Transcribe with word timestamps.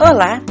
Olá! 0.00 0.42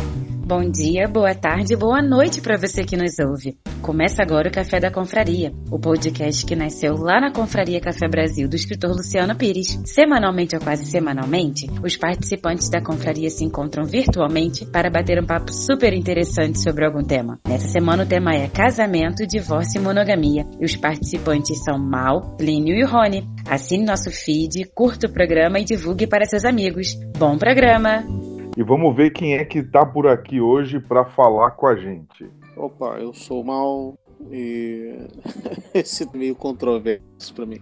Bom 0.45 0.61
dia, 0.69 1.07
boa 1.07 1.33
tarde, 1.33 1.75
boa 1.75 2.03
noite 2.03 2.39
para 2.39 2.55
você 2.55 2.83
que 2.83 2.95
nos 2.95 3.17
ouve. 3.17 3.57
Começa 3.81 4.21
agora 4.21 4.47
o 4.47 4.51
Café 4.51 4.79
da 4.79 4.91
Confraria, 4.91 5.51
o 5.71 5.79
podcast 5.79 6.45
que 6.45 6.55
nasceu 6.55 6.93
lá 6.95 7.19
na 7.19 7.33
Confraria 7.33 7.81
Café 7.81 8.07
Brasil 8.07 8.47
do 8.47 8.55
escritor 8.55 8.91
Luciano 8.91 9.35
Pires. 9.35 9.81
Semanalmente 9.85 10.55
ou 10.55 10.61
quase 10.61 10.85
semanalmente, 10.85 11.65
os 11.83 11.97
participantes 11.97 12.69
da 12.69 12.79
confraria 12.79 13.29
se 13.31 13.43
encontram 13.43 13.85
virtualmente 13.85 14.67
para 14.67 14.91
bater 14.91 15.19
um 15.19 15.25
papo 15.25 15.51
super 15.51 15.93
interessante 15.93 16.59
sobre 16.59 16.85
algum 16.85 17.03
tema. 17.03 17.39
Nessa 17.47 17.69
semana 17.69 18.03
o 18.03 18.07
tema 18.07 18.35
é 18.35 18.47
casamento, 18.47 19.25
divórcio 19.25 19.79
e 19.79 19.83
monogamia. 19.83 20.45
E 20.59 20.65
os 20.65 20.75
participantes 20.75 21.63
são 21.63 21.79
Mal, 21.79 22.35
Plínio 22.37 22.75
e 22.75 22.85
Rony. 22.85 23.27
Assine 23.49 23.83
nosso 23.83 24.11
feed, 24.11 24.69
curta 24.75 25.07
o 25.07 25.11
programa 25.11 25.59
e 25.59 25.65
divulgue 25.65 26.05
para 26.05 26.25
seus 26.25 26.45
amigos. 26.45 26.93
Bom 27.17 27.35
programa! 27.35 28.18
E 28.59 28.63
vamos 28.63 28.93
ver 28.93 29.11
quem 29.11 29.37
é 29.37 29.45
que 29.45 29.63
tá 29.63 29.85
por 29.85 30.05
aqui 30.05 30.41
hoje 30.41 30.81
para 30.81 31.05
falar 31.05 31.51
com 31.51 31.65
a 31.65 31.77
gente. 31.77 32.29
Opa, 32.57 32.97
eu 32.99 33.13
sou 33.13 33.39
o 33.39 33.45
Mal 33.45 33.97
e 34.29 34.97
esse 35.73 36.03
é 36.03 36.07
meio 36.13 36.35
controverso 36.35 37.33
para 37.33 37.45
mim. 37.45 37.61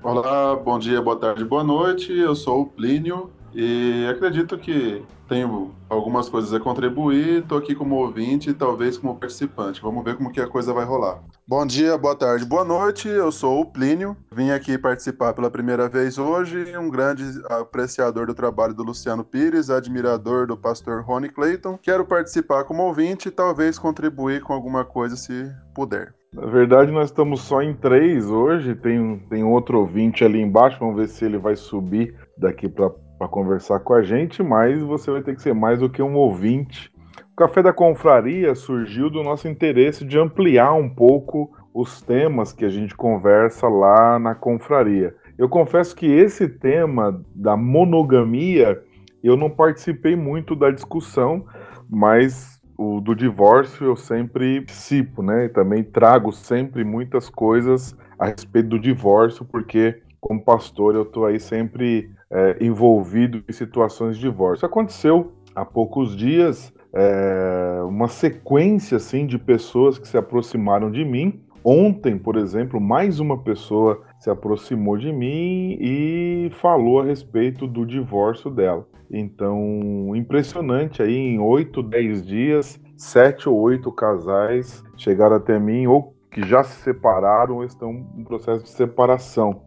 Olá, 0.00 0.54
bom 0.54 0.78
dia, 0.78 1.02
boa 1.02 1.16
tarde, 1.16 1.44
boa 1.44 1.64
noite. 1.64 2.16
Eu 2.16 2.36
sou 2.36 2.60
o 2.62 2.66
Plínio 2.66 3.32
e 3.52 4.06
acredito 4.08 4.56
que 4.56 5.02
tenho 5.28 5.72
algumas 5.88 6.28
coisas 6.28 6.52
a 6.52 6.58
contribuir, 6.58 7.42
estou 7.42 7.58
aqui 7.58 7.74
como 7.74 7.96
ouvinte 7.96 8.50
e 8.50 8.54
talvez 8.54 8.96
como 8.96 9.14
participante. 9.14 9.80
Vamos 9.82 10.02
ver 10.02 10.16
como 10.16 10.32
que 10.32 10.40
a 10.40 10.46
coisa 10.46 10.72
vai 10.72 10.84
rolar. 10.84 11.22
Bom 11.46 11.64
dia, 11.66 11.96
boa 11.98 12.16
tarde, 12.16 12.44
boa 12.44 12.64
noite. 12.64 13.08
Eu 13.08 13.30
sou 13.30 13.60
o 13.60 13.66
Plínio. 13.66 14.16
Vim 14.32 14.50
aqui 14.50 14.78
participar 14.78 15.34
pela 15.34 15.50
primeira 15.50 15.88
vez 15.88 16.18
hoje. 16.18 16.76
Um 16.76 16.88
grande 16.90 17.24
apreciador 17.48 18.26
do 18.26 18.34
trabalho 18.34 18.74
do 18.74 18.82
Luciano 18.82 19.22
Pires, 19.22 19.70
admirador 19.70 20.46
do 20.46 20.56
pastor 20.56 21.02
Rony 21.02 21.28
Clayton. 21.28 21.78
Quero 21.82 22.04
participar 22.04 22.64
como 22.64 22.82
ouvinte 22.82 23.28
e 23.28 23.30
talvez 23.30 23.78
contribuir 23.78 24.40
com 24.40 24.52
alguma 24.52 24.84
coisa 24.84 25.16
se 25.16 25.50
puder. 25.74 26.14
Na 26.32 26.46
verdade, 26.46 26.92
nós 26.92 27.06
estamos 27.06 27.40
só 27.40 27.62
em 27.62 27.74
três 27.74 28.26
hoje. 28.26 28.74
Tem, 28.74 29.18
tem 29.30 29.44
outro 29.44 29.78
ouvinte 29.78 30.24
ali 30.24 30.40
embaixo. 30.40 30.78
Vamos 30.78 30.96
ver 30.96 31.08
se 31.08 31.24
ele 31.24 31.38
vai 31.38 31.56
subir 31.56 32.14
daqui 32.36 32.68
para 32.68 32.90
conversar 33.26 33.80
com 33.80 33.94
a 33.94 34.02
gente, 34.02 34.42
mas 34.42 34.80
você 34.82 35.10
vai 35.10 35.22
ter 35.22 35.34
que 35.34 35.42
ser 35.42 35.54
mais 35.54 35.80
do 35.80 35.90
que 35.90 36.02
um 36.02 36.14
ouvinte 36.14 36.92
Café 37.38 37.62
da 37.62 37.72
Confraria 37.72 38.52
surgiu 38.56 39.08
do 39.08 39.22
nosso 39.22 39.46
interesse 39.46 40.04
de 40.04 40.18
ampliar 40.18 40.72
um 40.72 40.88
pouco 40.88 41.56
os 41.72 42.02
temas 42.02 42.52
que 42.52 42.64
a 42.64 42.68
gente 42.68 42.96
conversa 42.96 43.68
lá 43.68 44.18
na 44.18 44.34
confraria. 44.34 45.14
Eu 45.38 45.48
confesso 45.48 45.94
que 45.94 46.04
esse 46.04 46.48
tema 46.48 47.24
da 47.32 47.56
monogamia 47.56 48.82
eu 49.22 49.36
não 49.36 49.48
participei 49.48 50.16
muito 50.16 50.56
da 50.56 50.68
discussão, 50.72 51.46
mas 51.88 52.60
o 52.76 53.00
do 53.00 53.14
divórcio 53.14 53.86
eu 53.86 53.94
sempre 53.94 54.62
participo, 54.62 55.22
né? 55.22 55.44
E 55.44 55.48
também 55.48 55.84
trago 55.84 56.32
sempre 56.32 56.82
muitas 56.82 57.28
coisas 57.30 57.96
a 58.18 58.26
respeito 58.26 58.70
do 58.70 58.80
divórcio, 58.80 59.44
porque 59.44 60.02
como 60.20 60.42
pastor 60.42 60.94
eu 60.94 61.02
estou 61.02 61.26
aí 61.26 61.38
sempre 61.38 62.10
é, 62.30 62.56
envolvido 62.60 63.42
em 63.48 63.52
situações 63.52 64.16
de 64.16 64.22
divórcio. 64.22 64.66
Aconteceu 64.66 65.32
há 65.54 65.64
poucos 65.64 66.16
dias 66.16 66.72
é, 66.92 67.80
uma 67.86 68.08
sequência 68.08 68.96
assim 68.96 69.26
de 69.26 69.38
pessoas 69.38 69.98
que 69.98 70.08
se 70.08 70.16
aproximaram 70.16 70.90
de 70.90 71.04
mim. 71.04 71.42
Ontem, 71.64 72.16
por 72.16 72.36
exemplo, 72.36 72.80
mais 72.80 73.20
uma 73.20 73.38
pessoa 73.42 74.02
se 74.18 74.30
aproximou 74.30 74.96
de 74.96 75.12
mim 75.12 75.76
e 75.80 76.50
falou 76.52 77.00
a 77.00 77.04
respeito 77.04 77.66
do 77.66 77.84
divórcio 77.84 78.50
dela. 78.50 78.86
Então, 79.10 80.12
impressionante 80.14 81.02
aí, 81.02 81.14
em 81.14 81.38
8, 81.38 81.82
10 81.82 82.26
dias, 82.26 82.80
sete 82.98 83.48
ou 83.48 83.56
oito 83.60 83.92
casais 83.92 84.82
chegaram 84.96 85.36
até 85.36 85.58
mim 85.58 85.86
ou 85.86 86.14
que 86.30 86.42
já 86.46 86.64
se 86.64 86.82
separaram 86.82 87.56
ou 87.56 87.64
estão 87.64 87.92
em 88.16 88.24
processo 88.24 88.64
de 88.64 88.70
separação. 88.70 89.62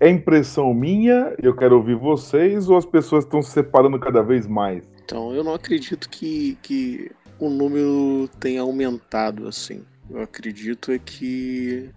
É 0.00 0.08
impressão 0.08 0.74
minha, 0.74 1.34
eu 1.42 1.54
quero 1.54 1.76
ouvir 1.76 1.94
vocês, 1.94 2.68
ou 2.68 2.76
as 2.76 2.84
pessoas 2.84 3.24
estão 3.24 3.40
se 3.40 3.50
separando 3.50 3.98
cada 3.98 4.22
vez 4.22 4.46
mais? 4.46 4.84
Então, 5.04 5.34
eu 5.34 5.44
não 5.44 5.54
acredito 5.54 6.08
que, 6.08 6.58
que 6.62 7.10
o 7.38 7.48
número 7.48 8.28
tenha 8.40 8.62
aumentado 8.62 9.46
assim. 9.46 9.84
Eu 10.10 10.22
acredito 10.22 10.92
é 10.92 10.98
que 10.98 11.90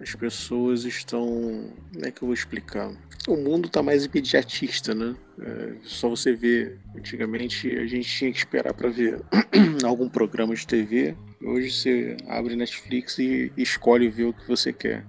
as 0.00 0.14
pessoas 0.14 0.84
estão. 0.84 1.26
Como 1.92 2.04
é 2.04 2.10
que 2.10 2.22
eu 2.22 2.26
vou 2.26 2.34
explicar? 2.34 2.92
O 3.28 3.36
mundo 3.36 3.66
está 3.66 3.82
mais 3.82 4.04
imediatista, 4.04 4.94
né? 4.94 5.14
É, 5.40 5.74
só 5.82 6.08
você 6.08 6.32
ver. 6.32 6.78
Antigamente 6.96 7.68
a 7.76 7.86
gente 7.86 8.08
tinha 8.08 8.32
que 8.32 8.38
esperar 8.38 8.74
para 8.74 8.88
ver 8.88 9.20
algum 9.84 10.08
programa 10.08 10.54
de 10.54 10.66
TV. 10.66 11.14
Hoje 11.40 11.70
você 11.70 12.16
abre 12.28 12.56
Netflix 12.56 13.18
e 13.18 13.52
escolhe 13.56 14.08
ver 14.08 14.24
o 14.24 14.32
que 14.32 14.46
você 14.46 14.72
quer. 14.72 15.04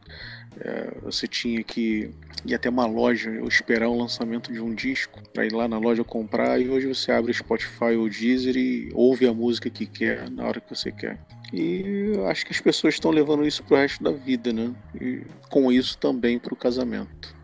É, 0.60 0.94
você 1.02 1.28
tinha 1.28 1.64
que 1.64 2.12
ir 2.46 2.54
até 2.54 2.70
uma 2.70 2.86
loja 2.86 3.32
ou 3.42 3.48
esperar 3.48 3.90
o 3.90 3.98
lançamento 3.98 4.52
de 4.52 4.62
um 4.62 4.74
disco 4.74 5.22
para 5.34 5.46
ir 5.46 5.54
lá 5.54 5.68
na 5.68 5.78
loja 5.78 6.04
comprar 6.04 6.60
e 6.60 6.70
hoje 6.70 6.88
você 6.88 7.12
abre 7.12 7.34
Spotify 7.34 7.96
ou 7.98 8.10
Deezer 8.10 8.56
e 8.56 8.90
ouve 8.94 9.28
a 9.28 9.34
música 9.34 9.70
que 9.70 9.86
quer 9.86 10.30
na 10.30 10.46
hora 10.46 10.62
que 10.62 10.70
você 10.70 10.92
quer. 10.92 11.20
E 11.52 12.14
acho 12.28 12.46
que 12.46 12.52
as 12.52 12.60
pessoas 12.60 12.96
estão 12.96 13.12
levando 13.12 13.46
isso 13.46 13.64
pro 13.64 13.78
resto 13.78 14.04
da 14.04 14.12
vida, 14.12 14.52
né? 14.52 14.74
E 15.00 15.22
com 15.50 15.72
isso 15.72 15.98
também 15.98 16.40
pro 16.40 16.56
casamento. 16.56 17.36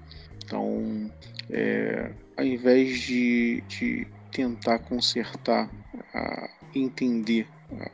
Então, 0.43 1.11
é, 1.49 2.11
ao 2.35 2.43
invés 2.43 2.99
de, 2.99 3.61
de 3.67 4.07
tentar 4.31 4.79
consertar, 4.79 5.69
a 6.13 6.49
entender 6.73 7.47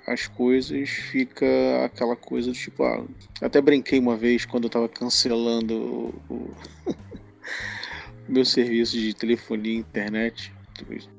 as 0.07 0.27
coisas, 0.27 0.89
fica 0.89 1.45
aquela 1.85 2.15
coisa 2.15 2.49
do 2.51 2.57
tipo, 2.57 2.83
ah, 2.83 3.03
até 3.41 3.61
brinquei 3.61 3.99
uma 3.99 4.15
vez 4.15 4.45
quando 4.45 4.65
eu 4.65 4.69
tava 4.69 4.87
cancelando 4.87 5.75
o, 5.75 6.21
o 6.29 6.55
meu 8.27 8.45
serviço 8.45 8.97
de 8.97 9.13
telefonia 9.13 9.73
e 9.73 9.77
internet, 9.77 10.53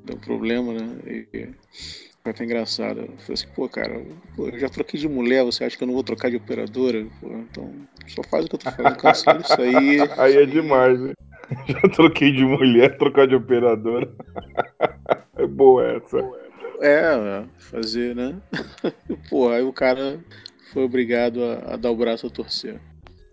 deu 0.04 0.16
problema, 0.18 0.72
né? 0.72 0.96
E 1.06 1.48
foi 2.22 2.32
até 2.32 2.44
engraçado. 2.44 3.00
Eu 3.00 3.18
falei 3.18 3.34
assim, 3.34 3.46
pô, 3.54 3.68
cara, 3.68 4.04
eu 4.36 4.58
já 4.58 4.68
troquei 4.68 4.98
de 4.98 5.08
mulher, 5.08 5.44
você 5.44 5.64
acha 5.64 5.76
que 5.76 5.84
eu 5.84 5.86
não 5.86 5.94
vou 5.94 6.02
trocar 6.02 6.30
de 6.30 6.36
operadora? 6.36 7.06
Pô, 7.20 7.28
então, 7.28 7.72
só 8.08 8.22
faz 8.24 8.46
o 8.46 8.48
que 8.48 8.56
eu 8.56 8.58
tô 8.58 8.70
fazendo, 8.70 8.96
cancela 8.96 9.40
isso 9.40 9.60
aí. 9.60 9.98
Aí 10.18 10.36
é 10.36 10.46
demais, 10.46 10.98
né? 11.00 11.12
Já 11.68 11.80
troquei 11.94 12.32
de 12.32 12.44
mulher, 12.44 12.96
trocar 12.98 13.26
de 13.26 13.34
operadora. 13.34 14.10
É 15.38 15.46
boa 15.46 15.86
essa. 15.86 16.18
É, 16.18 16.45
fazer, 17.58 18.14
né? 18.14 18.36
Pô, 19.30 19.48
aí 19.48 19.62
o 19.62 19.72
cara 19.72 20.20
foi 20.72 20.84
obrigado 20.84 21.42
a, 21.42 21.74
a, 21.74 21.76
dar 21.76 21.90
o 21.90 21.96
braço 21.96 22.26
a 22.26 22.30
torcer. 22.30 22.80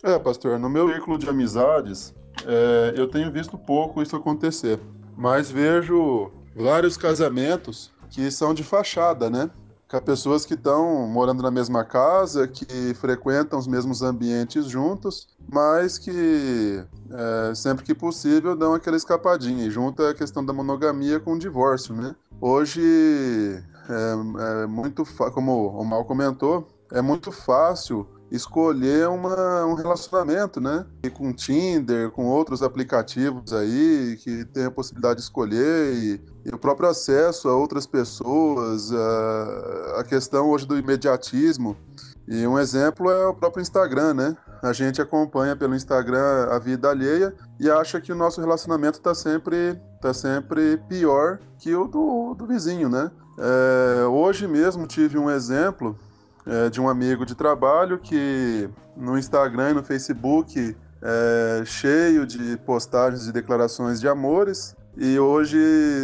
É, 0.04 0.18
pastor, 0.20 0.59
no 0.59 0.70
meu 0.70 0.90
círculo 0.90 1.18
de 1.18 1.30
amizades, 1.30 2.14
é, 2.46 2.94
eu 2.96 3.08
tenho 3.08 3.32
visto 3.32 3.58
pouco 3.58 4.02
isso 4.02 4.16
acontecer. 4.16 4.80
Mas 5.16 5.52
vejo 5.52 6.32
vários 6.56 6.98
casamentos 6.98 7.92
que 8.09 8.30
são 8.32 8.53
de 8.53 8.64
fachada, 8.64 9.30
né? 9.30 9.50
Com 9.94 10.00
pessoas 10.02 10.44
que 10.44 10.56
estão 10.56 11.08
morando 11.08 11.44
na 11.44 11.52
mesma 11.52 11.84
casa, 11.84 12.48
que 12.48 12.96
frequentam 12.96 13.59
os 13.59 13.68
mesmos 13.68 14.02
ambientes 14.02 14.66
juntos, 14.66 15.28
mas 15.48 16.00
que 16.00 16.84
é, 17.12 17.54
sempre 17.54 17.86
que 17.86 17.94
possível 17.94 18.56
dão 18.56 18.74
aquela 18.74 18.98
escapadinha 18.98 19.68
e 19.68 19.70
junta 19.70 20.09
a 20.09 20.14
questão 20.16 20.44
da 20.44 20.52
monogamia 20.52 21.20
com 21.20 21.34
o 21.34 21.38
divórcio, 21.38 21.94
né? 21.94 22.16
Hoje 22.42 22.82
é, 23.88 24.64
é 24.64 24.66
muito, 24.66 25.03
como 25.32 25.68
o 25.68 25.86
Mal 25.86 26.03
comentou, 26.06 26.68
é 26.92 27.00
muito 27.00 27.32
fácil 27.32 28.08
escolher 28.34 29.08
uma, 29.08 29.64
um 29.66 29.76
relacionamento, 29.76 30.60
né? 30.60 30.86
E 31.04 31.10
com 31.10 31.32
Tinder, 31.32 32.10
com 32.10 32.26
outros 32.26 32.64
aplicativos 32.64 33.54
aí 33.54 34.18
que 34.22 34.44
tem 34.46 34.66
a 34.66 34.72
possibilidade 34.72 35.18
de 35.18 35.22
escolher 35.22 35.94
e, 35.94 36.22
e 36.44 36.50
o 36.50 36.58
próprio 36.58 36.90
acesso 36.90 37.48
a 37.48 37.56
outras 37.56 37.85
pessoas, 37.85 38.91
a, 38.91 40.00
a 40.00 40.03
questão 40.03 40.50
hoje 40.50 40.66
do 40.66 40.78
imediatismo. 40.78 41.78
E 42.28 42.47
um 42.47 42.58
exemplo 42.58 43.12
é 43.12 43.28
o 43.28 43.35
próprio 43.35 43.62
Instagram, 43.62 44.16
né? 44.16 44.38
A 44.64 44.74
gente 44.74 45.02
acompanha 45.02 45.56
pelo 45.56 45.76
Instagram 45.76 46.47
a 46.50 46.58
vida 46.58 46.90
alheia 46.90 47.36
e 47.59 47.70
acha 47.70 48.02
que 48.02 48.12
o 48.12 48.16
nosso 48.16 48.41
relacionamento 48.41 48.97
está 48.97 49.14
sempre 49.14 49.79
tá 50.02 50.14
sempre 50.14 50.78
pior 50.90 51.40
que 51.59 51.76
o 51.76 51.86
do, 51.86 52.34
do 52.34 52.47
vizinho, 52.47 52.90
né? 52.90 53.12
É, 53.38 54.06
hoje 54.06 54.47
mesmo 54.47 54.88
tive 54.88 55.18
um 55.18 55.29
exemplo 55.29 55.97
é, 56.45 56.69
de 56.69 56.79
um 56.81 56.90
amigo 56.90 57.25
de 57.25 57.35
trabalho 57.35 57.97
que 57.97 58.69
no 58.95 59.17
Instagram 59.17 59.72
e 59.72 59.73
no 59.73 59.84
Facebook 59.84 60.75
é 61.01 61.63
cheio 61.66 62.25
de 62.25 62.57
postagens 62.66 63.25
de 63.25 63.31
declarações 63.31 63.99
de 63.99 64.07
amores. 64.07 64.75
E 64.95 65.19
hoje, 65.19 65.57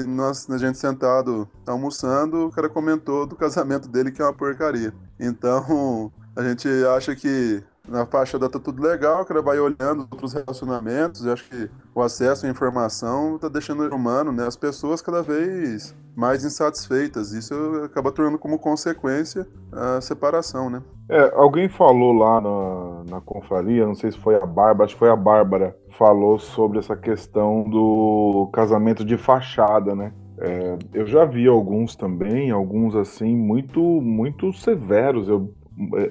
nós, 0.07 0.50
a 0.50 0.57
gente 0.57 0.77
sentado 0.77 1.47
almoçando, 1.65 2.47
o 2.47 2.51
cara 2.51 2.68
comentou 2.68 3.25
do 3.25 3.36
casamento 3.36 3.88
dele 3.88 4.12
que 4.12 4.21
é 4.21 4.25
uma 4.25 4.33
porcaria. 4.33 4.94
Então, 5.19 6.12
a 6.36 6.44
gente 6.44 6.68
acha 6.95 7.15
que 7.15 7.63
na 7.89 8.06
faixa 8.06 8.38
da 8.38 8.50
tá 8.50 8.59
tudo 8.59 8.81
legal, 8.81 9.21
o 9.21 9.25
cara 9.25 9.41
vai 9.41 9.59
olhando 9.59 10.07
outros 10.12 10.33
relacionamentos, 10.33 11.25
e 11.25 11.30
acho 11.30 11.50
que 11.50 11.69
o 11.94 12.01
acesso 12.01 12.45
à 12.45 12.50
informação 12.50 13.38
tá 13.38 13.50
deixando 13.50 13.83
o 13.83 13.95
humano, 13.95 14.31
né, 14.31 14.45
as 14.47 14.56
pessoas 14.56 15.01
cada 15.01 15.21
vez 15.21 15.95
mais 16.15 16.44
insatisfeitas. 16.44 17.31
Isso 17.31 17.53
acaba 17.83 18.12
tornando 18.12 18.38
como 18.38 18.59
consequência 18.59 19.47
a 19.71 20.01
separação, 20.01 20.69
né? 20.69 20.81
É, 21.09 21.31
alguém 21.33 21.69
falou 21.69 22.13
lá 22.13 22.41
na, 22.41 23.03
na 23.15 23.21
confraria, 23.21 23.86
não 23.86 23.95
sei 23.95 24.12
se 24.12 24.18
foi 24.18 24.36
a 24.36 24.45
Bárbara, 24.45 24.86
acho 24.86 24.95
que 24.95 25.00
foi 25.00 25.09
a 25.09 25.15
Bárbara, 25.15 25.75
falou 25.97 26.38
sobre 26.38 26.77
essa 26.77 26.95
questão 26.95 27.63
do 27.63 28.50
casamento 28.53 29.03
de 29.03 29.18
fachada, 29.18 29.95
né? 29.95 30.12
É, 30.41 30.77
eu 30.94 31.06
já 31.06 31.25
vi 31.25 31.47
alguns 31.47 31.95
também, 31.95 32.50
alguns 32.50 32.95
assim, 32.95 33.36
muito, 33.36 33.81
muito 33.81 34.53
severos. 34.53 35.27
Eu, 35.27 35.53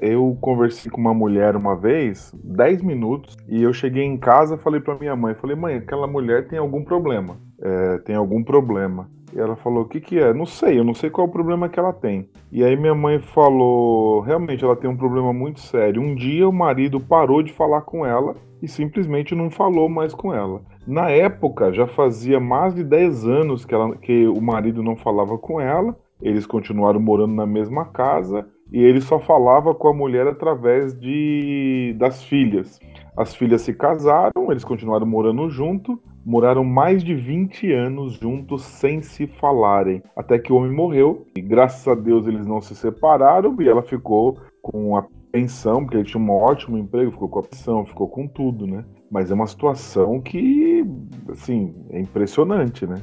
eu 0.01 0.37
conversei 0.41 0.91
com 0.91 1.01
uma 1.01 1.15
mulher 1.15 1.55
uma 1.57 1.77
vez, 1.77 2.33
10 2.43 2.83
minutos, 2.83 3.37
e 3.49 3.63
eu 3.63 3.73
cheguei 3.73 4.05
em 4.05 4.17
casa 4.17 4.57
falei 4.57 4.81
para 4.81 4.99
minha 4.99 5.15
mãe, 5.15 5.35
falei, 5.35 5.57
mãe, 5.57 5.77
aquela 5.77 6.07
mulher 6.07 6.49
tem 6.49 6.59
algum 6.59 6.83
problema. 6.83 7.37
É, 7.61 7.99
tem 7.99 8.17
algum 8.17 8.43
problema. 8.43 9.09
E 9.35 9.39
ela 9.39 9.57
falou: 9.57 9.83
O 9.83 9.89
que, 9.89 10.01
que 10.01 10.19
é? 10.19 10.33
Não 10.33 10.47
sei, 10.47 10.79
eu 10.79 10.85
não 10.85 10.95
sei 10.95 11.11
qual 11.11 11.27
é 11.27 11.31
o 11.31 11.33
problema 11.33 11.69
que 11.69 11.79
ela 11.79 11.93
tem. 11.93 12.29
E 12.51 12.65
aí 12.65 12.77
minha 12.77 12.95
mãe 12.95 13.19
falou: 13.19 14.21
Realmente 14.21 14.65
ela 14.65 14.77
tem 14.77 14.89
um 14.89 14.97
problema 14.97 15.33
muito 15.33 15.61
sério. 15.61 16.01
Um 16.01 16.15
dia 16.15 16.49
o 16.49 16.53
marido 16.53 17.01
parou 17.01 17.43
de 17.43 17.53
falar 17.53 17.83
com 17.83 18.07
ela 18.07 18.35
e 18.63 18.69
simplesmente 18.69 19.35
não 19.35 19.51
falou 19.51 19.89
mais 19.89 20.15
com 20.15 20.33
ela. 20.33 20.63
Na 20.87 21.11
época, 21.11 21.73
já 21.73 21.87
fazia 21.87 22.41
mais 22.41 22.75
de 22.75 22.83
10 22.83 23.27
anos 23.27 23.65
que, 23.65 23.75
ela, 23.75 23.97
que 23.97 24.27
o 24.27 24.41
marido 24.41 24.83
não 24.83 24.97
falava 24.97 25.37
com 25.37 25.61
ela, 25.61 25.97
eles 26.21 26.47
continuaram 26.47 26.99
morando 26.99 27.35
na 27.35 27.47
mesma 27.47 27.85
casa 27.85 28.47
e 28.73 28.83
ele 28.83 29.01
só 29.01 29.19
falava 29.19 29.75
com 29.75 29.89
a 29.89 29.95
mulher 29.95 30.27
através 30.27 30.99
de 30.99 31.95
das 31.99 32.23
filhas. 32.23 32.79
As 33.17 33.35
filhas 33.35 33.63
se 33.63 33.75
casaram, 33.75 34.51
eles 34.51 34.65
continuaram 34.65 35.07
morando 35.07 35.51
junto, 35.51 36.01
moraram 36.25 36.63
mais 36.63 37.03
de 37.03 37.15
20 37.15 37.73
anos 37.73 38.15
juntos 38.15 38.63
sem 38.63 39.03
se 39.03 39.27
falarem, 39.27 40.03
até 40.15 40.39
que 40.39 40.53
o 40.53 40.57
homem 40.57 40.73
morreu 40.73 41.27
e 41.37 41.41
graças 41.41 41.89
a 41.89 41.95
Deus 41.95 42.27
eles 42.27 42.47
não 42.47 42.61
se 42.61 42.77
separaram 42.77 43.57
e 43.61 43.69
ela 43.69 43.83
ficou 43.83 44.39
com 44.63 44.97
a 44.97 45.05
pensão, 45.33 45.83
porque 45.83 45.97
ele 45.97 46.05
tinha 46.05 46.23
um 46.23 46.31
ótimo 46.31 46.79
emprego, 46.79 47.11
ficou 47.11 47.29
com 47.29 47.39
a 47.41 47.43
pensão, 47.43 47.85
ficou 47.85 48.09
com 48.09 48.27
tudo, 48.27 48.67
né? 48.67 48.85
Mas 49.11 49.31
é 49.31 49.35
uma 49.35 49.47
situação 49.47 50.21
que, 50.21 50.85
assim, 51.31 51.75
é 51.91 52.01
impressionante, 52.01 52.87
né? 52.87 52.97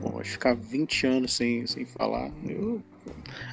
Bom, 0.00 0.18
ficar 0.22 0.54
20 0.54 1.06
anos 1.06 1.36
sem, 1.36 1.66
sem 1.66 1.84
falar, 1.84 2.30
eu 2.48 2.80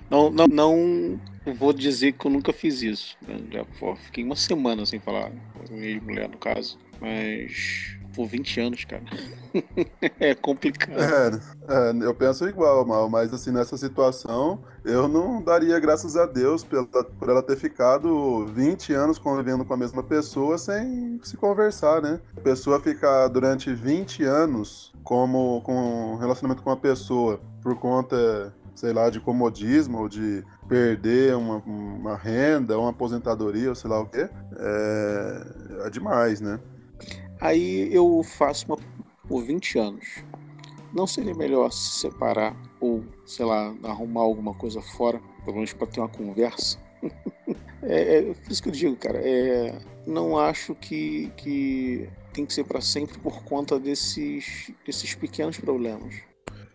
não, 0.10 0.30
não, 0.30 0.48
não 0.48 1.20
vou 1.54 1.74
dizer 1.74 2.14
que 2.14 2.26
eu 2.26 2.32
nunca 2.32 2.54
fiz 2.54 2.82
isso. 2.82 3.18
Né? 3.28 3.38
Já 3.52 3.66
fiquei 3.96 4.24
uma 4.24 4.36
semana 4.36 4.86
sem 4.86 5.00
falar 5.00 5.32
com 5.68 5.76
mulher, 6.04 6.30
no 6.30 6.38
caso. 6.38 6.78
Mas 7.00 7.98
por 8.18 8.28
20 8.28 8.62
anos, 8.62 8.84
cara. 8.84 9.04
é 10.20 10.34
complicado. 10.34 11.00
É, 11.00 11.92
é, 11.92 12.06
eu 12.06 12.16
penso 12.16 12.50
igual, 12.50 12.84
Mal, 12.84 13.08
mas 13.08 13.32
assim, 13.32 13.52
nessa 13.52 13.78
situação, 13.78 14.64
eu 14.84 15.08
não 15.08 15.40
daria 15.40 15.80
graças 15.80 16.18
a 16.18 16.26
Deus 16.26 16.64
pela, 16.64 16.86
por 16.88 17.30
ela 17.30 17.44
ter 17.44 17.56
ficado 17.56 18.48
20 18.48 18.92
anos 18.94 19.20
convivendo 19.20 19.64
com 19.64 19.74
a 19.74 19.78
mesma 19.78 20.02
pessoa 20.02 20.58
sem 20.58 21.20
se 21.22 21.38
conversar, 21.38 22.02
né? 22.02 22.20
A 22.36 22.42
pessoa 22.42 22.80
ficar 22.80 23.28
durante 23.28 23.72
20 23.72 24.24
anos 24.24 24.92
como 25.04 25.62
com 25.62 26.16
relacionamento 26.16 26.64
com 26.64 26.72
uma 26.72 26.78
pessoa 26.78 27.40
por 27.62 27.76
conta, 27.76 28.52
sei 28.78 28.94
lá, 28.94 29.10
de 29.10 29.20
comodismo 29.20 29.98
ou 29.98 30.08
de 30.08 30.44
perder 30.70 31.36
uma, 31.36 31.58
uma 31.58 32.16
renda, 32.16 32.78
uma 32.78 32.92
aposentadoria, 32.92 33.70
ou 33.70 33.76
sei 33.76 33.90
lá 33.90 34.00
o 34.00 34.06
quê, 34.06 34.30
é, 34.56 35.88
é 35.88 35.90
demais, 35.90 36.40
né? 36.40 36.60
Aí 37.42 37.92
eu 37.92 38.22
faço 38.24 38.68
uma 38.68 38.78
por 39.28 39.44
20 39.44 39.80
anos. 39.80 40.06
Não 40.94 41.08
seria 41.08 41.34
melhor 41.34 41.72
se 41.72 42.02
separar 42.02 42.56
ou, 42.80 43.04
sei 43.26 43.46
lá, 43.46 43.74
arrumar 43.84 44.22
alguma 44.22 44.54
coisa 44.54 44.80
fora, 44.80 45.20
pelo 45.44 45.56
menos 45.56 45.74
para 45.74 45.88
ter 45.88 46.00
uma 46.00 46.08
conversa? 46.08 46.78
é, 47.82 48.20
é 48.20 48.34
por 48.34 48.52
isso 48.52 48.62
que 48.62 48.70
eu 48.70 48.74
digo, 48.74 48.96
cara, 48.96 49.18
é, 49.18 49.76
não 50.06 50.38
acho 50.38 50.76
que, 50.76 51.32
que 51.36 52.08
tem 52.32 52.46
que 52.46 52.54
ser 52.54 52.64
para 52.64 52.80
sempre 52.80 53.18
por 53.18 53.44
conta 53.44 53.80
desses, 53.80 54.72
desses 54.86 55.16
pequenos 55.16 55.58
problemas. 55.58 56.14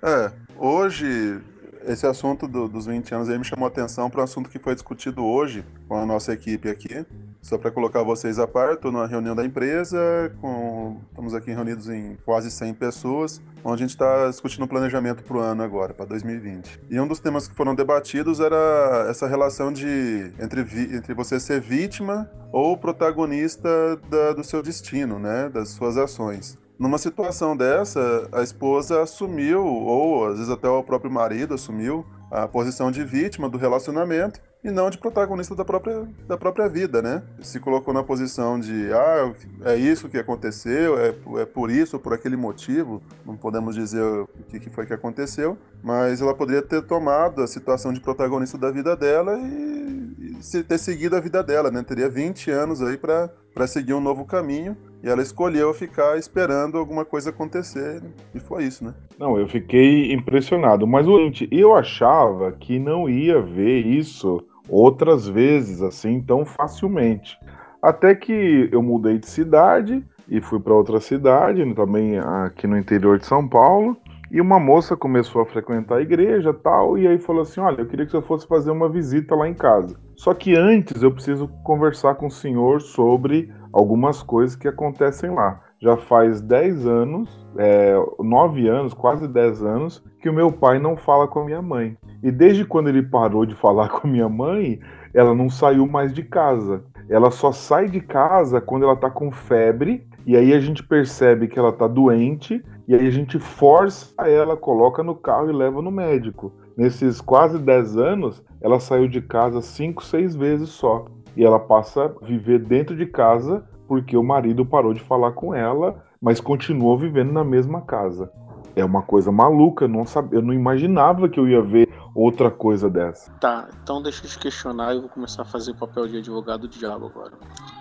É, 0.03 0.33
hoje 0.59 1.41
esse 1.87 2.07
assunto 2.07 2.47
do, 2.47 2.69
dos 2.69 2.87
20 2.87 3.15
anos 3.15 3.29
aí 3.29 3.39
me 3.39 3.45
chamou 3.45 3.67
a 3.67 3.69
atenção 3.69 4.09
para 4.11 4.21
um 4.21 4.25
assunto 4.25 4.51
que 4.51 4.59
foi 4.59 4.75
discutido 4.75 5.25
hoje 5.25 5.65
com 5.89 5.97
a 5.97 6.07
nossa 6.07 6.33
equipe 6.33 6.69
aqui. 6.69 7.05
Só 7.41 7.59
para 7.59 7.73
colocar 7.73 8.05
vocês 8.05 8.39
a 8.39 8.47
par, 8.47 8.75
estou 8.75 8.93
numa 8.93 9.07
reunião 9.07 9.35
da 9.35 9.45
empresa, 9.45 9.99
com, 10.41 11.01
estamos 11.11 11.35
aqui 11.35 11.51
reunidos 11.51 11.89
em 11.89 12.17
quase 12.25 12.53
100 12.53 12.75
pessoas, 12.75 13.41
onde 13.65 13.83
a 13.83 13.87
gente 13.87 13.91
está 13.91 14.29
discutindo 14.29 14.63
o 14.63 14.69
planejamento 14.69 15.25
para 15.25 15.37
o 15.37 15.41
ano 15.41 15.61
agora, 15.63 15.93
para 15.93 16.07
2020. 16.07 16.81
E 16.89 17.01
um 17.01 17.07
dos 17.07 17.19
temas 17.19 17.49
que 17.49 17.55
foram 17.55 17.75
debatidos 17.75 18.39
era 18.39 19.07
essa 19.11 19.27
relação 19.27 19.73
de 19.73 20.33
entre, 20.39 20.61
entre 20.95 21.15
você 21.15 21.41
ser 21.41 21.61
vítima 21.61 22.31
ou 22.53 22.77
protagonista 22.77 23.69
da, 24.09 24.35
do 24.35 24.45
seu 24.45 24.63
destino, 24.63 25.19
né, 25.19 25.49
das 25.49 25.71
suas 25.71 25.97
ações. 25.97 26.57
Numa 26.79 26.99
situação 26.99 27.57
dessa, 27.57 28.29
a 28.33 28.43
esposa 28.43 29.03
assumiu, 29.03 29.65
ou 29.65 30.27
às 30.27 30.39
vezes 30.39 30.51
até 30.51 30.69
o 30.69 30.83
próprio 30.83 31.11
marido 31.11 31.55
assumiu, 31.55 32.05
a 32.31 32.49
posição 32.49 32.91
de 32.91 33.05
vítima 33.05 33.49
do 33.49 33.59
relacionamento 33.59 34.41
e 34.65 34.71
não 34.71 34.89
de 34.89 34.97
protagonista 34.97 35.55
da 35.55 35.65
própria, 35.65 36.09
da 36.27 36.37
própria 36.37 36.69
vida, 36.69 37.03
né? 37.03 37.23
Se 37.43 37.61
colocou 37.61 37.93
na 37.93 38.03
posição 38.03 38.59
de, 38.59 38.91
ah, 38.93 39.33
é 39.67 39.77
isso 39.77 40.09
que 40.09 40.17
aconteceu, 40.17 40.99
é, 40.99 41.15
é 41.41 41.45
por 41.45 41.71
isso 41.71 41.97
ou 41.97 42.03
por 42.03 42.15
aquele 42.15 42.37
motivo, 42.37 43.03
não 43.27 43.37
podemos 43.37 43.75
dizer 43.75 44.03
o 44.03 44.29
que, 44.49 44.61
que 44.61 44.71
foi 44.71 44.87
que 44.87 44.95
aconteceu, 44.95 45.59
mas 45.83 46.23
ela 46.23 46.35
poderia 46.35 46.63
ter 46.63 46.81
tomado 46.83 47.43
a 47.43 47.47
situação 47.47 47.93
de 47.93 48.01
protagonista 48.01 48.57
da 48.57 48.71
vida 48.71 48.97
dela 48.97 49.37
e, 49.39 50.39
e 50.41 50.63
ter 50.63 50.79
seguido 50.79 51.17
a 51.17 51.21
vida 51.21 51.43
dela, 51.43 51.71
né? 51.71 51.83
Teria 51.83 52.09
20 52.09 52.51
anos 52.51 52.81
aí 52.81 52.97
para 52.97 53.31
seguir 53.67 53.95
um 53.95 54.01
novo 54.01 54.25
caminho 54.25 54.77
e 55.03 55.09
ela 55.09 55.23
escolheu 55.23 55.75
ficar 55.75 56.17
esperando 56.17 56.79
alguma 56.79 57.05
coisa 57.05 57.31
acontecer. 57.31 58.03
E 58.35 58.41
foi 58.41 58.65
isso, 58.65 58.85
né? 58.85 58.95
Não, 59.19 59.39
eu 59.39 59.49
fiquei 59.49 60.13
impressionado. 60.13 60.87
Mas 60.87 61.07
o 61.07 61.17
eu 61.51 61.75
achava 61.75 62.53
que 62.53 62.79
não 62.79 63.09
ia 63.09 63.41
ver 63.41 63.85
isso 63.85 64.45
outras 64.69 65.27
vezes 65.27 65.83
assim 65.83 66.21
tão 66.21 66.45
facilmente. 66.45 67.39
Até 67.83 68.15
que 68.15 68.69
eu 68.71 68.81
mudei 68.81 69.19
de 69.19 69.29
cidade 69.29 70.05
e 70.29 70.41
fui 70.41 70.61
para 70.61 70.73
outra 70.73 71.01
cidade, 71.01 71.75
também 71.75 72.19
aqui 72.19 72.67
no 72.67 72.79
interior 72.79 73.19
de 73.19 73.27
São 73.27 73.47
Paulo. 73.47 73.97
E 74.33 74.41
uma 74.41 74.59
moça 74.59 74.97
começou 74.97 75.43
a 75.43 75.45
frequentar 75.45 75.97
a 75.97 76.01
igreja 76.01 76.55
tal, 76.55 76.97
e 76.97 77.07
aí 77.07 77.19
falou 77.19 77.43
assim: 77.43 77.61
Olha, 77.61 77.83
eu 77.83 77.87
queria 77.87 78.07
que 78.07 78.13
você 78.13 78.23
fosse 78.23 78.49
fazer 78.49 78.71
uma 78.71 78.89
visita 78.89 79.35
lá 79.35 79.47
em 79.47 79.53
casa. 79.53 79.95
Só 80.17 80.33
que 80.33 80.57
antes 80.57 81.03
eu 81.03 81.13
preciso 81.13 81.49
conversar 81.63 82.15
com 82.15 82.29
o 82.29 82.31
senhor 82.31 82.81
sobre 82.81 83.53
algumas 83.71 84.23
coisas 84.23 84.57
que 84.57 84.67
acontecem 84.67 85.29
lá. 85.29 85.61
Já 85.79 85.99
faz 85.99 86.41
10 86.41 86.87
anos, 86.87 87.47
é, 87.59 87.95
9 88.19 88.67
anos, 88.69 88.95
quase 88.95 89.29
10 89.29 89.63
anos, 89.65 90.03
que 90.19 90.31
o 90.31 90.33
meu 90.33 90.51
pai 90.51 90.79
não 90.79 90.97
fala 90.97 91.29
com 91.29 91.41
a 91.41 91.45
minha 91.45 91.61
mãe. 91.61 91.99
E 92.23 92.31
desde 92.31 92.65
quando 92.65 92.89
ele 92.89 93.03
parou 93.03 93.45
de 93.45 93.55
falar 93.55 93.91
com 93.93 94.09
a 94.09 94.11
minha 94.11 94.31
mãe, 94.31 94.81
ela 95.13 95.35
não 95.35 95.51
saiu 95.51 95.87
mais 95.87 96.11
de 96.11 96.23
casa. 96.23 96.83
Ela 97.07 97.31
só 97.31 97.53
sai 97.53 97.87
de 97.87 98.01
casa 98.01 98.63
quando 98.63 98.85
ela 98.85 98.97
tá 98.97 99.11
com 99.11 99.31
febre, 99.31 100.07
e 100.25 100.39
aí 100.39 100.55
a 100.55 100.61
gente 100.61 100.83
percebe 100.83 101.49
que 101.49 101.59
ela 101.59 101.73
tá 101.73 101.87
doente 101.87 102.65
e 102.87 102.95
aí 102.95 103.07
a 103.07 103.11
gente 103.11 103.39
força 103.39 104.15
ela, 104.27 104.57
coloca 104.57 105.03
no 105.03 105.15
carro 105.15 105.49
e 105.49 105.53
leva 105.53 105.81
no 105.81 105.91
médico. 105.91 106.53
Nesses 106.77 107.21
quase 107.21 107.59
10 107.59 107.97
anos, 107.97 108.43
ela 108.61 108.81
saiu 108.81 109.09
de 109.09 109.21
casa 109.21 109.61
5, 109.61 110.05
6 110.05 110.35
vezes 110.35 110.71
só. 110.71 111.05
E 111.37 111.45
ela 111.45 111.59
passa 111.59 112.05
a 112.05 112.25
viver 112.25 112.59
dentro 112.59 112.97
de 112.97 113.07
casa 113.07 113.65
porque 113.87 114.17
o 114.17 114.23
marido 114.23 114.65
parou 114.65 114.93
de 114.95 115.01
falar 115.01 115.33
com 115.33 115.55
ela, 115.55 116.05
mas 116.21 116.41
continuou 116.41 116.97
vivendo 116.97 117.33
na 117.33 117.45
mesma 117.45 117.83
casa. 117.83 118.31
É 118.75 118.85
uma 118.85 119.03
coisa 119.03 119.31
maluca, 119.31 119.87
não, 119.87 120.07
sabia, 120.07 120.39
eu 120.39 120.43
não 120.43 120.55
imaginava 120.55 121.29
que 121.29 121.39
eu 121.39 121.47
ia 121.47 121.61
ver 121.61 121.89
outra 122.15 122.51
coisa 122.51 122.89
dessa. 122.89 123.31
Tá, 123.33 123.69
então 123.83 124.03
deixa 124.03 124.25
eu 124.25 124.31
te 124.31 124.39
questionar 124.39 124.95
e 124.95 125.01
vou 125.01 125.09
começar 125.09 125.43
a 125.43 125.45
fazer 125.45 125.73
o 125.73 125.77
papel 125.77 126.09
de 126.09 126.19
advogado 126.19 126.63
do 126.63 126.69
diabo 126.69 127.07
agora. 127.07 127.33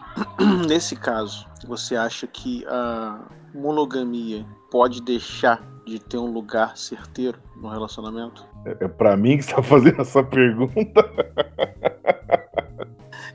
Nesse 0.68 0.96
caso, 0.96 1.48
você 1.66 1.96
acha 1.96 2.28
que 2.28 2.66
a 2.68 3.20
monogamia 3.54 4.46
pode 4.72 5.02
deixar 5.04 5.62
de 5.86 6.00
ter 6.00 6.18
um 6.18 6.32
lugar 6.32 6.78
certeiro 6.78 7.38
no 7.58 7.70
relacionamento? 7.70 8.48
É, 8.66 8.86
é 8.86 8.88
para 8.88 9.16
mim 9.18 9.38
que 9.38 9.44
você 9.44 9.54
tá 9.54 9.62
fazendo 9.62 10.02
essa 10.02 10.24
pergunta. 10.24 11.08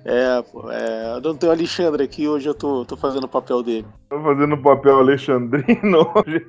É, 0.08 0.38
é, 0.70 1.20
não 1.20 1.34
tem 1.34 1.48
o 1.48 1.52
Alexandre 1.52 2.04
aqui, 2.04 2.28
hoje 2.28 2.48
eu 2.48 2.54
tô, 2.54 2.84
tô 2.84 2.96
fazendo 2.96 3.24
o 3.24 3.28
papel 3.28 3.60
dele. 3.60 3.86
Tô 4.08 4.20
fazendo 4.20 4.54
o 4.54 4.62
papel 4.62 4.98
alexandrino 4.98 6.12
hoje. 6.14 6.46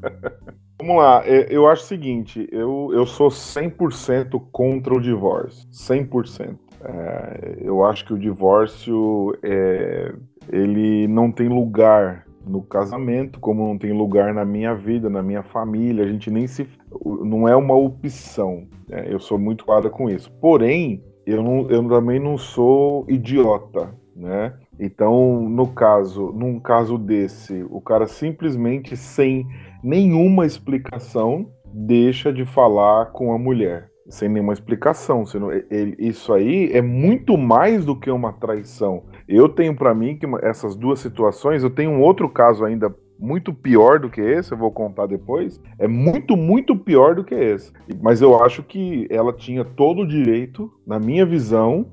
Vamos 0.80 0.96
lá, 0.96 1.22
é, 1.26 1.46
eu 1.50 1.68
acho 1.68 1.82
o 1.82 1.86
seguinte, 1.86 2.48
eu, 2.50 2.88
eu 2.94 3.04
sou 3.04 3.28
100% 3.28 4.42
contra 4.50 4.94
o 4.94 5.00
divórcio, 5.00 5.68
100%. 5.70 6.56
É, 6.82 7.58
eu 7.60 7.84
acho 7.84 8.06
que 8.06 8.14
o 8.14 8.18
divórcio 8.18 9.36
é, 9.42 10.14
ele 10.48 11.06
não 11.06 11.30
tem 11.30 11.48
lugar 11.48 12.24
no 12.46 12.62
casamento, 12.62 13.38
como 13.38 13.66
não 13.66 13.78
tem 13.78 13.92
lugar 13.92 14.32
na 14.34 14.44
minha 14.44 14.74
vida, 14.74 15.08
na 15.10 15.22
minha 15.22 15.42
família. 15.42 16.04
A 16.04 16.08
gente 16.08 16.30
nem 16.30 16.46
se. 16.46 16.66
Não 17.04 17.48
é 17.48 17.54
uma 17.54 17.74
opção. 17.74 18.66
Né? 18.88 19.06
Eu 19.08 19.20
sou 19.20 19.38
muito 19.38 19.64
claro 19.64 19.90
com 19.90 20.08
isso. 20.08 20.30
Porém, 20.40 21.02
eu, 21.26 21.42
não, 21.42 21.70
eu 21.70 21.86
também 21.88 22.18
não 22.18 22.36
sou 22.36 23.04
idiota, 23.08 23.94
né? 24.16 24.54
Então, 24.78 25.42
no 25.42 25.66
caso, 25.68 26.32
num 26.32 26.58
caso 26.58 26.96
desse, 26.96 27.62
o 27.70 27.80
cara 27.80 28.06
simplesmente 28.06 28.96
sem 28.96 29.46
nenhuma 29.82 30.46
explicação 30.46 31.50
deixa 31.72 32.32
de 32.32 32.44
falar 32.44 33.12
com 33.12 33.32
a 33.32 33.38
mulher, 33.38 33.90
sem 34.08 34.28
nenhuma 34.28 34.54
explicação. 34.54 35.24
Ele, 35.70 35.96
isso 35.98 36.32
aí 36.32 36.70
é 36.72 36.80
muito 36.80 37.36
mais 37.36 37.84
do 37.84 37.94
que 37.94 38.10
uma 38.10 38.32
traição. 38.32 39.02
Eu 39.30 39.48
tenho 39.48 39.76
para 39.76 39.94
mim 39.94 40.16
que 40.16 40.26
essas 40.42 40.74
duas 40.74 40.98
situações, 40.98 41.62
eu 41.62 41.70
tenho 41.70 41.92
um 41.92 42.02
outro 42.02 42.28
caso 42.28 42.64
ainda 42.64 42.92
muito 43.16 43.54
pior 43.54 44.00
do 44.00 44.10
que 44.10 44.20
esse, 44.20 44.50
eu 44.50 44.58
vou 44.58 44.72
contar 44.72 45.06
depois. 45.06 45.60
É 45.78 45.86
muito, 45.86 46.36
muito 46.36 46.74
pior 46.74 47.14
do 47.14 47.22
que 47.22 47.34
esse. 47.34 47.72
Mas 48.02 48.20
eu 48.20 48.42
acho 48.42 48.62
que 48.64 49.06
ela 49.08 49.32
tinha 49.32 49.64
todo 49.64 50.02
o 50.02 50.06
direito, 50.06 50.72
na 50.84 50.98
minha 50.98 51.24
visão, 51.24 51.86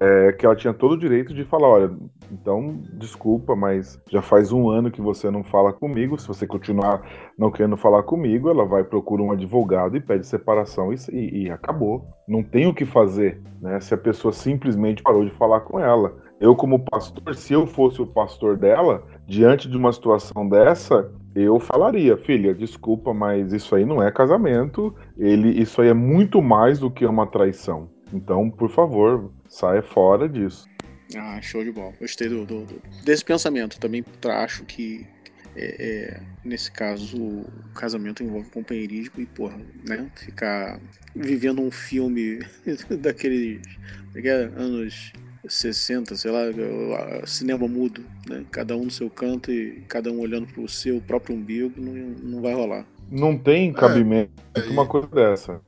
é, 0.00 0.32
que 0.32 0.46
ela 0.46 0.56
tinha 0.56 0.72
todo 0.72 0.92
o 0.92 0.98
direito 0.98 1.34
de 1.34 1.44
falar: 1.44 1.68
olha, 1.68 1.90
então 2.30 2.80
desculpa, 2.94 3.54
mas 3.54 4.00
já 4.08 4.22
faz 4.22 4.52
um 4.52 4.70
ano 4.70 4.90
que 4.90 5.02
você 5.02 5.30
não 5.30 5.42
fala 5.42 5.74
comigo. 5.74 6.18
Se 6.18 6.28
você 6.28 6.46
continuar 6.46 7.02
não 7.36 7.50
querendo 7.50 7.76
falar 7.76 8.04
comigo, 8.04 8.48
ela 8.48 8.64
vai 8.64 8.84
procurar 8.84 9.24
um 9.24 9.32
advogado 9.32 9.96
e 9.96 10.00
pede 10.00 10.26
separação 10.26 10.92
e, 10.92 11.44
e, 11.44 11.50
acabou. 11.50 12.06
Não 12.26 12.42
tem 12.42 12.66
o 12.66 12.74
que 12.74 12.86
fazer, 12.86 13.42
né? 13.60 13.80
Se 13.80 13.92
a 13.92 13.98
pessoa 13.98 14.32
simplesmente 14.32 15.02
parou 15.02 15.24
de 15.24 15.32
falar 15.32 15.60
com 15.60 15.78
ela. 15.78 16.29
Eu, 16.40 16.56
como 16.56 16.78
pastor, 16.78 17.36
se 17.36 17.52
eu 17.52 17.66
fosse 17.66 18.00
o 18.00 18.06
pastor 18.06 18.56
dela, 18.56 19.06
diante 19.28 19.68
de 19.68 19.76
uma 19.76 19.92
situação 19.92 20.48
dessa, 20.48 21.12
eu 21.34 21.60
falaria, 21.60 22.16
filha, 22.16 22.54
desculpa, 22.54 23.12
mas 23.12 23.52
isso 23.52 23.76
aí 23.76 23.84
não 23.84 24.02
é 24.02 24.10
casamento. 24.10 24.96
Ele, 25.18 25.50
isso 25.60 25.82
aí 25.82 25.88
é 25.88 25.94
muito 25.94 26.40
mais 26.40 26.78
do 26.78 26.90
que 26.90 27.04
uma 27.04 27.26
traição. 27.26 27.90
Então, 28.10 28.50
por 28.50 28.70
favor, 28.70 29.30
saia 29.46 29.82
fora 29.82 30.26
disso. 30.26 30.66
Ah, 31.14 31.38
show 31.42 31.62
de 31.62 31.72
bola. 31.72 31.92
Gostei 32.00 32.30
do, 32.30 32.46
do, 32.46 32.64
do 32.64 32.82
desse 33.04 33.22
pensamento. 33.24 33.78
Também 33.78 34.02
acho 34.24 34.64
que 34.64 35.06
é, 35.54 35.76
é, 35.78 36.20
nesse 36.42 36.72
caso 36.72 37.22
o 37.22 37.44
casamento 37.74 38.22
envolve 38.22 38.48
companheirismo 38.48 39.20
e, 39.20 39.26
porra, 39.26 39.58
né? 39.86 40.10
Ficar 40.16 40.80
vivendo 41.14 41.60
um 41.60 41.70
filme 41.70 42.38
daqueles, 42.98 43.60
anos 44.56 45.12
60, 45.46 46.16
sei 46.16 46.30
lá, 46.30 46.40
cinema 47.26 47.66
mudo, 47.66 48.04
né? 48.28 48.44
Cada 48.50 48.76
um 48.76 48.84
no 48.84 48.90
seu 48.90 49.08
canto 49.08 49.50
e 49.50 49.82
cada 49.88 50.10
um 50.10 50.20
olhando 50.20 50.46
pro 50.46 50.68
seu 50.68 51.00
próprio 51.00 51.34
umbigo, 51.34 51.80
não, 51.80 51.92
não 51.92 52.42
vai 52.42 52.54
rolar. 52.54 52.84
Não 53.10 53.36
tem 53.36 53.72
cabimento 53.72 54.30
é, 54.54 54.60
uma 54.70 54.86
coisa 54.86 55.08
dessa. 55.08 55.60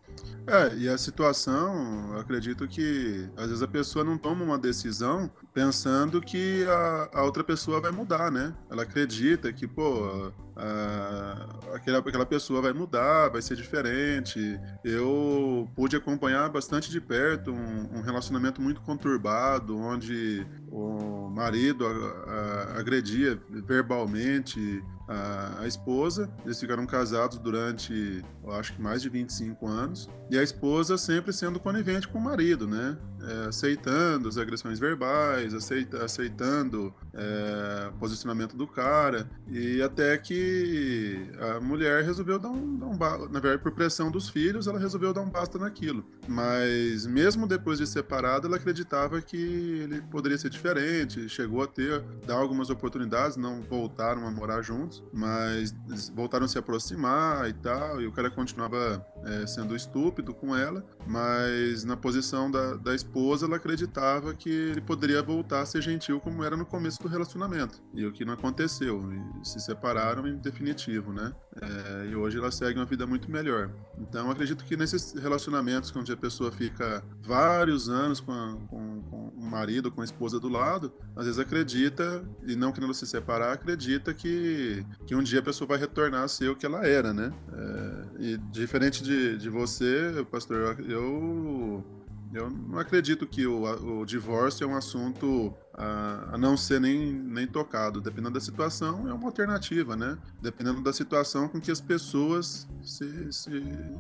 É, 0.47 0.75
e 0.77 0.89
a 0.89 0.99
situação, 0.99 2.17
acredito 2.19 2.67
que 2.67 3.29
às 3.37 3.47
vezes 3.47 3.63
a 3.63 3.69
pessoa 3.69 4.05
não 4.05 4.19
toma 4.19 4.45
uma 4.45 4.59
decisão 4.59 5.31
pensando 5.55 6.21
que 6.21 6.65
a, 6.67 7.11
a 7.15 7.23
outra 7.23 7.45
pessoa 7.45 7.81
vai 7.81 7.93
mudar, 7.93 8.31
né? 8.31 8.53
Ela 8.69 8.83
acredita 8.83 9.53
que, 9.53 9.69
pô, 9.69 10.33
a, 10.57 11.47
aquela, 11.75 11.99
aquela 11.99 12.27
pessoa 12.27 12.61
vai 12.61 12.73
mudar, 12.73 13.29
vai 13.29 13.41
ser 13.41 13.57
diferente. 13.57 14.59
Eu 14.85 15.71
pude 15.77 15.95
acompanhar 15.97 16.49
bastante 16.51 16.91
de 16.91 17.01
perto 17.01 17.53
um, 17.53 17.99
um 17.99 18.01
relacionamento 18.03 18.61
muito 18.61 18.81
conturbado, 18.81 19.79
onde 19.79 20.45
o 20.71 21.31
marido 21.31 21.87
a, 21.87 21.91
a, 21.91 22.81
agredia 22.81 23.39
verbalmente 23.49 24.83
a, 25.13 25.63
a, 25.63 25.67
esposa. 25.67 26.31
Eles 26.45 26.59
ficaram 26.59 26.87
casados 26.87 27.39
durante, 27.39 28.25
eu 28.43 28.53
acho 28.53 28.73
que 28.75 28.83
mais 28.83 29.03
de 29.03 29.09
25 29.09 29.67
anos. 29.67 30.09
E 30.31 30.39
a 30.39 30.43
esposa 30.43 30.97
sempre 30.97 31.33
sendo 31.33 31.61
conivente 31.61 32.09
com 32.09 32.19
o 32.19 32.23
marido, 32.23 32.67
né? 32.67 32.97
É, 33.23 33.49
aceitando 33.49 34.29
as 34.29 34.37
agressões 34.37 34.81
verbais, 34.81 35.55
aceita, 35.55 36.05
aceitando 36.05 36.93
é, 37.15 37.91
posicionamento 37.99 38.57
do 38.57 38.67
cara. 38.67 39.29
E 39.49 39.81
até 39.83 40.17
que 40.19 41.31
a 41.39 41.61
mulher 41.61 42.03
resolveu 42.03 42.39
dar 42.39 42.49
um, 42.49 42.77
dar 42.77 42.87
um 42.87 43.29
na 43.29 43.41
verdade, 43.41 43.63
por 43.63 43.73
pressão 43.73 44.11
dos 44.11 44.29
filhos, 44.29 44.67
ela 44.67 44.79
resolveu 44.79 45.13
dar 45.13 45.21
um 45.21 45.31
basta 45.31 45.59
naquilo. 45.59 46.05
Mas 46.27 47.07
mesmo 47.07 47.47
depois 47.47 47.79
de 47.79 47.87
separada, 47.87 48.47
ela 48.47 48.57
acreditava 48.57 49.21
que 49.21 49.37
ele 49.37 50.01
poderia 50.03 50.39
ser 50.39 50.51
diferente, 50.51 51.29
chegou 51.29 51.63
a 51.63 51.67
ter, 51.67 52.03
dar 52.27 52.37
algumas 52.37 52.71
oportunidades, 52.71 53.37
não 53.37 53.61
voltaram 53.63 54.27
a 54.27 54.31
morar 54.31 54.63
juntos, 54.63 55.02
mas 55.13 55.75
voltaram 56.15 56.45
a 56.45 56.49
se 56.49 56.59
aproximar 56.59 57.49
e 57.49 57.53
tal, 57.53 58.01
e 58.01 58.07
o 58.07 58.13
cara 58.13 58.31
continuava 58.31 59.05
é, 59.25 59.47
sendo 59.47 59.75
estúpido 59.77 60.35
com 60.35 60.57
ela, 60.57 60.85
mas 61.07 61.85
na 61.85 61.97
posição 61.97 62.51
da, 62.51 62.75
da 62.75 62.95
esposa, 62.95 63.47
ela 63.47 63.57
acreditava 63.57 64.35
que 64.35 64.51
ele 64.51 64.81
poderia 64.81 65.23
voltar 65.23 65.61
a 65.61 65.67
ser 65.67 65.83
gentil 65.83 66.21
como 66.21 66.45
era 66.45 66.57
no 66.57 66.67
começo 66.67 67.01
do 67.03 67.09
relacionamento, 67.09 67.83
e 67.95 68.05
o 68.05 68.13
que 68.13 68.25
não 68.25 68.35
aconteceu, 68.35 69.01
e 69.13 69.47
se 69.47 69.61
separaram 69.61 70.27
em 70.27 70.37
definitivo, 70.37 71.13
né? 71.13 71.33
É, 71.61 72.07
e 72.07 72.17
hoje 72.17 72.39
elas 72.39 72.55
seguem 72.55 72.79
uma 72.79 72.87
vida 72.87 73.07
muito 73.07 73.31
melhor. 73.31 73.71
Então, 73.99 74.31
acredito 74.31 74.65
que 74.65 74.77
nesses 74.77 75.13
relacionamentos 75.13 75.95
onde 75.95 76.11
a 76.13 76.17
pessoa 76.17 76.51
fica 76.51 77.05
vários 77.21 77.91
anos 77.91 78.21
com, 78.21 78.33
a, 78.33 78.57
com, 78.69 79.03
com 79.03 79.29
o 79.29 79.45
marido, 79.45 79.91
com 79.91 80.01
a 80.01 80.05
esposa 80.05 80.41
do 80.41 80.49
lado, 80.49 80.93
às 81.15 81.27
vezes 81.27 81.39
acredita, 81.39 82.25
e 82.47 82.57
não 82.57 82.73
querendo 82.73 82.95
se 82.95 83.07
separar, 83.07 83.53
acredita 83.53 84.15
que, 84.15 84.85
que 85.07 85.15
um 85.15 85.23
dia 85.23 85.41
a 85.41 85.43
pessoa 85.43 85.69
vai 85.69 85.79
retornar 85.79 86.23
a 86.23 86.29
ser 86.29 86.49
o 86.49 86.57
que 86.57 86.65
ela 86.65 86.87
era, 86.87 87.13
né? 87.13 87.33
É, 87.53 88.23
e 88.23 88.37
diferente 88.51 89.03
de, 89.03 89.37
de 89.37 89.51
você, 89.51 90.27
pastor, 90.31 90.81
eu 90.89 91.85
eu 92.35 92.51
não 92.51 92.79
acredito 92.79 93.27
que 93.27 93.47
o, 93.47 94.01
o 94.01 94.07
divórcio 94.07 94.65
é 94.65 94.67
um 94.67 94.77
assunto 94.77 95.53
a, 95.75 96.31
a, 96.33 96.39
não 96.39 96.57
ser 96.57 96.81
nem, 96.81 97.13
nem 97.13 97.47
tocado. 97.47 98.01
Dependendo 98.01 98.35
da 98.35 98.41
situação, 98.41 99.09
é 99.09 99.13
uma 99.13 99.27
alternativa, 99.27 99.97
né? 99.97 100.17
Dependendo 100.41 100.83
da 100.83 100.93
situação 100.93 101.49
com 101.49 101.61
que 101.61 101.71
as 101.71 101.81
pessoas 101.81 102.69
se, 102.83 103.33
se 103.33 103.51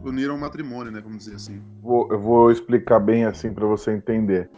uniram 0.02 0.34
ao 0.34 0.40
matrimônio, 0.40 0.92
né? 0.92 1.00
Vamos 1.00 1.24
dizer 1.24 1.36
assim. 1.36 1.62
Vou, 1.82 2.08
eu 2.10 2.18
vou 2.18 2.50
explicar 2.50 3.00
bem 3.00 3.24
assim 3.24 3.52
para 3.52 3.66
você 3.66 3.92
entender. 3.92 4.50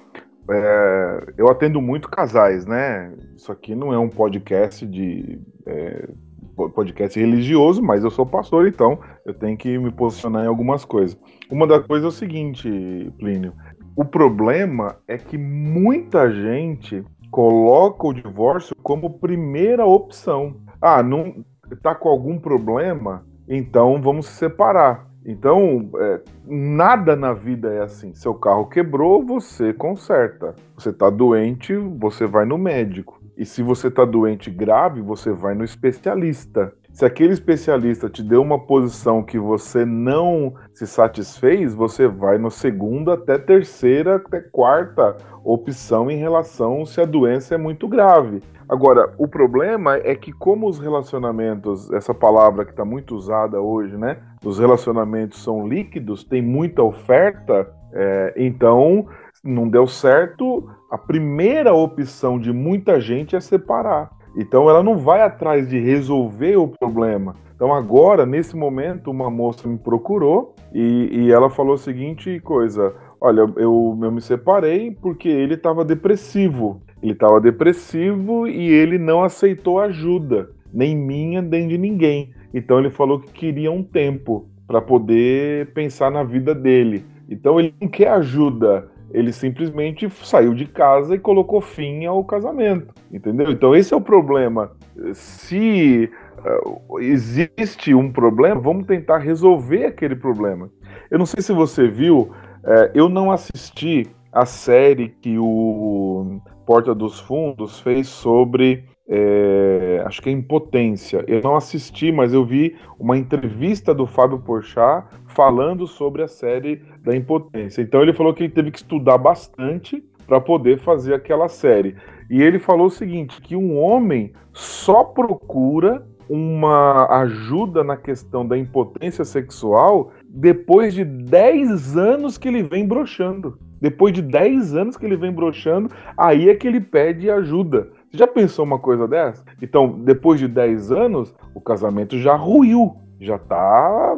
É, 0.49 1.35
eu 1.39 1.49
atendo 1.49 1.81
muito 1.81 2.09
casais, 2.09 2.67
né? 2.67 3.13
Isso 3.35 3.51
aqui 3.51 3.75
não 3.75 3.93
é 3.93 3.99
um 3.99 4.09
podcast 4.09 4.87
de 4.87 5.41
é, 5.67 6.09
podcast 6.55 7.19
religioso, 7.19 7.83
mas 7.83 8.05
eu 8.05 8.11
sou 8.11 8.25
pastor, 8.25 8.69
então 8.69 8.99
eu 9.25 9.35
tenho 9.35 9.57
que 9.57 9.77
me 9.79 9.91
posicionar 9.91 10.45
em 10.45 10.49
algumas 10.49 10.85
coisas. 10.85 11.19
Uma 11.51 11.67
das 11.67 11.85
coisas 11.87 12.05
é 12.05 12.09
o 12.09 12.13
seguinte, 12.13 13.13
Plínio. 13.19 13.53
O 13.97 14.05
problema 14.05 14.97
é 15.07 15.17
que 15.17 15.39
muita 15.39 16.31
gente 16.31 17.05
coloca 17.31 18.07
o 18.07 18.13
divórcio 18.13 18.75
como 18.83 19.19
primeira 19.19 19.87
opção. 19.87 20.57
Ah, 20.81 21.03
não 21.03 21.45
tá 21.83 21.95
com 21.95 22.09
algum 22.09 22.39
problema, 22.39 23.25
então 23.49 24.01
vamos 24.03 24.27
se 24.27 24.33
separar. 24.33 25.07
Então, 25.25 25.91
é, 25.97 26.21
nada 26.47 27.17
na 27.17 27.33
vida 27.33 27.73
é 27.73 27.83
assim. 27.83 28.15
Seu 28.15 28.35
carro 28.35 28.67
quebrou, 28.67 29.25
você 29.25 29.73
conserta. 29.73 30.55
Você 30.77 30.91
está 30.91 31.09
doente, 31.09 31.75
você 31.75 32.27
vai 32.27 32.45
no 32.45 32.59
médico. 32.59 33.21
E 33.37 33.47
se 33.47 33.63
você 33.63 33.89
está 33.89 34.05
doente 34.05 34.51
grave, 34.51 35.01
você 35.01 35.33
vai 35.33 35.55
no 35.55 35.65
especialista. 35.65 36.73
Se 36.95 37.05
aquele 37.05 37.33
especialista 37.33 38.09
te 38.09 38.23
deu 38.23 38.41
uma 38.41 38.57
posição 38.57 39.21
que 39.21 39.37
você 39.37 39.85
não 39.85 40.55
se 40.73 40.87
satisfez, 40.87 41.75
você 41.75 42.07
vai 42.07 42.39
no 42.39 42.53
segunda 42.53 43.15
até 43.15 43.37
terceira, 43.37 44.15
até 44.15 44.41
quarta 44.41 45.17
opção 45.43 46.09
em 46.09 46.17
relação 46.17 46.87
se 46.87 47.01
a 47.01 47.05
doença 47.05 47.57
é 47.57 47.59
muito 47.59 47.89
grave. 47.89 48.45
Agora, 48.69 49.13
o 49.19 49.27
problema 49.27 49.97
é 49.97 50.15
que 50.15 50.31
como 50.33 50.69
os 50.69 50.79
relacionamentos, 50.79 51.91
essa 51.91 52.15
palavra 52.15 52.65
que 52.65 52.71
está 52.71 52.85
muito 52.85 53.17
usada 53.17 53.61
hoje, 53.61 53.97
né? 53.97 54.19
Os 54.45 54.61
relacionamentos 54.61 55.43
são 55.43 55.67
líquidos, 55.67 56.23
tem 56.23 56.41
muita 56.41 56.81
oferta, 56.81 57.75
é, 57.93 58.35
então 58.37 59.09
não 59.43 59.69
deu 59.69 59.89
certo, 59.89 60.71
a 60.89 60.97
primeira 60.97 61.75
opção 61.75 62.39
de 62.39 62.53
muita 62.53 63.01
gente 63.01 63.35
é 63.35 63.41
separar. 63.41 64.13
Então 64.37 64.69
ela 64.69 64.83
não 64.83 64.97
vai 64.97 65.23
atrás 65.23 65.69
de 65.69 65.79
resolver 65.79 66.57
o 66.57 66.69
problema. 66.69 67.37
Então 67.55 67.73
agora, 67.73 68.27
nesse 68.27 68.57
momento, 68.57 69.11
uma 69.11 69.31
moça 69.31 69.69
me 69.69 69.79
procurou 69.79 70.55
e, 70.73 71.09
e 71.13 71.33
ela 71.33 71.49
falou 71.49 71.75
a 71.75 71.79
seguinte 71.79 72.41
coisa: 72.41 72.95
olha, 73.21 73.41
eu, 73.57 73.97
eu 74.03 74.11
me 74.11 74.21
separei 74.21 74.91
porque 74.91 75.29
ele 75.29 75.55
estava 75.55 75.85
depressivo. 75.85 76.83
Ele 77.03 77.13
estava 77.13 77.41
depressivo 77.41 78.49
e 78.49 78.71
ele 78.71 78.99
não 78.99 79.23
aceitou 79.23 79.79
ajuda, 79.79 80.51
nem 80.73 80.97
minha, 80.97 81.43
nem 81.43 81.69
de 81.69 81.77
ninguém. 81.77 82.31
Então 82.53 82.79
ele 82.79 82.91
falou 82.91 83.21
que 83.21 83.31
queria 83.31 83.71
um 83.71 83.83
tempo 83.83 84.47
para 84.67 84.81
poder 84.81 85.73
pensar 85.75 86.11
na 86.11 86.25
vida 86.25 86.55
dele. 86.55 87.05
Então 87.29 87.61
ele 87.61 87.75
não 87.81 87.89
quer 87.89 88.09
ajuda 88.09 88.91
ele 89.15 89.33
simplesmente 89.33 90.11
saiu 90.11 90.53
de 90.53 90.67
casa 90.67 91.15
e 91.15 91.21
colocou 91.21 91.61
fim 91.61 92.05
ao 92.05 92.25
casamento, 92.25 92.93
entendeu? 93.13 93.49
Então 93.53 93.75
esse 93.75 93.95
é 93.95 93.97
o 93.97 94.01
problema. 94.01 94.73
Se 95.13 96.11
uh, 96.45 96.99
existe 96.99 97.95
um 97.95 98.11
problema, 98.11 98.61
vamos 98.61 98.87
tentar 98.87 99.19
resolver 99.19 99.87
aquele 99.87 100.17
problema. 100.17 100.69
Eu 101.09 101.19
não 101.19 101.27
sei 101.27 101.41
se 101.41 101.53
você 101.53 101.87
viu, 101.87 102.23
uh, 102.23 102.91
eu 102.93 103.09
não 103.09 103.31
assisti 103.31 104.09
a 104.33 104.45
série 104.45 105.11
que 105.11 105.39
o 105.39 106.41
Porta 106.67 106.93
dos 106.93 107.21
Fundos 107.21 107.79
fez 107.79 108.09
sobre 108.09 108.85
é, 109.09 110.03
acho 110.07 110.23
que 110.23 110.29
é 110.29 110.33
Impotência. 110.33 111.25
Eu 111.29 111.43
não 111.43 111.57
assisti, 111.57 112.11
mas 112.11 112.33
eu 112.33 112.45
vi 112.45 112.77
uma 112.99 113.17
entrevista 113.19 113.95
do 113.95 114.07
Fábio 114.07 114.39
Porchat 114.39 115.07
falando 115.27 115.87
sobre 115.87 116.23
a 116.23 116.29
série 116.29 116.83
da 117.03 117.15
Impotência. 117.15 117.83
Então 117.83 118.03
ele 118.03 118.13
falou 118.13 118.33
que 118.33 118.45
ele 118.45 118.53
teve 118.53 118.71
que 118.71 118.79
estudar 118.79 119.19
bastante 119.19 120.03
para 120.27 120.41
poder 120.41 120.79
fazer 120.79 121.15
aquela 121.15 121.49
série. 121.49 121.97
E 122.31 122.43
ele 122.43 122.59
falou 122.59 122.87
o 122.87 122.91
seguinte, 122.91 123.41
que 123.43 123.55
um 123.55 123.79
homem 123.79 124.33
só 124.53 125.05
procura 125.05 126.07
uma 126.29 127.07
ajuda 127.21 127.85
na 127.85 127.99
questão 127.99 128.47
da 128.47 128.57
impotência 128.57 129.27
sexual 129.27 130.13
depois 130.27 130.95
de 130.95 131.05
10 131.05 131.99
anos 131.99 132.39
que 132.39 132.49
ele 132.49 132.63
vem 132.63 132.87
broxando. 132.87 133.59
Depois 133.81 134.15
de 134.15 134.23
10 134.23 134.75
anos 134.75 134.97
que 134.97 135.05
ele 135.05 135.17
vem 135.17 135.31
broxando, 135.31 135.91
aí 136.17 136.49
é 136.49 136.55
que 136.55 136.67
ele 136.67 136.81
pede 136.81 137.31
ajuda. 137.31 137.91
Você 138.15 138.19
já 138.19 138.29
pensou 138.29 138.65
uma 138.65 138.79
coisa 138.79 139.09
dessa? 139.09 139.45
Então, 139.61 139.89
depois 139.89 140.39
de 140.39 140.47
10 140.47 140.93
anos, 140.93 141.35
o 141.53 141.61
casamento 141.61 142.17
já 142.17 142.37
ruiu, 142.37 142.95
já 143.19 143.37
tá 143.41 144.17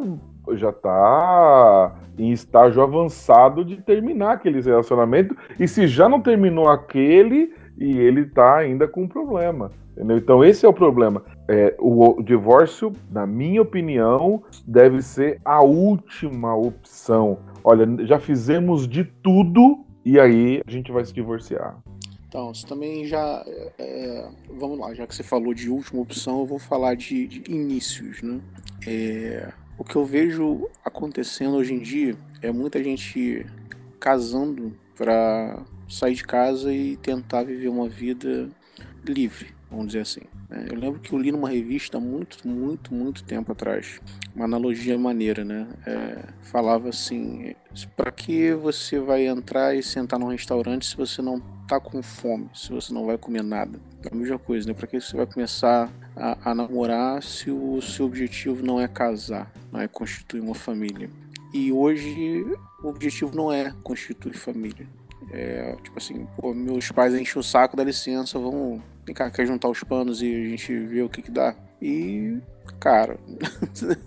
já 0.53 0.71
tá 0.71 1.97
em 2.19 2.31
estágio 2.31 2.83
avançado 2.83 3.65
de 3.65 3.79
terminar 3.79 4.33
aquele 4.33 4.61
relacionamento. 4.61 5.35
E 5.59 5.67
se 5.67 5.87
já 5.87 6.11
não 6.11 6.21
terminou 6.21 6.69
aquele, 6.69 7.55
e 7.79 7.99
ele 7.99 8.27
tá 8.27 8.59
ainda 8.59 8.87
com 8.87 9.05
um 9.05 9.09
problema. 9.09 9.71
Entendeu? 9.93 10.19
Então, 10.19 10.45
esse 10.45 10.67
é 10.67 10.69
o 10.69 10.75
problema. 10.75 11.23
É, 11.49 11.75
o, 11.79 12.21
o 12.21 12.23
divórcio, 12.23 12.93
na 13.11 13.27
minha 13.27 13.63
opinião, 13.63 14.43
deve 14.67 15.01
ser 15.01 15.41
a 15.43 15.63
última 15.63 16.55
opção. 16.55 17.39
Olha, 17.65 17.89
já 18.05 18.21
fizemos 18.21 18.87
de 18.87 19.05
tudo 19.05 19.87
e 20.05 20.21
aí 20.21 20.63
a 20.65 20.71
gente 20.71 20.93
vai 20.93 21.05
se 21.05 21.15
divorciar. 21.15 21.79
Então, 22.29 22.53
você 22.53 22.67
também 22.67 23.07
já. 23.07 23.45
É, 23.79 24.29
vamos 24.51 24.79
lá, 24.79 24.93
já 24.95 25.07
que 25.07 25.15
você 25.15 25.23
falou 25.23 25.55
de 25.55 25.71
última 25.71 26.03
opção, 26.03 26.41
eu 26.41 26.47
vou 26.47 26.59
falar 26.59 26.97
de, 26.97 27.27
de 27.27 27.51
inícios, 27.51 28.21
né? 28.23 28.41
É, 28.87 29.53
o 29.79 29.85
que 29.85 29.97
eu 29.97 30.05
vejo 30.05 30.69
acontecendo 30.85 31.57
hoje 31.57 31.75
em 31.75 31.81
dia 31.81 32.17
é 32.43 32.51
muita 32.51 32.83
gente 32.83 33.47
casando 34.01 34.77
para 34.97 35.63
sair 35.89 36.15
de 36.15 36.25
casa 36.25 36.73
e 36.73 36.97
tentar 36.97 37.45
viver 37.45 37.69
uma 37.69 37.89
vida 37.89 38.49
livre, 39.05 39.55
vamos 39.71 39.89
dizer 39.89 40.01
assim. 40.01 40.23
Né? 40.49 40.67
Eu 40.71 40.79
lembro 40.79 41.01
que 41.01 41.13
eu 41.13 41.19
li 41.19 41.33
numa 41.33 41.49
revista 41.49 41.99
muito, 41.99 42.47
muito, 42.47 42.95
muito 42.95 43.25
tempo 43.25 43.53
atrás, 43.53 44.01
uma 44.35 44.45
analogia 44.45 44.99
maneira, 44.99 45.45
né? 45.45 45.67
É, 45.87 46.19
falava 46.43 46.89
assim: 46.89 47.55
para 47.97 48.11
que 48.11 48.53
você 48.55 48.99
vai 48.99 49.27
entrar 49.27 49.75
e 49.75 49.83
sentar 49.83 50.19
num 50.19 50.29
restaurante 50.29 50.87
se 50.87 50.97
você 50.97 51.21
não 51.21 51.41
tá 51.67 51.81
com 51.81 52.03
fome, 52.03 52.49
se 52.55 52.71
você 52.73 52.93
não 52.93 53.07
vai 53.07 53.19
comer 53.19 53.43
nada? 53.43 53.79
É 54.05 54.15
a 54.15 54.17
mesma 54.17 54.39
coisa, 54.39 54.69
né? 54.69 54.75
Para 54.75 54.87
que 54.87 55.01
você 55.01 55.17
vai 55.17 55.27
começar 55.27 55.91
a, 56.15 56.51
a 56.51 56.55
namorar 56.55 57.23
se 57.23 57.51
o 57.51 57.81
seu 57.83 58.07
objetivo 58.07 58.65
não 58.65 58.81
é 58.81 58.87
casar, 58.87 59.51
não 59.73 59.81
é 59.81 59.89
constituir 59.89 60.41
uma 60.41 60.55
família? 60.55 61.11
E 61.53 61.73
hoje 61.73 62.45
o 62.83 62.89
objetivo 62.89 63.35
não 63.35 63.53
é 63.53 63.73
constituir 63.83 64.35
família. 64.35 64.87
É, 65.33 65.75
tipo 65.83 65.99
assim, 65.99 66.27
pô, 66.37 66.55
meus 66.55 66.91
pais 66.93 67.15
enchem 67.15 67.41
o 67.41 67.43
saco, 67.43 67.77
dá 67.77 67.83
licença, 67.83 68.39
vamos. 68.39 68.81
Vem 69.07 69.15
cá, 69.15 69.31
quer 69.31 69.47
juntar 69.47 69.69
os 69.69 69.83
panos 69.85 70.21
e 70.21 70.27
a 70.27 70.49
gente 70.49 70.77
vê 70.77 71.01
o 71.03 71.09
que 71.09 71.23
que 71.23 71.31
dá. 71.31 71.55
E, 71.81 72.39
cara, 72.81 73.17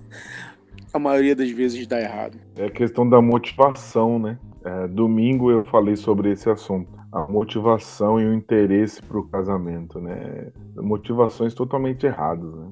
a 0.93 0.99
maioria 0.99 1.33
das 1.33 1.49
vezes 1.49 1.87
dá 1.87 2.01
errado. 2.01 2.37
É 2.57 2.69
questão 2.69 3.07
da 3.07 3.21
motivação, 3.21 4.19
né? 4.19 4.37
É, 4.63 4.87
domingo 4.89 5.49
eu 5.49 5.63
falei 5.63 5.95
sobre 5.95 6.31
esse 6.31 6.49
assunto. 6.49 6.99
A 7.13 7.21
motivação 7.21 8.19
e 8.19 8.25
o 8.25 8.33
interesse 8.33 9.01
para 9.01 9.17
o 9.17 9.23
casamento, 9.23 10.01
né? 10.01 10.51
Motivações 10.75 11.53
totalmente 11.53 12.05
erradas, 12.05 12.53
né? 12.53 12.67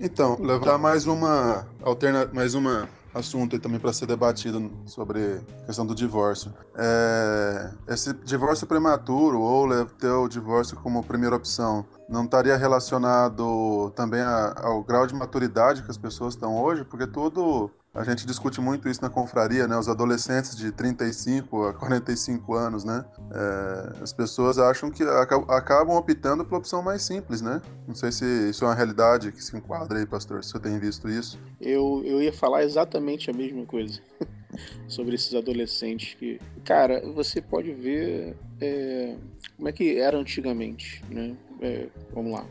Então, 0.00 0.36
levar 0.40 0.78
mais 0.78 1.06
uma 1.06 1.66
alterna 1.82 2.28
mais 2.32 2.54
uma 2.54 2.88
assunto 3.16 3.58
também 3.58 3.80
para 3.80 3.92
ser 3.92 4.06
debatido 4.06 4.70
sobre 4.86 5.40
a 5.62 5.66
questão 5.66 5.86
do 5.86 5.94
divórcio. 5.94 6.52
É, 6.76 7.70
esse 7.88 8.12
divórcio 8.12 8.66
prematuro 8.66 9.40
ou 9.40 9.86
ter 9.86 10.10
o 10.10 10.28
divórcio 10.28 10.76
como 10.76 11.02
primeira 11.02 11.36
opção 11.36 11.84
não 12.08 12.24
estaria 12.24 12.56
relacionado 12.56 13.90
também 13.96 14.20
a, 14.20 14.54
ao 14.62 14.82
grau 14.82 15.06
de 15.06 15.14
maturidade 15.14 15.82
que 15.82 15.90
as 15.90 15.96
pessoas 15.96 16.34
estão 16.34 16.62
hoje? 16.62 16.84
Porque 16.84 17.06
tudo 17.06 17.70
a 17.96 18.04
gente 18.04 18.26
discute 18.26 18.60
muito 18.60 18.88
isso 18.88 19.00
na 19.00 19.08
confraria, 19.08 19.66
né? 19.66 19.76
Os 19.76 19.88
adolescentes 19.88 20.54
de 20.56 20.70
35 20.70 21.64
a 21.64 21.74
45 21.74 22.54
anos, 22.54 22.84
né? 22.84 23.04
É, 23.32 24.02
as 24.02 24.12
pessoas 24.12 24.58
acham 24.58 24.90
que 24.90 25.02
acabam 25.48 25.96
optando 25.96 26.44
pela 26.44 26.58
opção 26.58 26.82
mais 26.82 27.02
simples, 27.02 27.40
né? 27.40 27.60
Não 27.88 27.94
sei 27.94 28.12
se 28.12 28.24
isso 28.50 28.64
é 28.64 28.68
uma 28.68 28.74
realidade 28.74 29.32
que 29.32 29.42
se 29.42 29.56
enquadra 29.56 29.98
aí, 29.98 30.06
pastor, 30.06 30.44
se 30.44 30.50
você 30.50 30.60
tem 30.60 30.78
visto 30.78 31.08
isso. 31.08 31.38
Eu, 31.60 32.02
eu 32.04 32.22
ia 32.22 32.32
falar 32.32 32.64
exatamente 32.64 33.30
a 33.30 33.32
mesma 33.32 33.64
coisa 33.64 33.98
sobre 34.86 35.14
esses 35.14 35.34
adolescentes 35.34 36.14
que, 36.14 36.38
cara, 36.64 37.00
você 37.14 37.40
pode 37.40 37.72
ver 37.72 38.36
é, 38.60 39.16
como 39.56 39.68
é 39.68 39.72
que 39.72 39.98
era 39.98 40.18
antigamente, 40.18 41.02
né? 41.10 41.34
É, 41.60 41.88
vamos 42.12 42.32
lá, 42.32 42.46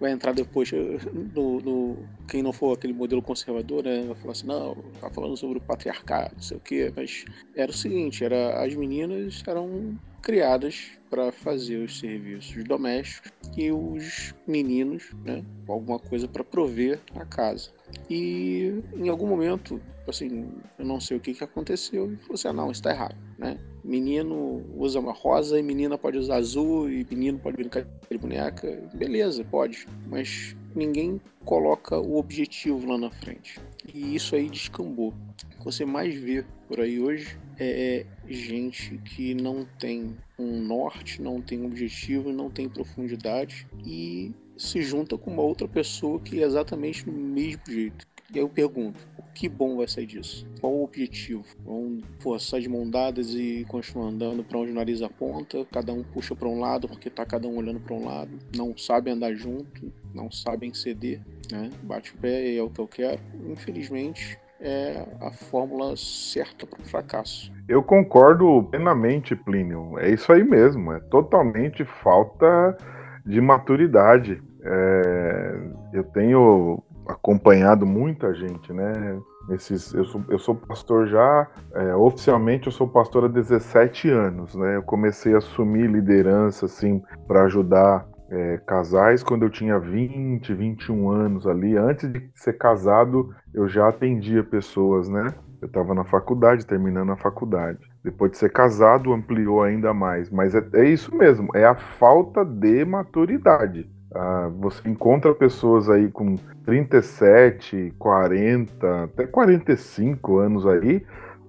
vai 0.00 0.10
entrar 0.10 0.32
depois 0.32 0.70
no, 0.72 1.60
no, 1.60 1.96
quem 2.28 2.42
não 2.42 2.52
for 2.52 2.76
aquele 2.76 2.92
modelo 2.92 3.22
conservador, 3.22 3.84
né, 3.84 4.04
vai 4.04 4.16
falar 4.16 4.32
assim, 4.32 4.46
não, 4.46 4.76
tá 5.00 5.08
falando 5.10 5.36
sobre 5.36 5.58
o 5.58 5.60
patriarcado, 5.60 6.34
não 6.34 6.42
sei 6.42 6.56
o 6.56 6.60
quê, 6.60 6.92
mas 6.94 7.24
era 7.54 7.70
o 7.70 7.74
seguinte, 7.74 8.24
era 8.24 8.64
as 8.64 8.74
meninas 8.74 9.42
eram 9.46 9.96
criadas 10.20 10.90
para 11.08 11.32
fazer 11.32 11.76
os 11.76 11.98
serviços 11.98 12.62
domésticos 12.64 13.32
e 13.56 13.70
os 13.70 14.34
meninos, 14.46 15.12
né, 15.24 15.44
alguma 15.68 15.98
coisa 15.98 16.26
para 16.26 16.44
prover 16.44 17.00
a 17.14 17.24
casa. 17.24 17.70
E 18.08 18.82
em 18.94 19.08
algum 19.08 19.26
momento, 19.26 19.80
assim, 20.06 20.48
eu 20.78 20.84
não 20.84 21.00
sei 21.00 21.16
o 21.16 21.20
que, 21.20 21.34
que 21.34 21.42
aconteceu, 21.42 22.12
e 22.12 22.16
falou 22.16 22.34
assim: 22.34 22.48
ah, 22.48 22.52
não, 22.52 22.70
isso 22.70 22.80
está 22.80 22.90
errado, 22.90 23.16
né? 23.36 23.58
Menino 23.82 24.64
usa 24.76 25.00
uma 25.00 25.12
rosa 25.12 25.58
e 25.58 25.62
menina 25.62 25.96
pode 25.96 26.18
usar 26.18 26.36
azul 26.36 26.90
e 26.90 27.06
menino 27.10 27.38
pode 27.38 27.56
brincar 27.56 27.86
de 28.10 28.18
boneca. 28.18 28.82
Beleza, 28.94 29.44
pode, 29.44 29.86
mas 30.06 30.56
ninguém 30.74 31.20
coloca 31.44 31.98
o 31.98 32.16
objetivo 32.16 32.86
lá 32.86 32.98
na 32.98 33.10
frente. 33.10 33.60
E 33.92 34.14
isso 34.14 34.34
aí 34.36 34.48
descambou. 34.48 35.14
O 35.54 35.58
que 35.58 35.64
você 35.64 35.84
mais 35.84 36.14
vê 36.14 36.44
por 36.68 36.80
aí 36.80 37.00
hoje 37.00 37.38
é, 37.58 38.06
é 38.28 38.32
gente 38.32 38.98
que 38.98 39.34
não 39.34 39.66
tem 39.78 40.16
um 40.38 40.60
norte, 40.60 41.20
não 41.20 41.40
tem 41.40 41.64
objetivo, 41.64 42.32
não 42.32 42.50
tem 42.50 42.68
profundidade 42.68 43.66
e 43.84 44.32
se 44.56 44.82
junta 44.82 45.16
com 45.16 45.30
uma 45.30 45.42
outra 45.42 45.66
pessoa 45.66 46.20
que 46.20 46.42
é 46.42 46.46
exatamente 46.46 47.04
do 47.04 47.12
mesmo 47.12 47.62
jeito. 47.66 48.06
E 48.32 48.38
aí 48.38 48.44
eu 48.44 48.48
pergunto, 48.48 48.98
que 49.34 49.48
bom 49.48 49.76
vai 49.76 49.88
sair 49.88 50.06
disso? 50.06 50.46
Qual 50.60 50.72
o 50.72 50.84
objetivo? 50.84 51.44
Vão 51.64 51.98
forçar 52.18 52.60
de 52.60 52.68
mão 52.68 52.88
dadas 52.88 53.34
e 53.34 53.64
continuar 53.68 54.08
andando 54.08 54.44
para 54.44 54.58
onde 54.58 54.72
o 54.72 54.74
nariz 54.74 55.02
aponta, 55.02 55.66
cada 55.72 55.92
um 55.92 56.02
puxa 56.02 56.34
para 56.34 56.48
um 56.48 56.60
lado 56.60 56.88
porque 56.88 57.08
tá 57.10 57.24
cada 57.24 57.48
um 57.48 57.56
olhando 57.56 57.80
para 57.80 57.94
um 57.94 58.04
lado, 58.04 58.30
não 58.56 58.76
sabem 58.76 59.14
andar 59.14 59.34
junto, 59.34 59.92
não 60.14 60.30
sabem 60.30 60.74
ceder, 60.74 61.20
né? 61.50 61.70
Bate 61.82 62.14
o 62.14 62.18
pé 62.18 62.52
e 62.52 62.58
é 62.58 62.62
o 62.62 62.70
que 62.70 62.80
eu 62.80 62.88
quero. 62.88 63.20
Infelizmente, 63.50 64.38
é 64.60 65.06
a 65.20 65.30
fórmula 65.30 65.96
certa 65.96 66.66
para 66.66 66.80
o 66.80 66.84
fracasso. 66.84 67.50
Eu 67.66 67.82
concordo 67.82 68.62
plenamente, 68.70 69.34
Plínio. 69.34 69.98
É 69.98 70.10
isso 70.10 70.32
aí 70.32 70.44
mesmo. 70.44 70.92
É 70.92 71.00
totalmente 71.00 71.84
falta 71.84 72.76
de 73.24 73.40
maturidade. 73.40 74.42
É, 74.62 75.54
eu 75.92 76.04
tenho 76.04 76.82
acompanhado 77.12 77.86
muita 77.86 78.32
gente, 78.34 78.72
né? 78.72 79.18
Nesses, 79.48 79.92
eu, 79.94 80.04
sou, 80.04 80.24
eu 80.28 80.38
sou 80.38 80.54
pastor 80.54 81.08
já, 81.08 81.48
é, 81.74 81.94
oficialmente 81.94 82.66
eu 82.66 82.72
sou 82.72 82.86
pastor 82.86 83.24
há 83.24 83.28
17 83.28 84.08
anos, 84.08 84.54
né? 84.54 84.76
Eu 84.76 84.82
comecei 84.82 85.34
a 85.34 85.38
assumir 85.38 85.90
liderança, 85.90 86.66
assim, 86.66 87.02
para 87.26 87.44
ajudar 87.44 88.06
é, 88.30 88.58
casais 88.58 89.22
quando 89.22 89.42
eu 89.42 89.50
tinha 89.50 89.78
20, 89.78 90.54
21 90.54 91.10
anos 91.10 91.46
ali. 91.46 91.76
Antes 91.76 92.10
de 92.10 92.30
ser 92.34 92.56
casado, 92.56 93.34
eu 93.52 93.68
já 93.68 93.88
atendia 93.88 94.44
pessoas, 94.44 95.08
né? 95.08 95.26
Eu 95.60 95.66
estava 95.66 95.94
na 95.94 96.04
faculdade, 96.04 96.64
terminando 96.64 97.12
a 97.12 97.16
faculdade. 97.16 97.78
Depois 98.02 98.30
de 98.30 98.38
ser 98.38 98.50
casado, 98.50 99.12
ampliou 99.12 99.62
ainda 99.62 99.92
mais. 99.92 100.30
Mas 100.30 100.54
é, 100.54 100.66
é 100.74 100.84
isso 100.84 101.14
mesmo, 101.14 101.48
é 101.54 101.64
a 101.64 101.74
falta 101.74 102.44
de 102.44 102.84
maturidade. 102.84 103.90
Ah, 104.14 104.50
você 104.58 104.88
encontra 104.88 105.32
pessoas 105.34 105.88
aí 105.88 106.10
com 106.10 106.36
37, 106.64 107.94
40, 107.98 109.04
até 109.04 109.26
45 109.26 110.38
anos 110.38 110.66
aí, 110.66 111.04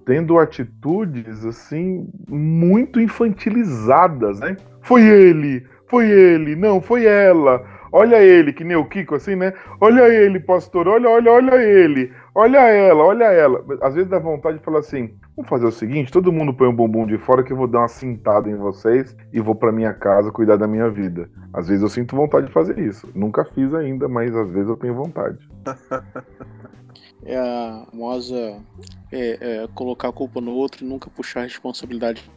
tendo 0.06 0.38
atitudes 0.38 1.44
assim 1.44 2.08
muito 2.28 3.00
infantilizadas, 3.00 4.38
né? 4.40 4.56
Foi 4.80 5.02
ele, 5.02 5.66
foi 5.88 6.08
ele, 6.08 6.54
não, 6.54 6.80
foi 6.80 7.04
ela. 7.04 7.64
Olha 7.92 8.22
ele, 8.22 8.52
que 8.52 8.64
nem 8.64 8.76
o 8.76 8.86
Kiko, 8.86 9.16
assim, 9.16 9.36
né? 9.36 9.52
Olha 9.80 10.08
ele, 10.08 10.40
pastor, 10.40 10.88
olha, 10.88 11.10
olha, 11.10 11.30
olha 11.30 11.54
ele. 11.56 12.10
Olha 12.34 12.60
ela, 12.60 13.04
olha 13.04 13.24
ela. 13.24 13.62
Às 13.82 13.94
vezes 13.94 14.08
dá 14.08 14.18
vontade 14.18 14.58
de 14.58 14.64
falar 14.64 14.78
assim: 14.78 15.14
vamos 15.36 15.48
fazer 15.48 15.66
o 15.66 15.72
seguinte, 15.72 16.12
todo 16.12 16.32
mundo 16.32 16.52
põe 16.54 16.66
o 16.66 16.70
um 16.70 16.74
bumbum 16.74 17.06
de 17.06 17.18
fora 17.18 17.42
que 17.42 17.52
eu 17.52 17.56
vou 17.56 17.66
dar 17.66 17.80
uma 17.80 17.88
cintada 17.88 18.50
em 18.50 18.56
vocês 18.56 19.16
e 19.32 19.40
vou 19.40 19.54
para 19.54 19.72
minha 19.72 19.94
casa 19.94 20.30
cuidar 20.30 20.56
da 20.56 20.66
minha 20.66 20.88
vida. 20.88 21.28
Às 21.52 21.68
vezes 21.68 21.82
eu 21.82 21.88
sinto 21.88 22.16
vontade 22.16 22.46
de 22.46 22.52
fazer 22.52 22.78
isso. 22.78 23.08
Nunca 23.14 23.44
fiz 23.44 23.72
ainda, 23.74 24.08
mas 24.08 24.34
às 24.34 24.50
vezes 24.50 24.68
eu 24.68 24.76
tenho 24.76 24.94
vontade. 24.94 25.38
é 27.24 27.38
a 27.38 27.86
famosa 27.90 28.60
é, 29.12 29.38
é, 29.40 29.68
colocar 29.74 30.08
a 30.08 30.12
culpa 30.12 30.40
no 30.40 30.52
outro 30.52 30.84
e 30.84 30.88
nunca 30.88 31.08
puxar 31.08 31.40
a 31.40 31.44
responsabilidade 31.44 32.28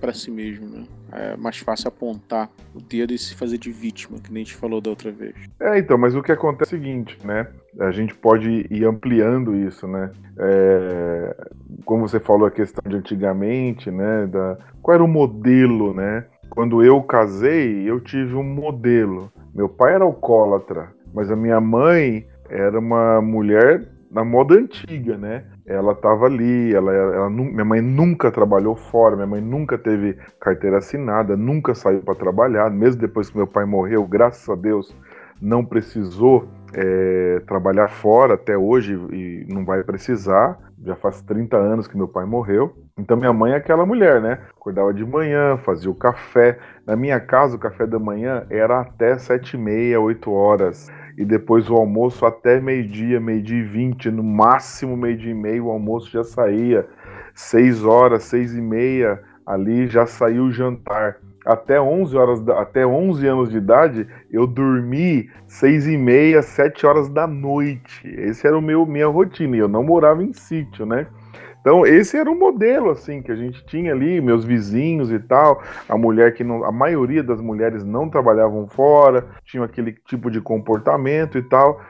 para 0.00 0.14
si 0.14 0.30
mesmo, 0.30 0.66
né? 0.68 0.84
É 1.12 1.36
mais 1.36 1.58
fácil 1.58 1.88
apontar 1.88 2.48
o 2.74 2.80
dedo 2.80 3.12
e 3.12 3.18
se 3.18 3.34
fazer 3.34 3.58
de 3.58 3.70
vítima, 3.70 4.18
que 4.18 4.32
nem 4.32 4.42
a 4.42 4.44
gente 4.44 4.56
falou 4.56 4.80
da 4.80 4.88
outra 4.88 5.10
vez. 5.10 5.34
É, 5.60 5.78
então, 5.78 5.98
mas 5.98 6.14
o 6.14 6.22
que 6.22 6.32
acontece 6.32 6.74
é 6.74 6.78
o 6.78 6.80
seguinte, 6.80 7.18
né? 7.24 7.46
A 7.78 7.90
gente 7.90 8.14
pode 8.14 8.66
ir 8.70 8.84
ampliando 8.86 9.54
isso, 9.54 9.86
né? 9.86 10.10
É, 10.38 11.36
como 11.84 12.08
você 12.08 12.18
falou 12.18 12.46
a 12.46 12.50
questão 12.50 12.82
de 12.88 12.96
antigamente, 12.96 13.90
né? 13.90 14.26
Da, 14.26 14.56
qual 14.80 14.94
era 14.94 15.04
o 15.04 15.08
modelo, 15.08 15.92
né? 15.92 16.24
Quando 16.48 16.82
eu 16.82 17.02
casei, 17.02 17.88
eu 17.88 18.00
tive 18.00 18.34
um 18.34 18.42
modelo. 18.42 19.30
Meu 19.54 19.68
pai 19.68 19.94
era 19.94 20.04
alcoólatra, 20.04 20.90
mas 21.12 21.30
a 21.30 21.36
minha 21.36 21.60
mãe 21.60 22.26
era 22.48 22.78
uma 22.78 23.20
mulher 23.20 23.86
na 24.10 24.24
moda 24.24 24.54
antiga, 24.54 25.16
né? 25.16 25.44
Ela 25.64 25.92
estava 25.92 26.26
ali, 26.26 26.74
ela, 26.74 26.92
ela, 26.92 27.30
minha 27.30 27.64
mãe 27.64 27.80
nunca 27.80 28.30
trabalhou 28.30 28.74
fora, 28.74 29.14
minha 29.14 29.26
mãe 29.26 29.40
nunca 29.40 29.78
teve 29.78 30.18
carteira 30.40 30.78
assinada, 30.78 31.36
nunca 31.36 31.74
saiu 31.74 32.02
para 32.02 32.14
trabalhar, 32.14 32.70
mesmo 32.70 33.00
depois 33.00 33.30
que 33.30 33.36
meu 33.36 33.46
pai 33.46 33.64
morreu, 33.64 34.04
graças 34.06 34.48
a 34.48 34.56
Deus, 34.56 34.94
não 35.40 35.64
precisou 35.64 36.48
é, 36.74 37.40
trabalhar 37.46 37.88
fora 37.88 38.34
até 38.34 38.56
hoje 38.58 38.94
e 39.12 39.46
não 39.48 39.64
vai 39.64 39.82
precisar. 39.82 40.58
Já 40.82 40.96
faz 40.96 41.22
30 41.22 41.56
anos 41.56 41.86
que 41.86 41.96
meu 41.96 42.08
pai 42.08 42.24
morreu. 42.24 42.74
Então 42.98 43.16
minha 43.16 43.32
mãe 43.32 43.52
é 43.52 43.56
aquela 43.56 43.86
mulher, 43.86 44.20
né? 44.20 44.38
Acordava 44.50 44.92
de 44.92 45.04
manhã, 45.04 45.56
fazia 45.58 45.90
o 45.90 45.94
café. 45.94 46.58
Na 46.86 46.96
minha 46.96 47.20
casa, 47.20 47.56
o 47.56 47.58
café 47.58 47.86
da 47.86 47.98
manhã 47.98 48.46
era 48.50 48.80
até 48.80 49.16
7 49.16 49.54
e 49.54 49.58
meia, 49.58 50.00
8 50.00 50.30
horas 50.30 50.90
e 51.16 51.24
depois 51.24 51.68
o 51.68 51.74
almoço 51.74 52.24
até 52.24 52.60
meio-dia, 52.60 53.20
meio-dia 53.20 53.58
e 53.58 53.62
vinte, 53.62 54.10
no 54.10 54.22
máximo 54.22 54.96
meio-dia 54.96 55.32
e 55.32 55.34
meio, 55.34 55.66
o 55.66 55.70
almoço 55.70 56.10
já 56.10 56.24
saía. 56.24 56.86
Seis 57.34 57.84
horas, 57.84 58.24
seis 58.24 58.54
e 58.54 58.60
meia, 58.60 59.20
ali 59.46 59.86
já 59.86 60.06
saiu 60.06 60.44
o 60.44 60.52
jantar. 60.52 61.16
Até 61.44 61.80
11 61.80 62.16
horas, 62.16 62.48
até 62.50 62.86
11 62.86 63.26
anos 63.26 63.50
de 63.50 63.56
idade, 63.56 64.06
eu 64.30 64.46
dormi 64.46 65.30
seis 65.46 65.86
e 65.86 65.96
meia, 65.96 66.42
sete 66.42 66.86
horas 66.86 67.08
da 67.08 67.26
noite. 67.26 68.06
Esse 68.06 68.46
era 68.46 68.56
o 68.56 68.62
meu 68.62 68.84
minha 68.84 69.08
rotina. 69.08 69.56
E 69.56 69.58
eu 69.58 69.68
não 69.68 69.82
morava 69.82 70.22
em 70.22 70.32
sítio, 70.34 70.84
né? 70.84 71.06
Então, 71.60 71.84
esse 71.84 72.16
era 72.16 72.30
o 72.30 72.38
modelo, 72.38 72.90
assim, 72.90 73.20
que 73.20 73.30
a 73.30 73.36
gente 73.36 73.64
tinha 73.66 73.92
ali, 73.92 74.20
meus 74.20 74.44
vizinhos 74.44 75.12
e 75.12 75.18
tal. 75.18 75.62
A 75.88 75.96
mulher 75.96 76.32
que 76.34 76.42
não. 76.42 76.64
A 76.64 76.72
maioria 76.72 77.22
das 77.22 77.40
mulheres 77.40 77.84
não 77.84 78.08
trabalhavam 78.08 78.66
fora, 78.66 79.26
tinham 79.44 79.64
aquele 79.64 79.92
tipo 79.92 80.30
de 80.30 80.40
comportamento 80.40 81.36
e 81.36 81.42
tal. 81.42 81.80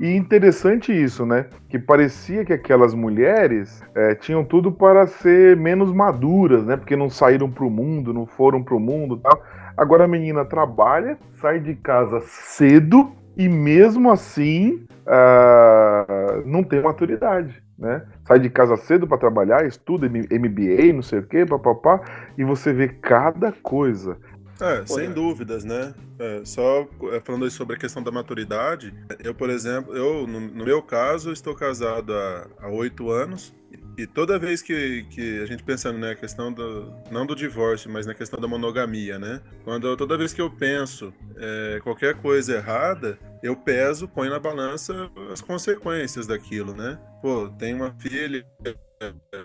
E 0.00 0.16
interessante 0.16 0.92
isso, 0.92 1.24
né? 1.26 1.46
Que 1.68 1.78
parecia 1.78 2.44
que 2.44 2.52
aquelas 2.52 2.94
mulheres 2.94 3.82
é, 3.94 4.14
tinham 4.14 4.42
tudo 4.42 4.72
para 4.72 5.06
ser 5.06 5.56
menos 5.56 5.92
maduras, 5.92 6.64
né? 6.64 6.76
Porque 6.76 6.96
não 6.96 7.10
saíram 7.10 7.50
para 7.50 7.64
o 7.64 7.70
mundo, 7.70 8.12
não 8.12 8.26
foram 8.26 8.62
para 8.62 8.74
o 8.74 8.80
mundo 8.80 9.18
tal. 9.18 9.42
Agora 9.76 10.04
a 10.04 10.08
menina 10.08 10.44
trabalha, 10.44 11.18
sai 11.34 11.60
de 11.60 11.74
casa 11.74 12.20
cedo 12.20 13.12
e 13.36 13.48
mesmo 13.48 14.10
assim 14.10 14.86
uh, 15.06 16.42
não 16.46 16.62
tem 16.64 16.82
maturidade 16.82 17.62
né? 17.80 18.02
Sai 18.28 18.38
de 18.38 18.50
casa 18.50 18.76
cedo 18.76 19.08
para 19.08 19.16
trabalhar, 19.16 19.66
estuda 19.66 20.06
MBA, 20.06 20.92
não 20.92 21.02
sei 21.02 21.20
o 21.20 21.26
quê, 21.26 21.46
papapá, 21.46 22.00
e 22.36 22.44
você 22.44 22.72
vê 22.72 22.88
cada 22.88 23.50
coisa. 23.50 24.18
É, 24.60 24.84
sem 24.86 25.06
é. 25.06 25.10
dúvidas, 25.10 25.64
né? 25.64 25.94
É, 26.18 26.42
só 26.44 26.86
é, 27.12 27.20
falando 27.20 27.50
sobre 27.50 27.76
a 27.76 27.78
questão 27.78 28.02
da 28.02 28.10
maturidade, 28.10 28.92
eu, 29.24 29.34
por 29.34 29.48
exemplo, 29.48 29.96
eu, 29.96 30.26
no, 30.26 30.38
no 30.38 30.64
meu 30.64 30.82
caso, 30.82 31.32
estou 31.32 31.54
casado 31.54 32.12
há 32.14 32.68
oito 32.68 33.10
anos, 33.10 33.54
e 34.00 34.06
toda 34.06 34.38
vez 34.38 34.62
que, 34.62 35.04
que 35.10 35.42
a 35.42 35.46
gente 35.46 35.62
pensando 35.62 35.98
na 35.98 36.08
né, 36.08 36.14
questão 36.14 36.50
do 36.50 36.90
não 37.10 37.26
do 37.26 37.36
divórcio, 37.36 37.90
mas 37.90 38.06
na 38.06 38.14
questão 38.14 38.40
da 38.40 38.48
monogamia, 38.48 39.18
né? 39.18 39.42
Quando 39.62 39.94
toda 39.94 40.16
vez 40.16 40.32
que 40.32 40.40
eu 40.40 40.50
penso 40.50 41.12
é, 41.36 41.80
qualquer 41.82 42.14
coisa 42.14 42.54
errada, 42.54 43.18
eu 43.42 43.54
peso, 43.54 44.08
ponho 44.08 44.30
na 44.30 44.38
balança 44.38 45.10
as 45.30 45.42
consequências 45.42 46.26
daquilo, 46.26 46.74
né? 46.74 46.98
Pô, 47.20 47.48
tem 47.58 47.74
uma 47.74 47.92
filha 47.98 48.42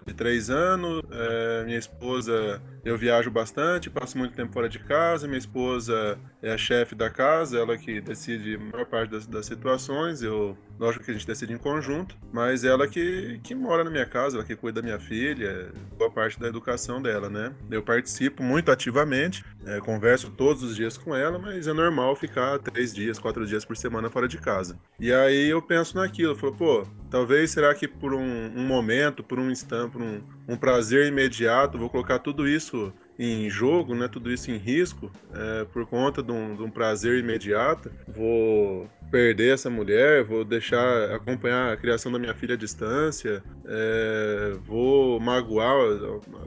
de 0.06 0.14
três 0.14 0.50
anos, 0.50 1.02
é, 1.12 1.64
minha 1.64 1.78
esposa, 1.78 2.62
eu 2.84 2.98
viajo 2.98 3.32
bastante, 3.32 3.90
passo 3.90 4.18
muito 4.18 4.36
tempo 4.36 4.52
fora 4.52 4.68
de 4.68 4.80
casa, 4.80 5.28
minha 5.28 5.38
esposa 5.38 6.20
é 6.42 6.52
a 6.52 6.58
chefe 6.58 6.94
da 6.94 7.10
casa, 7.10 7.58
ela 7.60 7.78
que 7.78 8.02
decide 8.02 8.56
a 8.56 8.60
maior 8.60 8.86
parte 8.86 9.12
das, 9.12 9.26
das, 9.26 9.46
situações, 9.46 10.22
eu, 10.22 10.58
lógico 10.78 11.06
que 11.06 11.12
a 11.12 11.14
gente 11.14 11.26
decide 11.26 11.54
em 11.54 11.58
conjunto, 11.58 12.18
mas 12.34 12.66
ela 12.66 12.86
que, 12.86 13.40
que 13.44 13.56
mora 13.56 13.84
na 13.84 13.90
minha 13.90 14.06
casa, 14.06 14.38
ela 14.38 14.46
que 14.46 14.56
cuida 14.56 14.82
da 14.82 14.86
minha 14.86 15.00
filha, 15.00 15.72
boa 15.98 16.12
parte 16.12 16.38
da 16.38 16.48
educação 16.48 17.02
dela, 17.02 17.30
né? 17.30 17.54
Eu 17.72 17.82
participo 17.82 18.44
muito 18.44 18.72
ativamente, 18.72 19.46
é, 19.66 19.80
converso 19.80 20.32
todos 20.32 20.64
os 20.64 20.76
dias 20.76 20.98
com 20.98 21.16
ela, 21.16 21.40
mas 21.40 21.68
é 21.68 21.74
normal 21.74 22.16
ficar 22.16 22.60
três 22.60 22.94
dias, 22.94 23.18
quatro 23.18 23.46
dias 23.46 23.64
por 23.64 23.78
semana 23.78 24.10
fora 24.10 24.28
de 24.28 24.38
casa. 24.38 24.78
E 25.00 25.14
aí 25.14 25.50
eu 25.50 25.62
penso 25.62 25.96
naquilo, 25.96 26.34
eu 26.34 26.36
falo, 26.36 26.56
pô, 26.56 26.88
talvez 27.10 27.52
será 27.52 27.74
que 27.74 27.88
por 27.88 28.14
um, 28.14 28.52
um 28.56 28.68
momento, 28.68 29.24
por 29.24 29.40
um 29.40 29.45
instante, 29.52 29.92
por 29.92 30.02
um, 30.02 30.22
um 30.48 30.58
prazer 30.58 31.08
imediato, 31.08 31.78
vou 31.78 31.90
colocar 31.90 32.20
tudo 32.20 32.48
isso 32.48 32.94
em 33.18 33.50
jogo, 33.50 33.96
né, 33.96 34.08
tudo 34.08 34.32
isso 34.32 34.52
em 34.52 34.58
risco, 34.58 35.12
é, 35.34 35.66
por 35.66 35.86
conta 35.86 36.22
de 36.22 36.32
um, 36.32 36.56
de 36.56 36.64
um, 36.64 36.70
prazer 36.70 37.18
imediato, 37.18 37.90
vou 38.08 38.90
perder 39.16 39.54
essa 39.54 39.70
mulher, 39.70 40.26
vou 40.26 40.44
deixar 40.44 41.16
acompanhar 41.16 41.72
a 41.72 41.78
criação 41.78 42.12
da 42.12 42.20
minha 42.20 42.34
filha 42.34 42.56
à 42.56 42.58
distância, 42.58 43.42
é, 43.64 44.58
vou 44.66 45.22
magoar, 45.22 45.74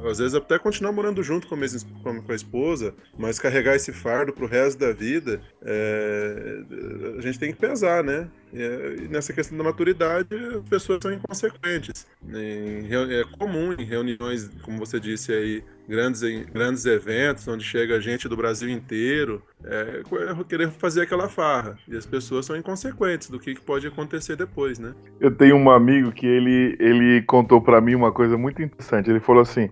às 0.06 0.18
vezes 0.18 0.34
até 0.34 0.58
continuar 0.58 0.92
morando 0.92 1.22
junto 1.22 1.46
com 1.46 1.54
a, 1.54 1.58
mesma, 1.58 1.80
com 2.02 2.30
a 2.30 2.34
esposa, 2.34 2.94
mas 3.16 3.38
carregar 3.38 3.74
esse 3.74 3.90
fardo 3.90 4.34
pro 4.34 4.46
resto 4.46 4.78
da 4.80 4.92
vida, 4.92 5.40
é, 5.62 6.58
a 7.16 7.22
gente 7.22 7.38
tem 7.38 7.54
que 7.54 7.58
pesar, 7.58 8.04
né? 8.04 8.28
E 8.52 9.08
nessa 9.08 9.32
questão 9.32 9.56
da 9.56 9.64
maturidade, 9.64 10.28
as 10.34 10.68
pessoas 10.68 10.98
são 11.00 11.10
inconsequentes. 11.10 12.06
É 12.30 13.24
comum 13.38 13.72
em 13.72 13.84
reuniões, 13.84 14.50
como 14.62 14.78
você 14.78 15.00
disse 15.00 15.32
aí, 15.32 15.64
grandes, 15.88 16.20
grandes 16.52 16.84
eventos, 16.84 17.48
onde 17.48 17.64
chega 17.64 18.00
gente 18.00 18.28
do 18.28 18.36
Brasil 18.36 18.68
inteiro, 18.68 19.42
é, 19.64 20.02
querer 20.48 20.70
fazer 20.70 21.02
aquela 21.02 21.28
farra. 21.28 21.76
E 21.88 21.96
as 21.96 22.04
pessoas 22.04 22.44
são 22.44 22.56
inconsequentes 22.56 23.30
do 23.30 23.40
que 23.40 23.58
pode 23.58 23.86
acontecer 23.86 24.36
depois, 24.36 24.78
né? 24.78 24.94
Eu 25.18 25.34
tenho 25.34 25.56
um 25.56 25.70
amigo 25.70 26.12
que 26.12 26.26
ele, 26.26 26.76
ele 26.78 27.22
contou 27.22 27.60
para 27.60 27.80
mim 27.80 27.94
uma 27.94 28.12
coisa 28.12 28.36
muito 28.36 28.62
interessante. 28.62 29.08
Ele 29.08 29.20
falou 29.20 29.42
assim: 29.42 29.70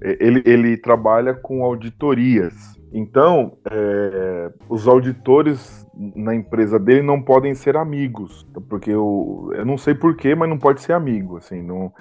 ele, 0.00 0.42
ele 0.46 0.76
trabalha 0.76 1.34
com 1.34 1.64
auditorias. 1.64 2.76
Então, 2.92 3.58
é, 3.70 4.50
os 4.68 4.86
auditores 4.86 5.86
na 6.14 6.34
empresa 6.34 6.78
dele 6.78 7.02
não 7.02 7.20
podem 7.20 7.54
ser 7.54 7.76
amigos, 7.76 8.46
porque 8.68 8.90
eu, 8.90 9.50
eu 9.54 9.66
não 9.66 9.76
sei 9.76 9.94
porquê, 9.94 10.34
mas 10.34 10.48
não 10.48 10.56
pode 10.56 10.80
ser 10.80 10.92
amigo. 10.92 11.36
Assim, 11.36 11.60
não, 11.60 11.92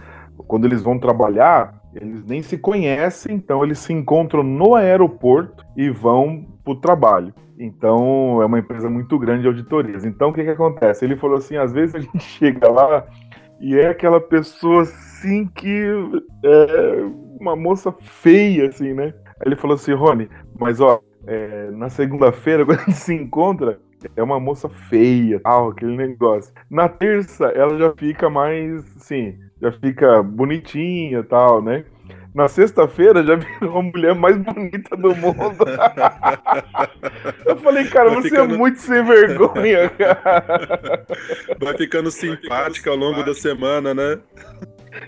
quando 0.48 0.66
eles 0.66 0.82
vão 0.82 1.00
trabalhar, 1.00 1.82
eles 1.96 2.26
nem 2.26 2.42
se 2.42 2.58
conhecem, 2.58 3.36
então 3.36 3.64
eles 3.64 3.80
se 3.80 3.94
encontram 3.94 4.44
no 4.44 4.76
aeroporto 4.76 5.66
e 5.76 5.90
vão 5.90 6.46
para 6.64 6.74
o 6.74 6.80
trabalho. 6.80 7.34
Então 7.58 8.42
é 8.42 8.46
uma 8.46 8.60
empresa 8.60 8.90
muito 8.90 9.18
grande 9.18 9.44
de 9.44 9.48
auditorias. 9.48 10.04
Então 10.04 10.30
o 10.30 10.34
que, 10.34 10.44
que 10.44 10.50
acontece? 10.50 11.06
Ele 11.06 11.16
falou 11.16 11.38
assim: 11.38 11.56
às 11.56 11.72
vezes 11.72 11.96
a 11.96 12.00
gente 12.00 12.20
chega 12.24 12.70
lá 12.70 13.06
e 13.60 13.78
é 13.78 13.88
aquela 13.88 14.20
pessoa 14.20 14.82
assim 14.82 15.48
que 15.48 15.86
é 16.44 17.04
uma 17.40 17.56
moça 17.56 17.92
feia, 17.92 18.68
assim, 18.68 18.94
né? 18.94 19.14
Aí 19.40 19.48
ele 19.48 19.56
falou 19.56 19.76
assim, 19.76 19.94
Rony, 19.94 20.30
mas 20.60 20.80
ó, 20.80 21.00
é, 21.28 21.70
na 21.72 21.90
segunda-feira, 21.90 22.64
quando 22.66 22.80
a 22.80 22.84
gente 22.84 22.98
se 22.98 23.14
encontra, 23.14 23.80
é 24.16 24.22
uma 24.22 24.40
moça 24.40 24.70
feia, 24.70 25.40
tal, 25.40 25.70
aquele 25.70 25.96
negócio. 25.96 26.54
Na 26.70 26.88
terça, 26.88 27.46
ela 27.48 27.78
já 27.78 27.94
fica 27.94 28.30
mais, 28.30 28.84
assim, 28.98 29.38
já 29.66 29.72
fica 29.72 30.22
bonitinha 30.22 31.24
tal, 31.24 31.62
né? 31.62 31.86
Na 32.34 32.48
sexta-feira 32.48 33.24
já 33.24 33.36
virou 33.60 33.80
a 33.80 33.82
mulher 33.82 34.14
mais 34.14 34.38
bonita 34.38 34.96
do 34.96 35.16
mundo. 35.16 35.66
Eu 37.46 37.56
falei, 37.58 37.86
cara, 37.86 38.10
Vai 38.10 38.22
você 38.22 38.28
é 38.28 38.32
ficando... 38.32 38.56
é 38.56 38.58
muito 38.58 38.80
sem 38.80 39.04
vergonha, 39.04 39.90
cara. 39.98 41.06
Vai 41.60 41.78
ficando 41.78 42.12
simpática 42.12 42.92
ao 42.92 42.98
longo 42.98 43.24
da 43.24 43.34
semana, 43.34 43.94
né? 43.94 44.20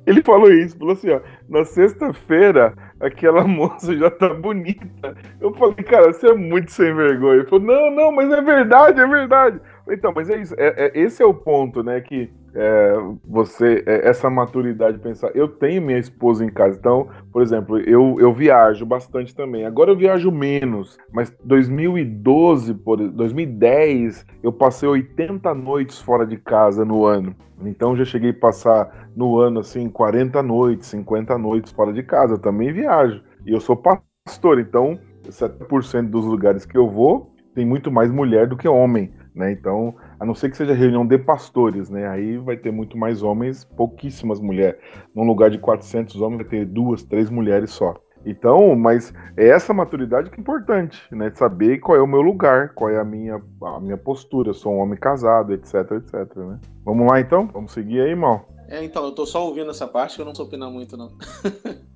Ele 0.05 0.21
falou 0.21 0.51
isso, 0.51 0.77
falou 0.77 0.93
assim, 0.93 1.11
ó, 1.11 1.21
na 1.47 1.63
sexta-feira 1.63 2.73
aquela 2.99 3.45
moça 3.45 3.95
já 3.95 4.09
tá 4.09 4.33
bonita. 4.33 5.15
Eu 5.39 5.53
falei, 5.53 5.75
cara, 5.75 6.11
você 6.11 6.27
é 6.27 6.33
muito 6.33 6.71
sem 6.71 6.93
vergonha. 6.93 7.39
Ele 7.39 7.47
falou, 7.47 7.65
não, 7.65 7.91
não, 7.91 8.11
mas 8.11 8.29
é 8.31 8.41
verdade, 8.41 8.99
é 8.99 9.07
verdade. 9.07 9.61
Então, 9.89 10.11
mas 10.13 10.29
é 10.29 10.37
isso, 10.37 10.55
é, 10.57 10.87
é, 10.87 10.91
esse 10.99 11.23
é 11.23 11.25
o 11.25 11.33
ponto, 11.33 11.81
né, 11.83 12.01
que 12.01 12.29
é, 12.59 12.95
você, 13.23 13.83
é, 13.85 14.09
essa 14.09 14.31
maturidade 14.31 14.97
de 14.97 15.03
pensar, 15.03 15.29
eu 15.35 15.47
tenho 15.47 15.79
minha 15.79 15.99
esposa 15.99 16.43
em 16.43 16.49
casa, 16.49 16.75
então, 16.79 17.07
por 17.31 17.43
exemplo, 17.43 17.79
eu, 17.79 18.17
eu 18.19 18.33
viajo 18.33 18.83
bastante 18.83 19.35
também, 19.35 19.63
agora 19.63 19.91
eu 19.91 19.95
viajo 19.95 20.31
menos, 20.31 20.97
mas 21.13 21.31
2012, 21.43 22.73
por, 22.73 22.97
2010, 22.97 24.25
eu 24.41 24.51
passei 24.51 24.89
80 24.89 25.53
noites 25.53 26.01
fora 26.01 26.25
de 26.25 26.37
casa 26.37 26.83
no 26.83 27.05
ano, 27.05 27.35
então 27.63 27.95
já 27.95 28.03
cheguei 28.03 28.31
a 28.31 28.39
passar 28.39 29.09
no 29.15 29.37
ano, 29.37 29.59
assim, 29.59 29.87
40 29.87 30.41
noites, 30.41 30.87
50 30.89 31.37
noites 31.37 31.71
fora 31.71 31.93
de 31.93 32.01
casa, 32.01 32.33
eu 32.33 32.39
também 32.39 32.73
viajo, 32.73 33.21
e 33.45 33.51
eu 33.51 33.59
sou 33.59 33.77
pastor, 33.77 34.59
então 34.59 34.99
70% 35.27 36.09
dos 36.09 36.25
lugares 36.25 36.65
que 36.65 36.77
eu 36.77 36.89
vou, 36.89 37.31
tem 37.53 37.65
muito 37.65 37.91
mais 37.91 38.11
mulher 38.11 38.47
do 38.47 38.57
que 38.57 38.67
homem, 38.67 39.11
né, 39.37 39.51
então 39.51 39.95
a 40.19 40.25
não 40.25 40.33
ser 40.33 40.49
que 40.49 40.57
seja 40.57 40.73
reunião 40.73 41.05
de 41.05 41.17
pastores, 41.17 41.89
né? 41.89 42.07
Aí 42.07 42.37
vai 42.37 42.57
ter 42.57 42.71
muito 42.71 42.97
mais 42.97 43.21
homens, 43.21 43.63
pouquíssimas 43.63 44.39
mulheres. 44.39 44.79
Num 45.13 45.23
lugar 45.23 45.49
de 45.49 45.59
400 45.59 46.19
homens 46.21 46.41
vai 46.41 46.47
ter 46.47 46.65
duas, 46.65 47.03
três 47.03 47.29
mulheres 47.29 47.69
só. 47.71 47.95
Então, 48.25 48.75
mas 48.75 49.13
é 49.37 49.47
essa 49.47 49.73
maturidade 49.73 50.29
que 50.29 50.37
é 50.37 50.41
importante, 50.41 51.01
né? 51.11 51.31
Saber 51.33 51.77
qual 51.77 51.97
é 51.97 52.01
o 52.01 52.07
meu 52.07 52.21
lugar, 52.21 52.73
qual 52.73 52.89
é 52.89 52.99
a 52.99 53.03
minha, 53.03 53.41
a 53.63 53.79
minha 53.79 53.95
postura. 53.95 54.49
Eu 54.49 54.53
sou 54.53 54.73
um 54.73 54.79
homem 54.79 54.99
casado, 54.99 55.53
etc, 55.53 55.75
etc, 55.91 56.35
né? 56.35 56.59
Vamos 56.83 57.07
lá 57.07 57.19
então? 57.19 57.47
Vamos 57.53 57.71
seguir 57.71 58.01
aí, 58.01 58.09
irmão? 58.09 58.56
É, 58.69 58.83
então, 58.83 59.05
eu 59.05 59.11
tô 59.11 59.25
só 59.25 59.45
ouvindo 59.45 59.71
essa 59.71 59.87
parte 59.87 60.15
que 60.15 60.21
eu 60.21 60.25
não 60.25 60.33
tô 60.33 60.43
opinando 60.43 60.71
muito, 60.73 60.97
não. 60.97 61.11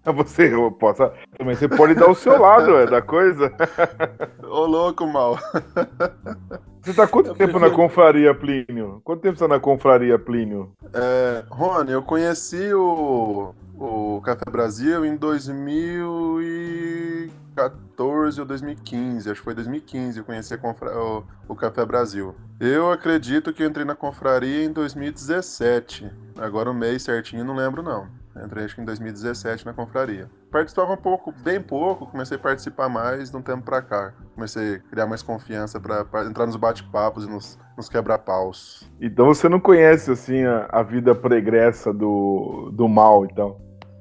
Você, 0.16 0.54
eu 0.54 0.72
posso, 0.72 1.12
também 1.38 1.54
você 1.54 1.68
pode 1.68 1.94
dar 1.94 2.10
o 2.10 2.16
seu 2.16 2.40
lado, 2.40 2.76
é, 2.76 2.88
da 2.88 3.04
coisa. 3.04 3.54
Ô, 4.42 4.66
louco, 4.66 5.06
mal. 5.06 5.38
Você 6.82 6.96
tá 6.96 7.06
quanto 7.06 7.28
eu 7.28 7.36
tempo 7.36 7.52
prefiro... 7.52 7.70
na 7.70 7.76
confraria, 7.76 8.34
Plínio? 8.34 9.00
Quanto 9.04 9.22
tempo 9.22 9.38
você 9.38 9.48
tá 9.48 9.48
na 9.48 9.60
confraria, 9.60 10.18
Plínio? 10.18 10.72
É, 10.92 11.44
Rony, 11.48 11.92
eu 11.92 12.02
conheci 12.02 12.74
o, 12.74 13.54
o 13.80 14.20
Café 14.26 14.50
Brasil 14.50 15.06
em 15.06 15.16
2014 17.56 18.40
ou 18.40 18.46
2015. 18.46 19.30
Acho 19.30 19.40
que 19.40 19.44
foi 19.44 19.54
2015 19.54 20.20
eu 20.20 20.26
conheci 20.26 20.58
confra... 20.58 20.98
o, 20.98 21.24
o 21.48 21.56
Café 21.56 21.86
Brasil. 21.86 22.36
Eu 22.60 22.92
acredito 22.92 23.54
que 23.54 23.64
eu 23.64 23.68
entrei 23.68 23.86
na 23.86 23.96
confraria 23.96 24.66
em 24.66 24.72
2017. 24.72 26.12
Agora 26.38 26.70
o 26.70 26.74
mês 26.74 27.04
certinho 27.04 27.44
não 27.44 27.56
lembro, 27.56 27.84
não. 27.84 28.08
Entrei 28.44 28.64
acho 28.64 28.76
que 28.76 28.82
em 28.82 28.86
2017 28.86 29.66
na 29.66 29.74
confraria. 29.74 30.30
Participava 30.50 30.94
um 30.94 30.98
pouco, 30.98 31.34
bem 31.44 31.62
pouco, 31.62 32.08
comecei 32.08 32.38
a 32.38 32.40
participar 32.40 32.88
mais 32.88 33.30
de 33.30 33.36
um 33.36 33.42
tempo 33.42 33.64
pra 33.64 33.82
cá. 33.82 34.14
Comecei 34.36 34.76
a 34.76 34.80
criar 34.80 35.06
mais 35.06 35.22
confiança 35.22 35.80
para 35.80 36.26
entrar 36.26 36.46
nos 36.46 36.56
bate-papos 36.56 37.26
e 37.26 37.30
nos, 37.30 37.60
nos 37.76 37.90
quebra-paus. 37.90 38.90
Então 39.02 39.28
você 39.28 39.50
não 39.50 39.60
conhece, 39.60 40.12
assim, 40.12 40.44
a, 40.44 40.68
a, 40.72 40.82
vida 40.82 41.14
pregressa 41.14 41.94
do, 41.94 42.72
do 42.74 42.88
mal, 42.88 43.26
então? 43.26 43.58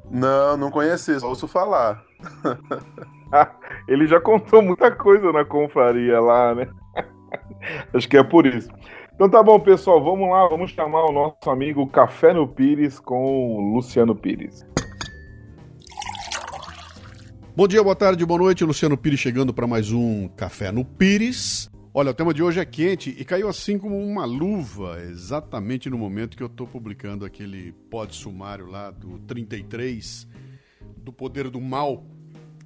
Não, 0.08 0.56
não 0.56 0.70
conheci, 0.70 1.18
só 1.18 1.28
ouço 1.28 1.48
falar. 1.48 2.02
Ele 3.88 4.06
já 4.06 4.20
contou 4.20 4.62
muita 4.62 4.90
coisa 4.90 5.32
na 5.32 5.44
confraria 5.44 6.20
lá, 6.20 6.54
né? 6.54 6.68
acho 7.94 8.08
que 8.08 8.16
é 8.16 8.22
por 8.22 8.46
isso. 8.46 8.68
Então 9.14 9.28
tá 9.28 9.42
bom, 9.42 9.60
pessoal, 9.60 10.02
vamos 10.02 10.30
lá, 10.30 10.48
vamos 10.48 10.70
chamar 10.70 11.04
o 11.04 11.12
nosso 11.12 11.50
amigo 11.50 11.86
Café 11.86 12.32
no 12.32 12.48
Pires 12.48 12.98
com 12.98 13.56
o 13.56 13.74
Luciano 13.74 14.14
Pires. 14.14 14.66
Bom 17.54 17.68
dia, 17.68 17.82
boa 17.82 17.96
tarde, 17.96 18.24
boa 18.24 18.40
noite, 18.40 18.64
Luciano 18.64 18.96
Pires 18.96 19.20
chegando 19.20 19.52
para 19.52 19.66
mais 19.66 19.92
um 19.92 20.28
Café 20.28 20.72
no 20.72 20.84
Pires. 20.84 21.70
Olha, 21.92 22.12
o 22.12 22.14
tema 22.14 22.32
de 22.32 22.42
hoje 22.42 22.60
é 22.60 22.64
quente 22.64 23.14
e 23.18 23.24
caiu 23.24 23.48
assim 23.48 23.76
como 23.76 23.98
uma 23.98 24.24
luva, 24.24 25.02
exatamente 25.02 25.90
no 25.90 25.98
momento 25.98 26.36
que 26.36 26.42
eu 26.42 26.46
estou 26.46 26.66
publicando 26.66 27.24
aquele 27.24 27.72
pod 27.90 28.14
sumário 28.14 28.66
lá 28.66 28.90
do 28.92 29.18
33, 29.18 30.26
do 30.96 31.12
poder 31.12 31.50
do 31.50 31.60
mal. 31.60 32.06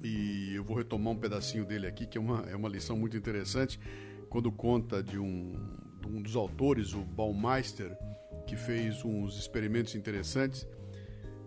E 0.05 0.53
eu 0.53 0.63
vou 0.63 0.77
retomar 0.77 1.13
um 1.13 1.17
pedacinho 1.17 1.65
dele 1.65 1.87
aqui, 1.87 2.05
que 2.05 2.15
é 2.15 2.21
uma, 2.21 2.41
é 2.47 2.55
uma 2.55 2.69
lição 2.69 2.95
muito 2.95 3.17
interessante, 3.17 3.79
quando 4.29 4.51
conta 4.51 5.01
de 5.01 5.17
um, 5.17 5.55
um 6.07 6.21
dos 6.21 6.35
autores, 6.35 6.93
o 6.93 6.99
Baumeister, 6.99 7.97
que 8.45 8.55
fez 8.55 9.03
uns 9.03 9.35
experimentos 9.35 9.95
interessantes 9.95 10.67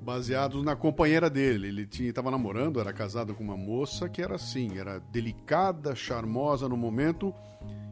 baseados 0.03 0.65
na 0.65 0.75
companheira 0.75 1.31
dele. 1.31 1.69
Ele 1.69 1.89
estava 2.01 2.33
namorando, 2.33 2.81
era 2.81 2.93
casado 2.93 3.33
com 3.33 3.45
uma 3.45 3.57
moça 3.57 4.09
que 4.09 4.21
era 4.21 4.35
assim, 4.35 4.77
era 4.77 4.99
delicada, 4.99 5.95
charmosa 5.95 6.69
no 6.69 6.77
momento, 6.77 7.33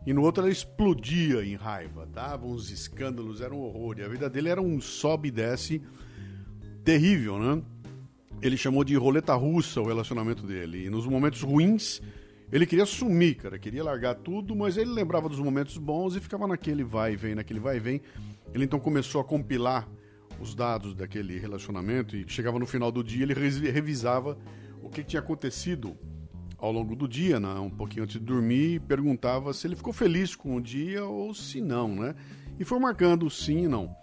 e 0.04 0.12
no 0.12 0.22
outro 0.22 0.42
ela 0.42 0.50
explodia 0.50 1.44
em 1.44 1.54
raiva, 1.54 2.06
dava 2.06 2.44
uns 2.44 2.72
escândalos, 2.72 3.40
era 3.40 3.54
um 3.54 3.60
horror. 3.60 4.00
E 4.00 4.02
a 4.02 4.08
vida 4.08 4.28
dele 4.28 4.48
era 4.48 4.60
um 4.60 4.80
sobe 4.80 5.28
e 5.28 5.30
desce 5.30 5.80
terrível, 6.84 7.38
né? 7.38 7.62
Ele 8.42 8.56
chamou 8.56 8.84
de 8.84 8.94
roleta 8.96 9.34
russa 9.34 9.80
o 9.80 9.86
relacionamento 9.86 10.46
dele. 10.46 10.86
E 10.86 10.90
nos 10.90 11.06
momentos 11.06 11.42
ruins, 11.42 12.00
ele 12.52 12.66
queria 12.66 12.86
sumir, 12.86 13.36
cara, 13.36 13.58
queria 13.58 13.82
largar 13.82 14.14
tudo, 14.14 14.54
mas 14.54 14.76
ele 14.76 14.90
lembrava 14.90 15.28
dos 15.28 15.40
momentos 15.40 15.76
bons 15.78 16.14
e 16.14 16.20
ficava 16.20 16.46
naquele 16.46 16.84
vai 16.84 17.14
e 17.14 17.16
vem, 17.16 17.34
naquele 17.34 17.58
vai 17.58 17.76
e 17.76 17.80
vem. 17.80 18.00
Ele 18.54 18.64
então 18.64 18.78
começou 18.78 19.20
a 19.20 19.24
compilar 19.24 19.88
os 20.40 20.54
dados 20.54 20.94
daquele 20.94 21.38
relacionamento 21.38 22.16
e 22.16 22.24
chegava 22.28 22.58
no 22.58 22.66
final 22.66 22.92
do 22.92 23.02
dia, 23.02 23.22
ele 23.22 23.34
revisava 23.34 24.38
o 24.82 24.88
que 24.88 25.02
tinha 25.02 25.20
acontecido 25.20 25.96
ao 26.58 26.72
longo 26.72 26.94
do 26.94 27.08
dia, 27.08 27.40
né? 27.40 27.54
um 27.54 27.70
pouquinho 27.70 28.04
antes 28.04 28.18
de 28.18 28.24
dormir, 28.24 28.74
e 28.74 28.80
perguntava 28.80 29.52
se 29.52 29.66
ele 29.66 29.76
ficou 29.76 29.92
feliz 29.92 30.34
com 30.34 30.56
o 30.56 30.60
dia 30.60 31.04
ou 31.04 31.34
se 31.34 31.60
não, 31.60 31.94
né? 31.94 32.14
E 32.58 32.64
foi 32.64 32.78
marcando 32.78 33.28
sim 33.28 33.64
e 33.64 33.68
não. 33.68 33.94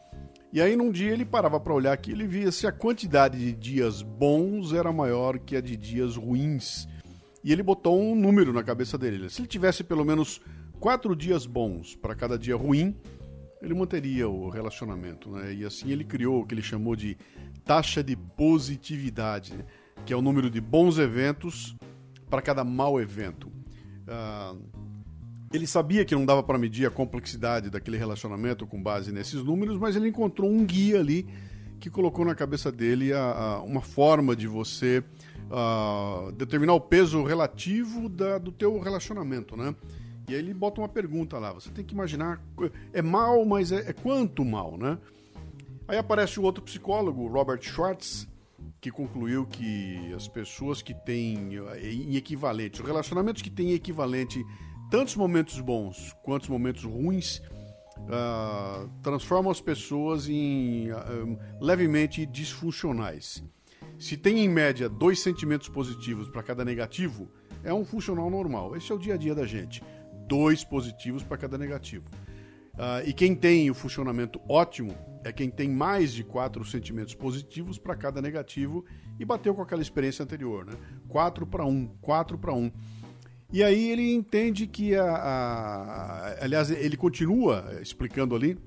E 0.54 0.62
aí 0.62 0.76
num 0.76 0.92
dia 0.92 1.12
ele 1.12 1.26
parava 1.26 1.60
para 1.60 1.74
olhar 1.74 1.94
aqui, 1.94 2.12
ele 2.12 2.28
via 2.28 2.52
se 2.52 2.68
a 2.68 2.72
quantidade 2.72 3.40
de 3.40 3.54
dias 3.54 4.04
bons 4.04 4.72
era 4.72 4.94
maior 4.94 5.40
que 5.40 5.56
a 5.56 5.62
de 5.62 5.76
dias 5.76 6.16
ruins. 6.16 6.88
E 7.44 7.52
ele 7.52 7.64
botou 7.64 8.00
um 8.00 8.14
número 8.14 8.54
na 8.54 8.62
cabeça 8.62 8.96
dele. 8.96 9.32
Se 9.32 9.42
ele 9.42 9.48
tivesse 9.48 9.84
pelo 9.84 10.06
menos 10.06 10.40
quatro 10.80 11.16
dias 11.16 11.48
bons 11.48 11.96
para 11.96 12.14
cada 12.14 12.38
dia 12.38 12.56
ruim, 12.56 12.96
ele 13.64 13.74
manteria 13.74 14.30
o 14.30 14.48
relacionamento. 14.48 15.28
Né? 15.32 15.56
E 15.56 15.66
assim 15.66 15.90
ele 15.90 16.04
criou 16.04 16.42
o 16.42 16.46
que 16.46 16.54
ele 16.54 16.62
chamou 16.62 16.96
de 16.96 17.18
taxa 17.66 18.04
de 18.04 18.16
positividade, 18.16 19.54
que 20.06 20.14
é 20.14 20.16
o 20.16 20.22
número 20.22 20.52
de 20.52 20.62
bons 20.62 21.00
eventos 21.00 21.76
para 22.30 22.44
cada 22.44 22.64
mau 22.64 23.02
evento. 23.02 23.48
Uh, 23.48 24.62
ele 25.54 25.68
sabia 25.68 26.04
que 26.04 26.16
não 26.16 26.26
dava 26.26 26.42
para 26.42 26.58
medir 26.58 26.88
a 26.88 26.90
complexidade 26.90 27.70
daquele 27.70 27.96
relacionamento 27.96 28.66
com 28.66 28.82
base 28.82 29.12
nesses 29.12 29.44
números, 29.44 29.78
mas 29.78 29.96
ele 29.96 30.10
encontrou 30.10 30.50
um 30.50 30.66
guia 30.66 31.00
ali 31.00 31.28
que 31.80 31.92
colocou 31.92 32.26
na 32.26 32.34
cabeça 32.34 32.72
dele 32.72 33.14
a, 33.14 33.24
a, 33.24 33.62
uma 33.62 33.82
forma 33.82 34.36
de 34.36 34.48
você 34.48 35.04
uh, 35.52 36.32
determinar 36.32 36.74
o 36.74 36.82
peso 36.82 37.24
relativo 37.24 38.10
da, 38.10 38.40
do 38.40 38.52
teu 38.52 38.80
relacionamento, 38.80 39.56
né? 39.56 39.76
E 40.28 40.34
aí 40.34 40.40
ele 40.40 40.54
bota 40.54 40.82
uma 40.82 40.90
pergunta 40.90 41.38
lá. 41.38 41.54
Você 41.54 41.70
tem 41.70 41.86
que 41.86 41.94
imaginar 41.94 42.42
é 42.92 43.02
mal, 43.02 43.46
mas 43.46 43.72
é, 43.72 43.90
é 43.90 43.94
quanto 43.94 44.44
mal, 44.44 44.78
né? 44.78 44.98
Aí 45.88 45.98
aparece 45.98 46.40
o 46.40 46.44
outro 46.44 46.64
psicólogo, 46.64 47.28
Robert 47.28 47.62
Schwartz, 47.62 48.28
que 48.80 48.90
concluiu 48.90 49.46
que 49.46 50.14
as 50.16 50.28
pessoas 50.28 50.82
que 50.82 50.94
têm 50.94 51.58
eh, 51.74 51.92
em 51.92 52.16
equivalente, 52.16 52.82
os 52.82 52.88
relacionamentos 52.88 53.42
que 53.42 53.50
têm 53.50 53.74
equivalente 53.74 54.44
tantos 54.94 55.16
momentos 55.16 55.60
bons 55.60 56.16
quanto 56.22 56.52
momentos 56.52 56.84
ruins, 56.84 57.42
uh, 57.98 58.88
transformam 59.02 59.50
as 59.52 59.60
pessoas 59.60 60.30
em 60.30 60.92
uh, 60.92 61.40
levemente 61.60 62.28
disfuncionais. 62.28 63.44
Se 63.98 64.16
tem 64.16 64.46
em 64.46 64.48
média 64.48 64.88
dois 64.88 65.20
sentimentos 65.20 65.68
positivos 65.68 66.30
para 66.30 66.44
cada 66.44 66.64
negativo, 66.64 67.28
é 67.64 67.74
um 67.74 67.84
funcional 67.84 68.30
normal. 68.30 68.78
Esse 68.78 68.92
é 68.92 68.96
o 68.96 69.00
dia 69.00 69.16
a 69.16 69.18
dia 69.18 69.34
da 69.34 69.48
gente. 69.48 69.82
Dois 70.28 70.64
positivos 70.64 71.24
para 71.24 71.38
cada 71.38 71.58
negativo. 71.58 72.06
Uh, 72.76 73.02
e 73.08 73.14
quem 73.14 73.34
tem 73.34 73.72
o 73.72 73.74
funcionamento 73.74 74.40
ótimo 74.48 74.96
é 75.24 75.32
quem 75.32 75.50
tem 75.50 75.72
mais 75.72 76.14
de 76.14 76.24
quatro 76.24 76.64
sentimentos 76.64 77.16
positivos 77.16 77.80
para 77.80 77.96
cada 77.96 78.22
negativo 78.22 78.86
e 79.20 79.26
bateu 79.26 79.56
com 79.56 79.64
aquela 79.64 79.82
experiência 79.82 80.22
anterior, 80.22 80.68
né? 80.68 80.74
4 81.08 81.48
para 81.48 81.66
1, 81.66 81.98
4 82.00 82.38
para 82.38 82.54
1. 82.54 82.72
E 83.54 83.62
aí 83.62 83.92
ele 83.92 84.12
entende 84.12 84.66
que 84.66 84.96
a, 84.96 85.06
a, 85.06 86.44
aliás, 86.44 86.72
ele 86.72 86.98
continua 86.98 87.78
explicando 87.80 88.36
ali 88.36 88.58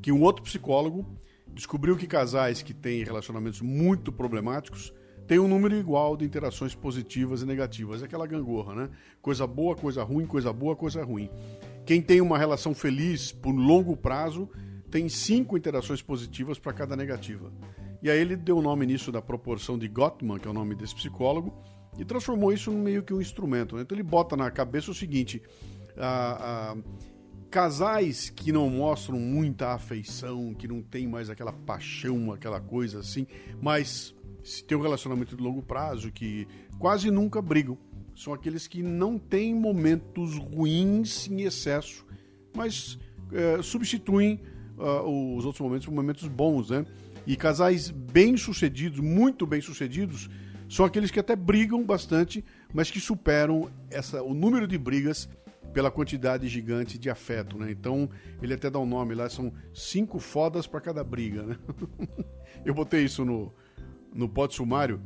que 0.00 0.12
um 0.12 0.22
outro 0.22 0.44
psicólogo 0.44 1.04
descobriu 1.52 1.96
que 1.96 2.06
casais 2.06 2.62
que 2.62 2.72
têm 2.72 3.02
relacionamentos 3.02 3.60
muito 3.60 4.12
problemáticos 4.12 4.94
têm 5.26 5.40
um 5.40 5.48
número 5.48 5.74
igual 5.74 6.16
de 6.16 6.24
interações 6.24 6.76
positivas 6.76 7.42
e 7.42 7.44
negativas. 7.44 8.02
É 8.02 8.04
aquela 8.04 8.24
gangorra, 8.24 8.72
né? 8.72 8.90
Coisa 9.20 9.48
boa, 9.48 9.74
coisa 9.74 10.04
ruim, 10.04 10.26
coisa 10.26 10.52
boa, 10.52 10.76
coisa 10.76 11.02
ruim. 11.02 11.28
Quem 11.84 12.00
tem 12.00 12.20
uma 12.20 12.38
relação 12.38 12.72
feliz 12.72 13.32
por 13.32 13.50
longo 13.50 13.96
prazo 13.96 14.48
tem 14.92 15.08
cinco 15.08 15.56
interações 15.56 16.00
positivas 16.00 16.56
para 16.56 16.72
cada 16.72 16.94
negativa. 16.94 17.52
E 18.00 18.08
aí 18.08 18.20
ele 18.20 18.36
deu 18.36 18.58
o 18.58 18.62
nome 18.62 18.86
nisso 18.86 19.10
da 19.10 19.20
proporção 19.20 19.76
de 19.76 19.88
Gottman, 19.88 20.38
que 20.38 20.46
é 20.46 20.50
o 20.52 20.54
nome 20.54 20.76
desse 20.76 20.94
psicólogo, 20.94 21.52
e 21.98 22.04
transformou 22.04 22.52
isso 22.52 22.70
em 22.70 22.76
meio 22.76 23.02
que 23.02 23.12
um 23.14 23.20
instrumento. 23.20 23.76
Né? 23.76 23.82
Então 23.82 23.96
ele 23.96 24.02
bota 24.02 24.36
na 24.36 24.50
cabeça 24.50 24.90
o 24.90 24.94
seguinte: 24.94 25.42
a, 25.96 26.72
a, 26.72 26.76
casais 27.50 28.30
que 28.30 28.52
não 28.52 28.68
mostram 28.68 29.18
muita 29.18 29.72
afeição, 29.72 30.54
que 30.54 30.68
não 30.68 30.82
tem 30.82 31.06
mais 31.06 31.30
aquela 31.30 31.52
paixão, 31.52 32.32
aquela 32.32 32.60
coisa 32.60 33.00
assim, 33.00 33.26
mas 33.60 34.14
se 34.44 34.62
tem 34.62 34.76
um 34.76 34.82
relacionamento 34.82 35.36
de 35.36 35.42
longo 35.42 35.62
prazo, 35.62 36.12
que 36.12 36.46
quase 36.78 37.10
nunca 37.10 37.42
brigam. 37.42 37.76
São 38.14 38.32
aqueles 38.32 38.66
que 38.66 38.82
não 38.82 39.18
têm 39.18 39.54
momentos 39.54 40.36
ruins 40.38 41.28
em 41.28 41.42
excesso, 41.42 42.06
mas 42.54 42.98
é, 43.32 43.60
substituem 43.60 44.40
uh, 44.78 45.36
os 45.36 45.44
outros 45.44 45.60
momentos 45.60 45.86
por 45.86 45.94
momentos 45.94 46.26
bons, 46.28 46.70
né? 46.70 46.86
E 47.26 47.36
casais 47.36 47.90
bem-sucedidos, 47.90 49.00
muito 49.00 49.46
bem-sucedidos, 49.46 50.30
são 50.68 50.84
aqueles 50.84 51.10
que 51.10 51.20
até 51.20 51.36
brigam 51.36 51.84
bastante, 51.84 52.44
mas 52.72 52.90
que 52.90 53.00
superam 53.00 53.70
essa, 53.90 54.22
o 54.22 54.34
número 54.34 54.66
de 54.66 54.76
brigas 54.76 55.28
pela 55.72 55.90
quantidade 55.90 56.48
gigante 56.48 56.98
de 56.98 57.10
afeto, 57.10 57.58
né? 57.58 57.70
Então, 57.70 58.08
ele 58.40 58.54
até 58.54 58.70
dá 58.70 58.78
um 58.78 58.86
nome 58.86 59.14
lá, 59.14 59.28
são 59.28 59.52
cinco 59.74 60.18
fodas 60.18 60.66
para 60.66 60.80
cada 60.80 61.04
briga, 61.04 61.42
né? 61.42 61.58
Eu 62.64 62.74
botei 62.74 63.04
isso 63.04 63.24
no, 63.24 63.52
no 64.14 64.28
pote 64.28 64.54
sumário 64.54 65.00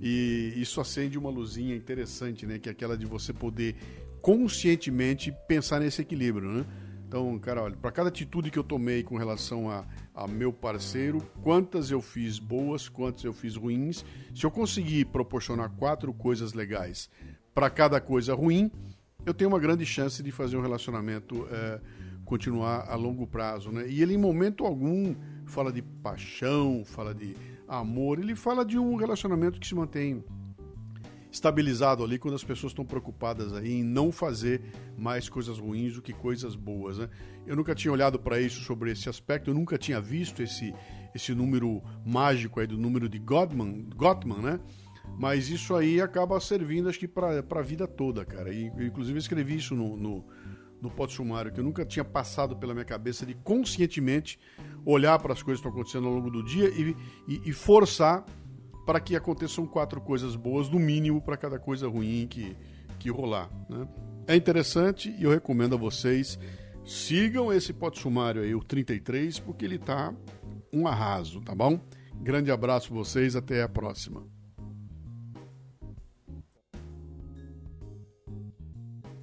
e 0.00 0.52
isso 0.56 0.80
acende 0.80 1.16
uma 1.16 1.30
luzinha 1.30 1.74
interessante, 1.74 2.44
né? 2.44 2.58
Que 2.58 2.68
é 2.68 2.72
aquela 2.72 2.96
de 2.96 3.06
você 3.06 3.32
poder 3.32 3.76
conscientemente 4.20 5.32
pensar 5.46 5.80
nesse 5.80 6.02
equilíbrio, 6.02 6.50
né? 6.50 6.66
Então, 7.06 7.38
cara, 7.38 7.62
olha, 7.62 7.76
para 7.76 7.92
cada 7.92 8.08
atitude 8.08 8.50
que 8.50 8.58
eu 8.58 8.64
tomei 8.64 9.04
com 9.04 9.16
relação 9.16 9.70
a, 9.70 9.84
a 10.12 10.26
meu 10.26 10.52
parceiro, 10.52 11.22
quantas 11.40 11.88
eu 11.90 12.00
fiz 12.00 12.40
boas, 12.40 12.88
quantas 12.88 13.22
eu 13.22 13.32
fiz 13.32 13.54
ruins, 13.54 14.04
se 14.34 14.44
eu 14.44 14.50
conseguir 14.50 15.04
proporcionar 15.06 15.70
quatro 15.70 16.12
coisas 16.12 16.52
legais 16.52 17.08
para 17.54 17.70
cada 17.70 18.00
coisa 18.00 18.34
ruim, 18.34 18.72
eu 19.24 19.32
tenho 19.32 19.48
uma 19.48 19.60
grande 19.60 19.86
chance 19.86 20.20
de 20.20 20.32
fazer 20.32 20.56
um 20.56 20.62
relacionamento 20.62 21.46
é, 21.50 21.80
continuar 22.24 22.88
a 22.88 22.96
longo 22.96 23.24
prazo, 23.24 23.70
né? 23.70 23.88
E 23.88 24.02
ele 24.02 24.14
em 24.14 24.18
momento 24.18 24.66
algum 24.66 25.14
fala 25.46 25.72
de 25.72 25.82
paixão, 25.82 26.84
fala 26.84 27.14
de 27.14 27.36
amor, 27.68 28.18
ele 28.18 28.34
fala 28.34 28.64
de 28.64 28.78
um 28.78 28.96
relacionamento 28.96 29.60
que 29.60 29.66
se 29.66 29.76
mantém 29.76 30.24
estabilizado 31.36 32.02
ali 32.02 32.18
quando 32.18 32.34
as 32.34 32.44
pessoas 32.44 32.72
estão 32.72 32.84
preocupadas 32.84 33.52
aí 33.52 33.80
em 33.80 33.84
não 33.84 34.10
fazer 34.10 34.62
mais 34.96 35.28
coisas 35.28 35.58
ruins 35.58 35.94
do 35.94 36.02
que 36.02 36.12
coisas 36.12 36.56
boas, 36.56 36.98
né? 36.98 37.08
Eu 37.46 37.54
nunca 37.54 37.74
tinha 37.74 37.92
olhado 37.92 38.18
para 38.18 38.40
isso 38.40 38.60
sobre 38.62 38.90
esse 38.90 39.08
aspecto, 39.08 39.50
eu 39.50 39.54
nunca 39.54 39.78
tinha 39.78 40.00
visto 40.00 40.42
esse 40.42 40.74
esse 41.14 41.34
número 41.34 41.82
mágico 42.04 42.60
aí 42.60 42.66
do 42.66 42.76
número 42.76 43.08
de 43.08 43.18
Gottman, 43.18 43.88
Gottman, 43.96 44.38
né? 44.38 44.60
Mas 45.18 45.48
isso 45.48 45.74
aí 45.74 45.98
acaba 45.98 46.38
servindo, 46.40 46.90
acho 46.90 46.98
que, 46.98 47.08
para 47.08 47.42
a 47.50 47.62
vida 47.62 47.86
toda, 47.86 48.22
cara. 48.22 48.52
E, 48.52 48.66
inclusive, 48.66 49.18
escrevi 49.18 49.56
isso 49.56 49.74
no, 49.74 49.96
no, 49.96 50.26
no 50.80 50.90
pote 50.90 51.14
sumário, 51.14 51.50
que 51.50 51.58
eu 51.58 51.64
nunca 51.64 51.86
tinha 51.86 52.04
passado 52.04 52.54
pela 52.56 52.74
minha 52.74 52.84
cabeça 52.84 53.24
de 53.24 53.34
conscientemente 53.34 54.38
olhar 54.84 55.18
para 55.18 55.32
as 55.32 55.42
coisas 55.42 55.60
que 55.60 55.66
estão 55.66 55.72
acontecendo 55.72 56.06
ao 56.06 56.12
longo 56.12 56.30
do 56.30 56.42
dia 56.42 56.68
e, 56.68 56.94
e, 57.26 57.48
e 57.48 57.52
forçar 57.52 58.26
para 58.86 59.00
que 59.00 59.16
aconteçam 59.16 59.66
quatro 59.66 60.00
coisas 60.00 60.36
boas, 60.36 60.70
no 60.70 60.78
mínimo, 60.78 61.20
para 61.20 61.36
cada 61.36 61.58
coisa 61.58 61.88
ruim 61.88 62.28
que, 62.30 62.56
que 63.00 63.10
rolar. 63.10 63.50
Né? 63.68 63.86
É 64.28 64.36
interessante 64.36 65.14
e 65.18 65.24
eu 65.24 65.30
recomendo 65.30 65.74
a 65.74 65.78
vocês 65.78 66.38
sigam 66.84 67.52
esse 67.52 67.72
pote 67.72 67.98
sumário 67.98 68.42
aí, 68.42 68.54
o 68.54 68.62
33, 68.62 69.40
porque 69.40 69.64
ele 69.64 69.76
tá 69.76 70.14
um 70.72 70.86
arraso, 70.86 71.40
tá 71.40 71.52
bom? 71.52 71.80
Grande 72.14 72.52
abraço 72.52 72.88
para 72.88 72.98
vocês, 72.98 73.34
até 73.34 73.60
a 73.62 73.68
próxima. 73.68 74.22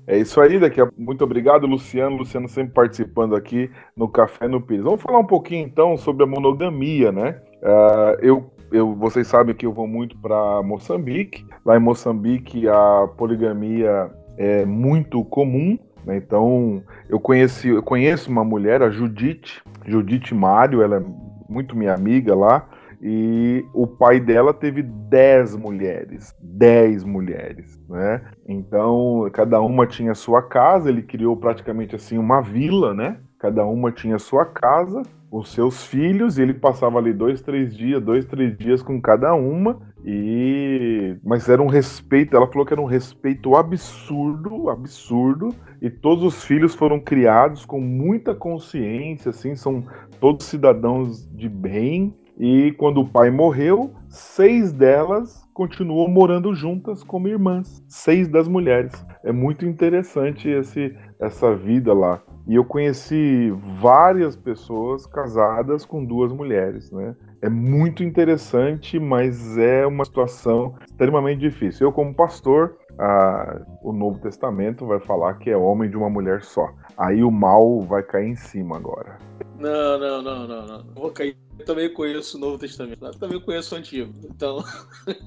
É 0.06 0.18
isso 0.18 0.42
aí, 0.42 0.60
daqui 0.60 0.82
a... 0.82 0.90
muito 0.98 1.24
obrigado, 1.24 1.66
Luciano. 1.66 2.18
Luciano 2.18 2.50
sempre 2.50 2.74
participando 2.74 3.36
aqui 3.36 3.72
no 3.96 4.10
Café 4.10 4.50
no 4.50 4.62
Pires. 4.62 4.84
Vamos 4.84 5.02
falar 5.02 5.20
um 5.20 5.26
pouquinho 5.26 5.66
então 5.66 5.96
sobre 5.96 6.24
a 6.24 6.28
monogamia, 6.28 7.14
né? 7.14 7.42
Uh, 7.62 8.20
eu 8.22 8.53
eu, 8.74 8.96
vocês 8.96 9.28
sabem 9.28 9.56
que 9.56 9.66
eu 9.66 9.72
vou 9.72 9.88
muito 9.88 10.18
para 10.18 10.64
Moçambique. 10.64 11.46
Lá 11.64 11.78
em 11.78 11.80
Moçambique 11.80 12.68
a 12.68 13.08
poligamia 13.16 14.10
é 14.36 14.66
muito 14.66 15.24
comum. 15.24 15.78
Né? 16.04 16.18
Então 16.18 16.82
eu 17.08 17.20
conheci, 17.20 17.70
eu 17.70 17.84
conheço 17.84 18.32
uma 18.32 18.44
mulher, 18.44 18.82
a 18.82 18.90
Judite, 18.90 19.62
Judite 19.86 20.34
Mário, 20.34 20.82
ela 20.82 20.98
é 20.98 21.04
muito 21.48 21.78
minha 21.78 21.94
amiga 21.94 22.36
lá. 22.36 22.68
E 23.06 23.66
o 23.74 23.86
pai 23.86 24.20
dela 24.20 24.54
teve 24.54 24.82
10 24.82 25.58
mulheres. 25.58 26.34
10 26.42 27.04
mulheres, 27.04 27.78
né? 27.90 28.22
Então, 28.48 29.30
cada 29.34 29.60
uma 29.60 29.86
tinha 29.86 30.16
sua 30.16 30.42
casa, 30.42 30.90
ele 30.90 31.02
criou 31.02 31.36
praticamente 31.36 31.98
assim 31.98 32.18
uma 32.18 32.40
vila, 32.40 32.94
né? 32.94 33.18
Cada 33.44 33.66
uma 33.66 33.92
tinha 33.92 34.18
sua 34.18 34.46
casa 34.46 35.04
os 35.30 35.52
seus 35.52 35.84
filhos, 35.84 36.38
e 36.38 36.42
ele 36.44 36.54
passava 36.54 36.98
ali 36.98 37.12
dois, 37.12 37.42
três 37.42 37.76
dias, 37.76 38.02
dois, 38.02 38.24
três 38.24 38.58
dias 38.58 38.82
com 38.82 39.02
cada 39.02 39.34
uma, 39.34 39.82
e 40.06 41.18
mas 41.22 41.50
era 41.50 41.62
um 41.62 41.68
respeito, 41.68 42.38
ela 42.38 42.48
falou 42.48 42.66
que 42.66 42.72
era 42.72 42.82
um 42.82 42.86
respeito 42.86 43.54
absurdo, 43.56 44.70
absurdo, 44.70 45.50
e 45.82 45.90
todos 45.90 46.24
os 46.24 46.46
filhos 46.46 46.74
foram 46.74 47.02
criados 47.02 47.66
com 47.66 47.82
muita 47.82 48.34
consciência, 48.34 49.32
assim, 49.32 49.56
são 49.58 49.84
todos 50.22 50.46
cidadãos 50.46 51.28
de 51.36 51.50
bem, 51.50 52.16
e 52.46 52.74
quando 52.74 53.00
o 53.00 53.08
pai 53.08 53.32
morreu, 53.32 53.94
seis 54.10 54.74
delas 54.74 55.48
continuam 55.54 56.10
morando 56.10 56.54
juntas 56.54 57.02
como 57.02 57.30
irmãs, 57.30 57.82
seis 57.88 58.28
das 58.28 58.50
mulheres. 58.50 58.92
É 59.24 59.32
muito 59.32 59.66
interessante 59.66 60.50
esse, 60.50 60.94
essa 61.22 61.56
vida 61.56 61.94
lá. 61.94 62.22
E 62.46 62.56
eu 62.56 62.66
conheci 62.66 63.50
várias 63.80 64.36
pessoas 64.36 65.06
casadas 65.06 65.86
com 65.86 66.04
duas 66.04 66.34
mulheres, 66.34 66.92
né? 66.92 67.16
É 67.42 67.48
muito 67.48 68.04
interessante, 68.04 69.00
mas 69.00 69.58
é 69.58 69.88
uma 69.88 70.04
situação 70.04 70.76
extremamente 70.86 71.40
difícil. 71.40 71.88
Eu, 71.88 71.94
como 71.94 72.14
pastor, 72.14 72.78
a, 73.00 73.62
o 73.82 73.94
Novo 73.94 74.20
Testamento 74.20 74.86
vai 74.86 75.00
falar 75.00 75.36
que 75.36 75.50
é 75.50 75.56
homem 75.56 75.90
de 75.90 75.96
uma 75.96 76.10
mulher 76.10 76.44
só. 76.44 76.70
Aí 76.98 77.24
o 77.24 77.32
mal 77.32 77.80
vai 77.80 78.04
cair 78.04 78.28
em 78.28 78.36
cima 78.36 78.76
agora. 78.76 79.18
Não, 79.58 79.98
não, 79.98 80.22
não, 80.22 80.46
não, 80.46 80.66
não. 80.68 80.86
Vou 80.94 81.10
cair. 81.10 81.38
Eu 81.60 81.66
também 81.66 81.94
conheço 81.94 82.38
o 82.38 82.40
Novo 82.40 82.58
Testamento. 82.58 83.06
Eu 83.06 83.14
também 83.14 83.40
conheço 83.40 83.76
o 83.76 83.78
Antigo. 83.78 84.14
Então, 84.24 84.64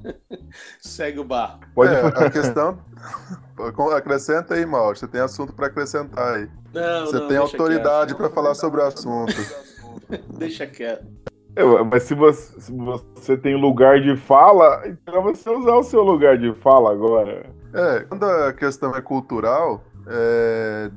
segue 0.80 1.20
o 1.20 1.24
bar. 1.24 1.60
Pode 1.74 1.94
é, 1.94 2.00
a 2.00 2.30
questão. 2.30 2.78
Acrescenta 3.96 4.54
aí, 4.54 4.66
Mauro. 4.66 4.96
Você 4.96 5.06
tem 5.06 5.20
assunto 5.20 5.52
para 5.52 5.66
acrescentar 5.66 6.36
aí. 6.36 6.48
Não, 6.74 7.06
Você 7.06 7.18
não, 7.18 7.28
tem 7.28 7.36
autoridade 7.36 8.14
para 8.14 8.28
falar 8.30 8.54
sobre 8.54 8.80
o 8.80 8.84
assunto. 8.84 9.34
deixa 10.36 10.66
quieto. 10.66 11.06
É, 11.56 11.64
mas 11.84 12.02
se 12.02 12.14
você, 12.14 12.60
se 12.60 12.70
você 12.70 13.36
tem 13.36 13.58
lugar 13.58 13.98
de 14.00 14.14
fala, 14.14 14.82
então 14.86 15.22
você 15.22 15.48
usar 15.48 15.74
o 15.76 15.82
seu 15.82 16.02
lugar 16.02 16.36
de 16.36 16.52
fala 16.56 16.92
agora. 16.92 17.46
É, 17.72 18.00
quando 18.00 18.24
a 18.24 18.52
questão 18.52 18.94
é 18.94 19.00
cultural, 19.00 19.82
é, 20.06 20.90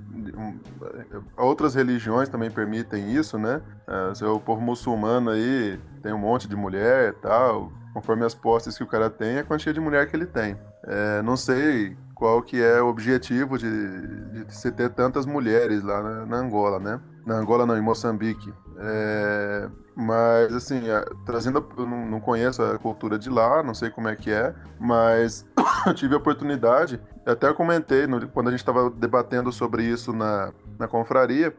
outras 1.35 1.73
religiões 1.75 2.29
também 2.29 2.51
permitem 2.51 3.11
isso, 3.13 3.37
né? 3.37 3.61
É, 3.87 4.25
o 4.25 4.39
povo 4.39 4.61
muçulmano 4.61 5.31
aí 5.31 5.79
tem 6.01 6.13
um 6.13 6.17
monte 6.17 6.47
de 6.47 6.55
mulher 6.55 7.09
e 7.09 7.13
tal, 7.13 7.71
conforme 7.93 8.25
as 8.25 8.35
posses 8.35 8.77
que 8.77 8.83
o 8.83 8.87
cara 8.87 9.09
tem, 9.09 9.37
é 9.37 9.39
a 9.39 9.43
quantia 9.43 9.73
de 9.73 9.79
mulher 9.79 10.07
que 10.09 10.15
ele 10.15 10.25
tem. 10.25 10.57
É, 10.83 11.21
não 11.21 11.35
sei 11.35 11.97
qual 12.13 12.41
que 12.41 12.61
é 12.61 12.81
o 12.81 12.87
objetivo 12.87 13.57
de, 13.57 14.45
de 14.45 14.53
se 14.53 14.71
ter 14.71 14.89
tantas 14.89 15.25
mulheres 15.25 15.83
lá 15.83 16.03
na, 16.03 16.25
na 16.25 16.37
Angola, 16.37 16.79
né? 16.79 16.99
Na 17.25 17.35
Angola 17.35 17.65
não, 17.65 17.77
em 17.77 17.81
Moçambique. 17.81 18.53
É, 18.77 19.69
mas, 19.95 20.53
assim, 20.53 20.83
trazendo. 21.25 21.67
Eu 21.77 21.85
não, 21.85 22.19
conheço 22.21 22.63
a 22.63 22.77
cultura 22.77 23.19
de 23.19 23.29
lá, 23.29 23.61
não 23.61 23.73
sei 23.73 23.89
como 23.89 24.07
é 24.07 24.15
que 24.15 24.31
é, 24.31 24.53
mas 24.79 25.45
tive 25.95 26.13
a 26.13 26.17
oportunidade, 26.17 26.99
até 27.25 27.51
comentei 27.53 28.07
no, 28.07 28.27
quando 28.29 28.47
a 28.47 28.51
gente 28.51 28.59
estava 28.59 28.89
debatendo 28.89 29.51
sobre 29.51 29.83
isso 29.83 30.13
na, 30.13 30.51
na 30.77 30.87
confraria. 30.87 31.53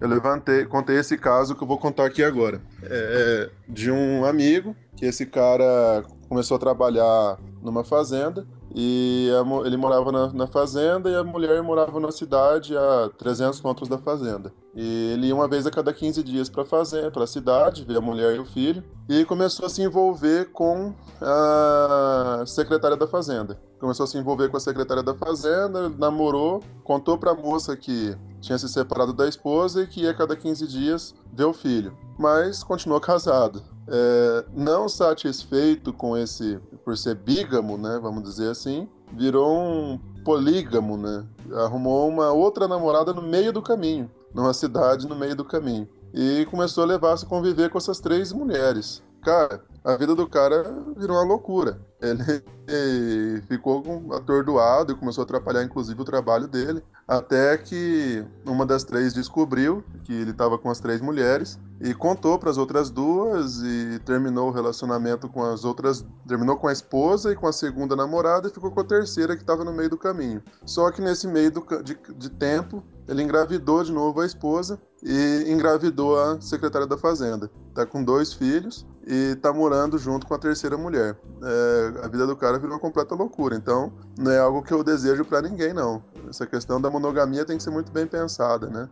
Eu 0.00 0.08
levantei, 0.08 0.64
contei 0.64 0.98
esse 0.98 1.16
caso 1.16 1.54
que 1.54 1.62
eu 1.62 1.68
vou 1.68 1.78
contar 1.78 2.06
aqui 2.06 2.24
agora. 2.24 2.60
É, 2.82 3.50
de 3.68 3.90
um 3.90 4.24
amigo, 4.24 4.74
que 4.96 5.06
esse 5.06 5.26
cara 5.26 6.04
começou 6.28 6.56
a 6.56 6.60
trabalhar 6.60 7.38
numa 7.62 7.84
fazenda 7.84 8.44
e 8.74 9.30
a, 9.30 9.66
ele 9.66 9.76
morava 9.76 10.10
na, 10.10 10.32
na, 10.32 10.46
fazenda 10.46 11.10
e 11.10 11.14
a 11.14 11.22
mulher 11.22 11.62
morava 11.62 12.00
na 12.00 12.10
cidade 12.10 12.76
a 12.76 13.10
300 13.18 13.60
quilômetros 13.60 13.88
da 13.88 13.98
fazenda. 13.98 14.52
E 14.74 15.12
ele 15.12 15.26
ia 15.26 15.34
uma 15.34 15.46
vez 15.46 15.66
a 15.66 15.70
cada 15.70 15.92
15 15.92 16.22
dias 16.22 16.48
para 16.48 16.64
fazer, 16.64 17.10
para 17.10 17.24
a 17.24 17.26
cidade, 17.26 17.84
ver 17.84 17.98
a 17.98 18.00
mulher 18.00 18.34
e 18.34 18.38
o 18.38 18.44
filho, 18.44 18.82
e 19.08 19.24
começou 19.24 19.66
a 19.66 19.68
se 19.68 19.82
envolver 19.82 20.50
com 20.52 20.94
a 21.20 22.44
secretária 22.46 22.96
da 22.96 23.06
fazenda. 23.06 23.60
Começou 23.78 24.04
a 24.04 24.06
se 24.06 24.16
envolver 24.16 24.48
com 24.48 24.56
a 24.56 24.60
secretária 24.60 25.02
da 25.02 25.14
fazenda, 25.14 25.88
namorou, 25.90 26.62
contou 26.82 27.18
para 27.18 27.32
a 27.32 27.34
moça 27.34 27.76
que 27.76 28.16
tinha 28.40 28.56
se 28.56 28.68
separado 28.68 29.12
da 29.12 29.28
esposa 29.28 29.82
e 29.82 29.86
que 29.86 30.02
ia 30.02 30.10
a 30.10 30.14
cada 30.14 30.34
15 30.34 30.66
dias 30.66 31.14
ver 31.32 31.44
o 31.44 31.52
filho, 31.52 31.96
mas 32.18 32.62
continuou 32.62 33.00
casado. 33.00 33.71
É, 33.88 34.44
não 34.54 34.88
satisfeito 34.88 35.92
com 35.92 36.16
esse, 36.16 36.58
por 36.84 36.96
ser 36.96 37.16
bígamo, 37.16 37.76
né, 37.76 37.98
vamos 38.00 38.22
dizer 38.22 38.50
assim, 38.50 38.88
virou 39.12 39.52
um 39.52 39.98
polígamo, 40.24 40.96
né? 40.96 41.26
Arrumou 41.64 42.08
uma 42.08 42.32
outra 42.32 42.66
namorada 42.68 43.12
no 43.12 43.22
meio 43.22 43.52
do 43.52 43.60
caminho, 43.60 44.10
numa 44.34 44.54
cidade 44.54 45.06
no 45.06 45.16
meio 45.16 45.36
do 45.36 45.44
caminho. 45.44 45.88
E 46.14 46.46
começou 46.50 46.84
a 46.84 46.86
levar-se 46.86 47.24
a 47.24 47.28
conviver 47.28 47.70
com 47.70 47.78
essas 47.78 47.98
três 47.98 48.32
mulheres. 48.32 49.02
Cara, 49.22 49.62
a 49.84 49.96
vida 49.96 50.14
do 50.14 50.28
cara 50.28 50.64
virou 50.96 51.16
uma 51.16 51.24
loucura. 51.24 51.80
Ele 52.00 53.40
ficou 53.48 53.82
atordoado 54.12 54.92
e 54.92 54.96
começou 54.96 55.22
a 55.22 55.24
atrapalhar, 55.24 55.62
inclusive, 55.62 56.00
o 56.00 56.04
trabalho 56.04 56.48
dele. 56.48 56.82
Até 57.06 57.56
que 57.56 58.24
uma 58.44 58.66
das 58.66 58.82
três 58.82 59.14
descobriu 59.14 59.84
que 60.02 60.12
ele 60.12 60.32
estava 60.32 60.58
com 60.58 60.70
as 60.70 60.80
três 60.80 61.00
mulheres 61.00 61.58
e 61.80 61.94
contou 61.94 62.36
para 62.36 62.50
as 62.50 62.58
outras 62.58 62.90
duas 62.90 63.60
e 63.62 64.00
terminou 64.04 64.48
o 64.48 64.52
relacionamento 64.52 65.28
com 65.28 65.44
as 65.44 65.64
outras. 65.64 66.04
Terminou 66.26 66.56
com 66.56 66.66
a 66.66 66.72
esposa 66.72 67.32
e 67.32 67.36
com 67.36 67.46
a 67.46 67.52
segunda 67.52 67.94
namorada 67.94 68.48
e 68.48 68.52
ficou 68.52 68.72
com 68.72 68.80
a 68.80 68.84
terceira 68.84 69.36
que 69.36 69.42
estava 69.42 69.64
no 69.64 69.72
meio 69.72 69.90
do 69.90 69.98
caminho. 69.98 70.42
Só 70.64 70.90
que 70.90 71.00
nesse 71.00 71.28
meio 71.28 71.50
do, 71.52 71.82
de, 71.82 71.96
de 72.16 72.30
tempo, 72.30 72.82
ele 73.08 73.22
engravidou 73.22 73.84
de 73.84 73.92
novo 73.92 74.20
a 74.20 74.26
esposa 74.26 74.80
e 75.02 75.44
engravidou 75.48 76.18
a 76.18 76.40
secretária 76.40 76.86
da 76.86 76.96
Fazenda. 76.96 77.50
Tá 77.74 77.84
com 77.84 78.02
dois 78.02 78.32
filhos 78.32 78.86
e 79.06 79.34
tá 79.36 79.52
morando 79.52 79.98
junto 79.98 80.26
com 80.26 80.34
a 80.34 80.38
terceira 80.38 80.76
mulher. 80.76 81.16
É, 81.42 82.04
a 82.04 82.08
vida 82.08 82.26
do 82.26 82.36
cara 82.36 82.58
virou 82.58 82.74
uma 82.74 82.80
completa 82.80 83.14
loucura. 83.14 83.56
Então, 83.56 83.92
não 84.18 84.30
é 84.30 84.38
algo 84.38 84.62
que 84.62 84.72
eu 84.72 84.84
desejo 84.84 85.24
para 85.24 85.42
ninguém, 85.42 85.72
não. 85.72 86.02
Essa 86.28 86.46
questão 86.46 86.80
da 86.80 86.90
monogamia 86.90 87.44
tem 87.44 87.56
que 87.56 87.62
ser 87.62 87.70
muito 87.70 87.90
bem 87.90 88.06
pensada, 88.06 88.68
né? 88.68 88.88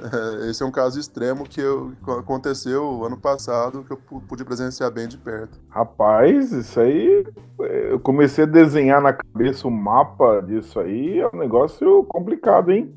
É, 0.00 0.50
esse 0.50 0.62
é 0.62 0.66
um 0.66 0.70
caso 0.70 0.98
extremo 0.98 1.44
que 1.44 1.60
eu, 1.60 1.92
aconteceu 2.18 3.04
ano 3.04 3.16
passado, 3.16 3.84
que 3.84 3.92
eu 3.92 3.96
pude 3.96 4.44
presenciar 4.44 4.90
bem 4.90 5.06
de 5.06 5.16
perto. 5.16 5.60
Rapaz, 5.68 6.50
isso 6.50 6.80
aí. 6.80 7.24
Eu 7.58 8.00
comecei 8.00 8.44
a 8.44 8.46
desenhar 8.46 9.00
na 9.00 9.12
cabeça 9.12 9.68
o 9.68 9.70
mapa 9.70 10.40
disso 10.40 10.80
aí, 10.80 11.20
é 11.20 11.30
um 11.32 11.38
negócio 11.38 12.02
complicado, 12.04 12.72
hein? 12.72 12.90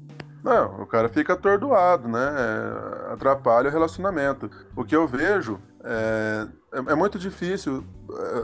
Não, 0.44 0.82
o 0.82 0.86
cara 0.86 1.10
fica 1.10 1.34
atordoado, 1.34 2.08
né? 2.08 2.32
Atrapalha 3.12 3.70
o 3.70 3.72
relacionamento. 3.72 4.50
O 4.76 4.84
que 4.84 4.96
eu 4.96 5.08
vejo 5.08 5.60
é, 5.88 6.48
é, 6.74 6.78
é 6.78 6.96
muito 6.96 7.20
difícil 7.20 7.86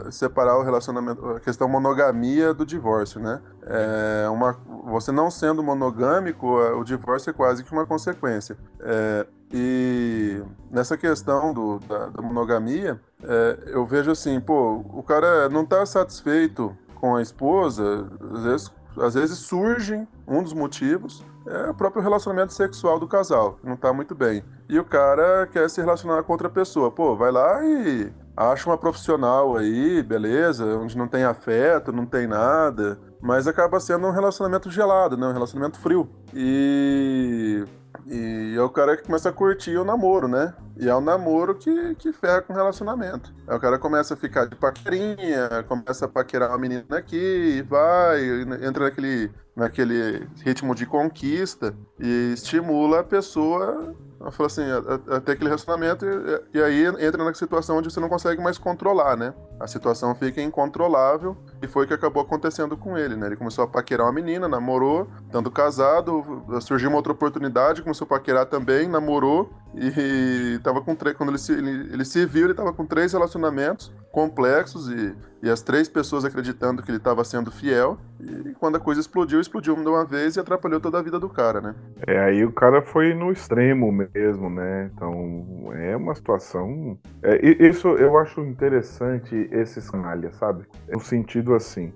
é, 0.06 0.10
separar 0.12 0.56
o 0.58 0.62
relacionamento, 0.62 1.26
a 1.30 1.40
questão 1.40 1.68
monogamia 1.68 2.54
do 2.54 2.64
divórcio, 2.64 3.20
né? 3.20 3.42
É 3.64 4.28
uma, 4.28 4.52
você 4.84 5.10
não 5.10 5.28
sendo 5.28 5.62
monogâmico, 5.62 6.60
é, 6.60 6.72
o 6.72 6.84
divórcio 6.84 7.30
é 7.30 7.32
quase 7.32 7.64
que 7.64 7.72
uma 7.72 7.84
consequência. 7.84 8.56
É, 8.80 9.26
e 9.52 10.40
nessa 10.70 10.96
questão 10.96 11.52
do, 11.52 11.80
da, 11.80 12.06
da 12.06 12.22
monogamia, 12.22 13.00
é, 13.24 13.58
eu 13.66 13.84
vejo 13.84 14.12
assim, 14.12 14.40
pô, 14.40 14.84
o 14.92 15.02
cara 15.02 15.48
não 15.48 15.62
está 15.62 15.84
satisfeito 15.84 16.76
com 16.94 17.16
a 17.16 17.22
esposa, 17.22 18.08
às 18.34 18.44
vezes, 18.44 18.70
às 18.98 19.14
vezes 19.14 19.38
surgem 19.38 20.06
um 20.28 20.44
dos 20.44 20.52
motivos 20.52 21.24
é 21.46 21.70
o 21.70 21.74
próprio 21.74 22.02
relacionamento 22.02 22.52
sexual 22.52 22.98
do 22.98 23.08
casal, 23.08 23.54
que 23.54 23.66
não 23.66 23.76
tá 23.76 23.92
muito 23.92 24.14
bem. 24.14 24.44
E 24.68 24.78
o 24.78 24.84
cara 24.84 25.46
quer 25.46 25.68
se 25.68 25.80
relacionar 25.80 26.22
com 26.22 26.32
outra 26.32 26.48
pessoa. 26.48 26.90
Pô, 26.90 27.16
vai 27.16 27.30
lá 27.30 27.64
e 27.64 28.12
acha 28.36 28.68
uma 28.68 28.78
profissional 28.78 29.56
aí, 29.56 30.02
beleza, 30.02 30.64
onde 30.78 30.96
não 30.96 31.08
tem 31.08 31.24
afeto, 31.24 31.92
não 31.92 32.06
tem 32.06 32.26
nada, 32.26 32.98
mas 33.20 33.46
acaba 33.46 33.78
sendo 33.80 34.06
um 34.06 34.10
relacionamento 34.10 34.70
gelado, 34.70 35.16
né? 35.16 35.26
Um 35.26 35.32
relacionamento 35.32 35.78
frio. 35.78 36.08
E 36.34 37.64
e 38.06 38.54
é 38.56 38.62
o 38.62 38.70
cara 38.70 38.96
que 38.96 39.04
começa 39.04 39.28
a 39.28 39.32
curtir 39.32 39.76
o 39.76 39.84
namoro, 39.84 40.28
né? 40.28 40.54
E 40.76 40.88
é 40.88 40.94
o 40.94 41.00
namoro 41.00 41.54
que, 41.54 41.94
que 41.96 42.12
ferra 42.12 42.42
com 42.42 42.52
o 42.52 42.56
relacionamento. 42.56 43.32
Aí 43.46 43.56
o 43.56 43.60
cara 43.60 43.78
começa 43.78 44.14
a 44.14 44.16
ficar 44.16 44.46
de 44.46 44.56
paquerinha, 44.56 45.64
começa 45.68 46.06
a 46.06 46.08
paquerar 46.08 46.50
uma 46.50 46.58
menina 46.58 46.84
aqui, 46.90 47.62
vai, 47.68 48.20
entra 48.66 48.84
naquele, 48.84 49.30
naquele 49.54 50.26
ritmo 50.44 50.74
de 50.74 50.86
conquista 50.86 51.74
e 52.00 52.32
estimula 52.34 53.00
a 53.00 53.04
pessoa 53.04 53.94
fala 54.30 54.46
assim, 54.46 54.62
até 55.10 55.32
aquele 55.32 55.48
relacionamento, 55.48 56.06
e, 56.06 56.58
e, 56.58 56.62
aí 56.62 56.86
entra 56.86 57.24
na 57.24 57.34
situação 57.34 57.78
onde 57.78 57.90
você 57.90 57.98
não 57.98 58.08
consegue 58.08 58.40
mais 58.40 58.56
controlar, 58.56 59.16
né? 59.16 59.34
A 59.58 59.66
situação 59.66 60.14
fica 60.14 60.40
incontrolável, 60.40 61.36
e 61.62 61.68
foi 61.68 61.84
o 61.84 61.88
que 61.88 61.94
acabou 61.94 62.22
acontecendo 62.22 62.76
com 62.76 62.98
ele, 62.98 63.14
né? 63.14 63.26
Ele 63.28 63.36
começou 63.36 63.64
a 63.64 63.68
paquerar 63.68 64.06
uma 64.06 64.12
menina, 64.12 64.48
namorou, 64.48 65.08
estando 65.24 65.50
casado, 65.50 66.44
surgiu 66.60 66.88
uma 66.88 66.96
outra 66.96 67.12
oportunidade, 67.12 67.82
começou 67.82 68.04
a 68.04 68.08
paquerar 68.08 68.46
também, 68.46 68.88
namorou, 68.88 69.48
e 69.74 70.58
tava 70.62 70.82
com 70.82 70.94
três. 70.94 71.16
Quando 71.16 71.30
ele 71.30 71.38
se, 71.38 71.52
ele, 71.52 71.92
ele 71.92 72.04
se 72.04 72.26
viu, 72.26 72.44
ele 72.44 72.54
tava 72.54 72.72
com 72.72 72.84
três 72.84 73.12
relacionamentos 73.12 73.92
complexos 74.10 74.90
e, 74.90 75.14
e 75.42 75.48
as 75.48 75.62
três 75.62 75.88
pessoas 75.88 76.24
acreditando 76.24 76.82
que 76.82 76.90
ele 76.90 76.98
estava 76.98 77.24
sendo 77.24 77.50
fiel. 77.50 77.96
E 78.20 78.52
quando 78.54 78.76
a 78.76 78.80
coisa 78.80 79.00
explodiu, 79.00 79.40
explodiu 79.40 79.74
de 79.74 79.88
uma 79.88 80.04
vez 80.04 80.36
e 80.36 80.40
atrapalhou 80.40 80.78
toda 80.78 80.98
a 80.98 81.02
vida 81.02 81.18
do 81.18 81.28
cara, 81.28 81.60
né? 81.60 81.74
É, 82.06 82.18
aí 82.18 82.44
o 82.44 82.52
cara 82.52 82.82
foi 82.82 83.14
no 83.14 83.32
extremo 83.32 83.90
mesmo, 83.90 84.50
né? 84.50 84.90
Então 84.94 85.72
é 85.74 85.96
uma 85.96 86.14
situação. 86.14 86.98
É, 87.22 87.40
isso 87.66 87.88
eu 87.88 88.18
acho 88.18 88.40
interessante 88.42 89.48
esses 89.50 89.88
canalhas, 89.88 90.36
sabe? 90.36 90.64
No 90.88 91.00
sentido 91.00 91.51
assim. 91.54 91.92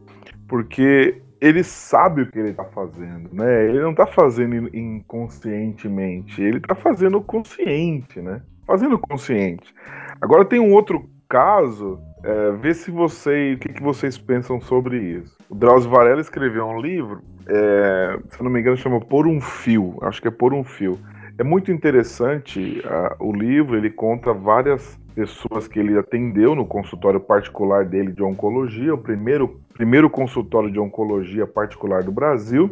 Porque 0.48 1.20
ele 1.40 1.62
sabe 1.62 2.22
o 2.22 2.30
que 2.30 2.38
ele 2.38 2.52
tá 2.52 2.64
fazendo, 2.64 3.28
né? 3.32 3.68
Ele 3.68 3.80
não 3.80 3.94
tá 3.94 4.06
fazendo 4.06 4.74
inconscientemente, 4.74 6.42
ele 6.42 6.60
tá 6.60 6.74
fazendo 6.74 7.20
consciente, 7.20 8.20
né? 8.20 8.42
Fazendo 8.66 8.98
consciente. 8.98 9.74
Agora 10.20 10.44
tem 10.44 10.58
um 10.58 10.72
outro 10.72 11.08
caso, 11.28 12.00
é, 12.24 12.52
vê 12.52 12.72
se 12.72 12.90
vocês, 12.90 13.56
o 13.56 13.58
que, 13.58 13.68
que, 13.68 13.82
vocês 13.82 14.16
pensam 14.16 14.60
sobre 14.60 14.98
isso. 14.98 15.36
O 15.48 15.54
Drauzio 15.54 15.90
Varela 15.90 16.20
escreveu 16.20 16.66
um 16.66 16.80
livro, 16.80 17.20
é, 17.48 18.18
se 18.30 18.42
não 18.42 18.50
me 18.50 18.60
engano, 18.60 18.76
chama 18.76 19.00
Por 19.00 19.26
um 19.26 19.40
Fio, 19.40 19.98
acho 20.02 20.22
que 20.22 20.28
é 20.28 20.30
Por 20.30 20.54
um 20.54 20.64
Fio. 20.64 20.98
É 21.38 21.44
muito 21.44 21.70
interessante 21.70 22.80
uh, 22.80 23.24
o 23.24 23.30
livro, 23.30 23.76
ele 23.76 23.90
conta 23.90 24.32
várias 24.32 24.98
pessoas 25.16 25.66
que 25.66 25.78
ele 25.78 25.98
atendeu 25.98 26.54
no 26.54 26.66
consultório 26.66 27.18
particular 27.18 27.86
dele 27.86 28.12
de 28.12 28.22
oncologia, 28.22 28.92
o 28.92 28.98
primeiro, 28.98 29.58
primeiro 29.72 30.10
consultório 30.10 30.70
de 30.70 30.78
oncologia 30.78 31.46
particular 31.46 32.02
do 32.02 32.12
Brasil. 32.12 32.70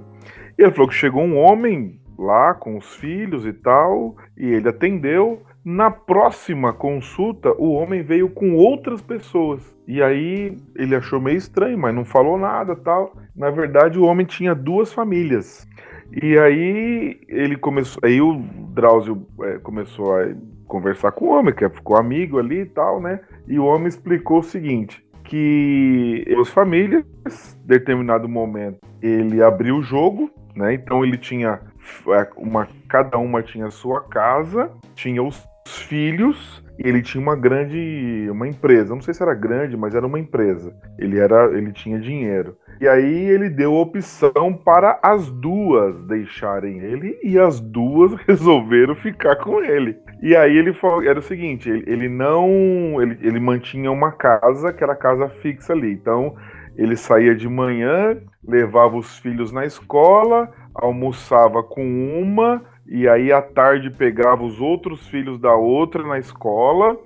E 0.58 0.62
ele 0.62 0.70
falou 0.72 0.88
que 0.88 0.94
chegou 0.94 1.22
um 1.22 1.38
homem 1.38 1.98
lá 2.18 2.52
com 2.52 2.76
os 2.76 2.94
filhos 2.96 3.46
e 3.46 3.52
tal, 3.54 4.14
e 4.36 4.44
ele 4.44 4.68
atendeu. 4.68 5.40
Na 5.64 5.90
próxima 5.90 6.74
consulta, 6.74 7.50
o 7.56 7.72
homem 7.72 8.02
veio 8.02 8.28
com 8.28 8.54
outras 8.54 9.00
pessoas. 9.00 9.74
E 9.88 10.02
aí 10.02 10.58
ele 10.76 10.94
achou 10.94 11.18
meio 11.18 11.38
estranho, 11.38 11.78
mas 11.78 11.94
não 11.94 12.04
falou 12.04 12.36
nada 12.36 12.76
tal. 12.76 13.16
Na 13.34 13.50
verdade, 13.50 13.98
o 13.98 14.04
homem 14.04 14.26
tinha 14.26 14.54
duas 14.54 14.92
famílias. 14.92 15.66
E 16.12 16.38
aí 16.38 17.18
ele 17.26 17.56
começou. 17.56 17.98
Aí 18.04 18.20
o 18.20 18.42
Drauzio 18.74 19.26
é, 19.40 19.58
começou 19.58 20.14
a 20.14 20.28
conversar 20.74 21.12
com 21.12 21.26
o 21.26 21.28
homem, 21.28 21.54
que 21.54 21.68
ficou 21.68 21.96
amigo 21.96 22.36
ali 22.36 22.62
e 22.62 22.66
tal, 22.66 23.00
né? 23.00 23.20
E 23.46 23.60
o 23.60 23.64
homem 23.64 23.86
explicou 23.86 24.40
o 24.40 24.42
seguinte: 24.42 25.04
que 25.22 26.24
as 26.40 26.48
famílias, 26.48 27.04
em 27.62 27.66
determinado 27.66 28.28
momento, 28.28 28.80
ele 29.00 29.40
abriu 29.40 29.76
o 29.76 29.82
jogo, 29.82 30.28
né? 30.56 30.74
Então 30.74 31.04
ele 31.04 31.16
tinha 31.16 31.60
é, 32.08 32.28
uma, 32.36 32.66
cada 32.88 33.16
uma 33.18 33.40
tinha 33.40 33.70
sua 33.70 34.02
casa, 34.02 34.68
tinha 34.96 35.22
os 35.22 35.46
filhos 35.66 36.64
ele 36.78 37.02
tinha 37.02 37.22
uma 37.22 37.36
grande 37.36 38.28
uma 38.30 38.48
empresa. 38.48 38.94
Não 38.94 39.02
sei 39.02 39.14
se 39.14 39.22
era 39.22 39.34
grande, 39.34 39.76
mas 39.76 39.94
era 39.94 40.06
uma 40.06 40.18
empresa. 40.18 40.74
Ele 40.98 41.18
era, 41.18 41.46
ele 41.56 41.72
tinha 41.72 41.98
dinheiro. 41.98 42.56
E 42.80 42.88
aí 42.88 43.28
ele 43.30 43.48
deu 43.48 43.74
opção 43.74 44.52
para 44.64 44.98
as 45.02 45.30
duas 45.30 46.02
deixarem 46.06 46.80
ele 46.80 47.18
e 47.22 47.38
as 47.38 47.60
duas 47.60 48.14
resolveram 48.26 48.94
ficar 48.96 49.36
com 49.36 49.62
ele. 49.62 49.96
E 50.24 50.34
aí 50.34 50.56
ele 50.56 50.72
falou, 50.72 51.02
era 51.02 51.18
o 51.18 51.22
seguinte, 51.22 51.68
ele, 51.68 51.84
ele 51.86 52.08
não, 52.08 52.48
ele, 52.98 53.18
ele 53.20 53.38
mantinha 53.38 53.92
uma 53.92 54.10
casa 54.10 54.72
que 54.72 54.82
era 54.82 54.96
casa 54.96 55.28
fixa 55.28 55.74
ali. 55.74 55.92
Então 55.92 56.34
ele 56.78 56.96
saía 56.96 57.34
de 57.34 57.46
manhã, 57.46 58.16
levava 58.42 58.96
os 58.96 59.18
filhos 59.18 59.52
na 59.52 59.66
escola, 59.66 60.50
almoçava 60.74 61.62
com 61.62 61.84
uma 62.18 62.62
e 62.86 63.06
aí 63.06 63.30
à 63.30 63.42
tarde 63.42 63.90
pegava 63.90 64.42
os 64.42 64.62
outros 64.62 65.06
filhos 65.08 65.38
da 65.38 65.54
outra 65.54 66.02
na 66.02 66.18
escola 66.18 66.98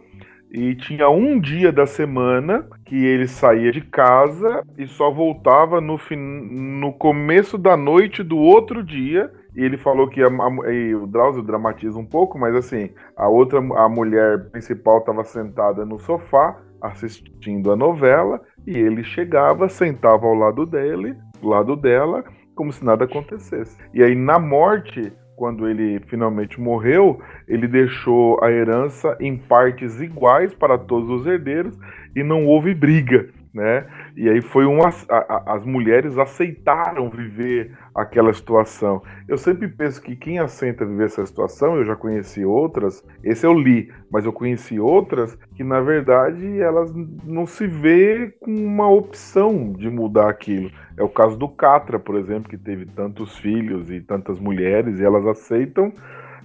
e 0.52 0.76
tinha 0.76 1.08
um 1.08 1.40
dia 1.40 1.72
da 1.72 1.86
semana 1.86 2.68
que 2.84 3.04
ele 3.04 3.26
saía 3.26 3.72
de 3.72 3.80
casa 3.80 4.62
e 4.78 4.86
só 4.86 5.10
voltava 5.10 5.80
no, 5.80 5.98
no 6.16 6.92
começo 6.92 7.58
da 7.58 7.76
noite 7.76 8.22
do 8.22 8.38
outro 8.38 8.80
dia. 8.80 9.28
E 9.58 9.64
ele 9.64 9.76
falou 9.76 10.06
que 10.06 10.22
a, 10.22 10.28
a, 10.28 10.72
e 10.72 10.94
o 10.94 11.04
Drauzio 11.04 11.42
dramatiza 11.42 11.98
um 11.98 12.06
pouco, 12.06 12.38
mas 12.38 12.54
assim, 12.54 12.90
a 13.16 13.28
outra, 13.28 13.58
a 13.58 13.88
mulher 13.88 14.50
principal 14.50 14.98
estava 14.98 15.24
sentada 15.24 15.84
no 15.84 15.98
sofá 15.98 16.56
assistindo 16.80 17.72
a 17.72 17.76
novela 17.76 18.40
e 18.64 18.78
ele 18.78 19.02
chegava, 19.02 19.68
sentava 19.68 20.24
ao 20.28 20.34
lado 20.34 20.64
dele, 20.64 21.16
do 21.42 21.48
lado 21.48 21.74
dela, 21.74 22.22
como 22.54 22.72
se 22.72 22.84
nada 22.84 23.04
acontecesse. 23.04 23.76
E 23.92 24.00
aí 24.00 24.14
na 24.14 24.38
morte 24.38 25.12
quando 25.34 25.68
ele 25.68 26.00
finalmente 26.06 26.60
morreu, 26.60 27.20
ele 27.46 27.66
deixou 27.66 28.42
a 28.42 28.50
herança 28.50 29.16
em 29.20 29.36
partes 29.36 30.00
iguais 30.00 30.52
para 30.52 30.76
todos 30.76 31.08
os 31.08 31.26
herdeiros 31.26 31.78
e 32.14 32.22
não 32.22 32.44
houve 32.46 32.74
briga 32.74 33.28
né? 33.52 33.86
E 34.16 34.28
aí 34.28 34.40
foi 34.40 34.64
uma. 34.64 34.88
A, 35.08 35.54
as 35.54 35.64
mulheres 35.64 36.18
aceitaram 36.18 37.10
viver 37.10 37.76
aquela 37.94 38.32
situação. 38.32 39.02
Eu 39.26 39.36
sempre 39.36 39.68
penso 39.68 40.00
que 40.00 40.16
quem 40.16 40.38
aceita 40.38 40.84
viver 40.84 41.06
essa 41.06 41.24
situação, 41.26 41.76
eu 41.76 41.84
já 41.84 41.96
conheci 41.96 42.44
outras, 42.44 43.04
esse 43.22 43.46
eu 43.46 43.52
li, 43.52 43.92
mas 44.10 44.24
eu 44.24 44.32
conheci 44.32 44.78
outras 44.78 45.36
que, 45.54 45.64
na 45.64 45.80
verdade, 45.80 46.60
elas 46.60 46.92
não 47.24 47.46
se 47.46 47.66
vê 47.66 48.34
com 48.40 48.54
uma 48.54 48.88
opção 48.88 49.72
de 49.72 49.90
mudar 49.90 50.28
aquilo. 50.28 50.70
É 50.96 51.02
o 51.02 51.08
caso 51.08 51.36
do 51.36 51.48
Catra, 51.48 51.98
por 51.98 52.16
exemplo, 52.16 52.48
que 52.48 52.58
teve 52.58 52.86
tantos 52.86 53.36
filhos 53.38 53.90
e 53.90 54.00
tantas 54.00 54.38
mulheres, 54.38 54.98
e 54.98 55.04
elas 55.04 55.26
aceitam 55.26 55.92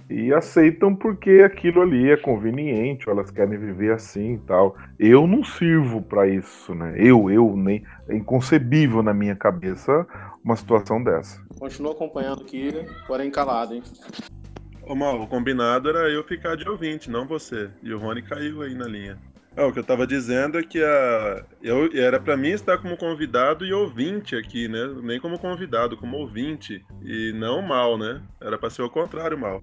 e 0.08 0.32
aceitam 0.32 0.94
porque 0.94 1.42
aquilo 1.44 1.82
ali 1.82 2.10
é 2.10 2.16
conveniente, 2.16 3.08
ou 3.08 3.14
elas 3.14 3.30
querem 3.30 3.58
viver 3.58 3.92
assim 3.92 4.34
e 4.34 4.38
tal. 4.38 4.76
Eu 4.98 5.26
não 5.26 5.42
sirvo 5.42 6.02
para 6.02 6.28
isso, 6.28 6.74
né? 6.74 6.94
Eu, 6.96 7.30
eu 7.30 7.56
nem 7.56 7.84
é 8.08 8.14
inconcebível 8.14 9.02
na 9.02 9.14
minha 9.14 9.34
cabeça 9.34 10.06
uma 10.44 10.56
situação 10.56 11.02
dessa. 11.02 11.42
Continua 11.58 11.92
acompanhando 11.92 12.42
aqui, 12.42 12.70
porém 13.06 13.30
calado, 13.30 13.74
hein? 13.74 13.82
Ô 14.82 14.94
Mal, 14.94 15.20
o 15.20 15.26
combinado 15.26 15.88
era 15.88 16.10
eu 16.10 16.22
ficar 16.22 16.56
de 16.56 16.68
ouvinte, 16.68 17.10
não 17.10 17.26
você. 17.26 17.70
E 17.82 17.92
o 17.92 17.98
Rony 17.98 18.22
caiu 18.22 18.60
aí 18.60 18.74
na 18.74 18.86
linha. 18.86 19.18
Ah, 19.56 19.66
o 19.66 19.72
que 19.72 19.78
eu 19.78 19.84
tava 19.84 20.04
dizendo 20.06 20.58
é 20.58 20.64
que 20.64 20.82
a, 20.82 21.44
eu, 21.62 21.88
era 21.94 22.18
para 22.18 22.36
mim 22.36 22.50
estar 22.50 22.76
como 22.78 22.96
convidado 22.96 23.64
e 23.64 23.72
ouvinte 23.72 24.34
aqui, 24.34 24.66
né? 24.66 24.84
Nem 25.02 25.20
como 25.20 25.38
convidado, 25.38 25.96
como 25.96 26.16
ouvinte. 26.16 26.84
E 27.02 27.32
não 27.34 27.62
mal, 27.62 27.96
né? 27.96 28.20
Era 28.40 28.58
para 28.58 28.68
ser 28.68 28.82
o 28.82 28.90
contrário, 28.90 29.38
mal. 29.38 29.62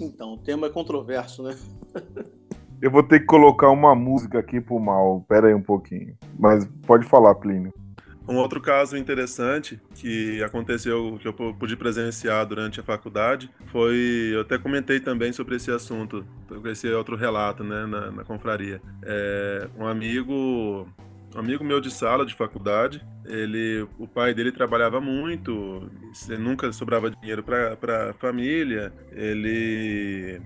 Então, 0.00 0.34
o 0.34 0.38
tema 0.38 0.66
é 0.66 0.70
controverso, 0.70 1.42
né? 1.42 1.56
Eu 2.80 2.90
vou 2.90 3.02
ter 3.02 3.20
que 3.20 3.26
colocar 3.26 3.70
uma 3.70 3.94
música 3.94 4.40
aqui 4.40 4.60
pro 4.60 4.80
mal. 4.80 5.24
Pera 5.28 5.46
aí 5.46 5.54
um 5.54 5.62
pouquinho. 5.62 6.16
Mas 6.36 6.66
pode 6.84 7.06
falar, 7.06 7.34
Plínio. 7.36 7.72
Um 8.28 8.36
outro 8.36 8.60
caso 8.60 8.96
interessante 8.96 9.80
que 9.94 10.42
aconteceu, 10.42 11.18
que 11.20 11.26
eu 11.26 11.32
pude 11.32 11.76
presenciar 11.76 12.46
durante 12.46 12.80
a 12.80 12.82
faculdade, 12.82 13.50
foi. 13.66 14.30
Eu 14.32 14.42
até 14.42 14.58
comentei 14.58 15.00
também 15.00 15.32
sobre 15.32 15.56
esse 15.56 15.70
assunto, 15.70 16.24
esse 16.66 16.88
outro 16.88 17.16
relato, 17.16 17.64
né, 17.64 17.86
na, 17.86 18.10
na 18.10 18.24
confraria. 18.24 18.80
É, 19.04 19.68
um 19.76 19.86
amigo 19.86 20.86
um 21.34 21.38
amigo 21.38 21.64
meu 21.64 21.80
de 21.80 21.90
sala 21.90 22.26
de 22.26 22.34
faculdade, 22.34 23.04
ele, 23.24 23.86
o 23.98 24.06
pai 24.06 24.34
dele 24.34 24.52
trabalhava 24.52 25.00
muito, 25.00 25.90
nunca 26.38 26.72
sobrava 26.72 27.10
dinheiro 27.10 27.42
para 27.42 28.10
a 28.10 28.12
família, 28.12 28.92
ele 29.12 30.40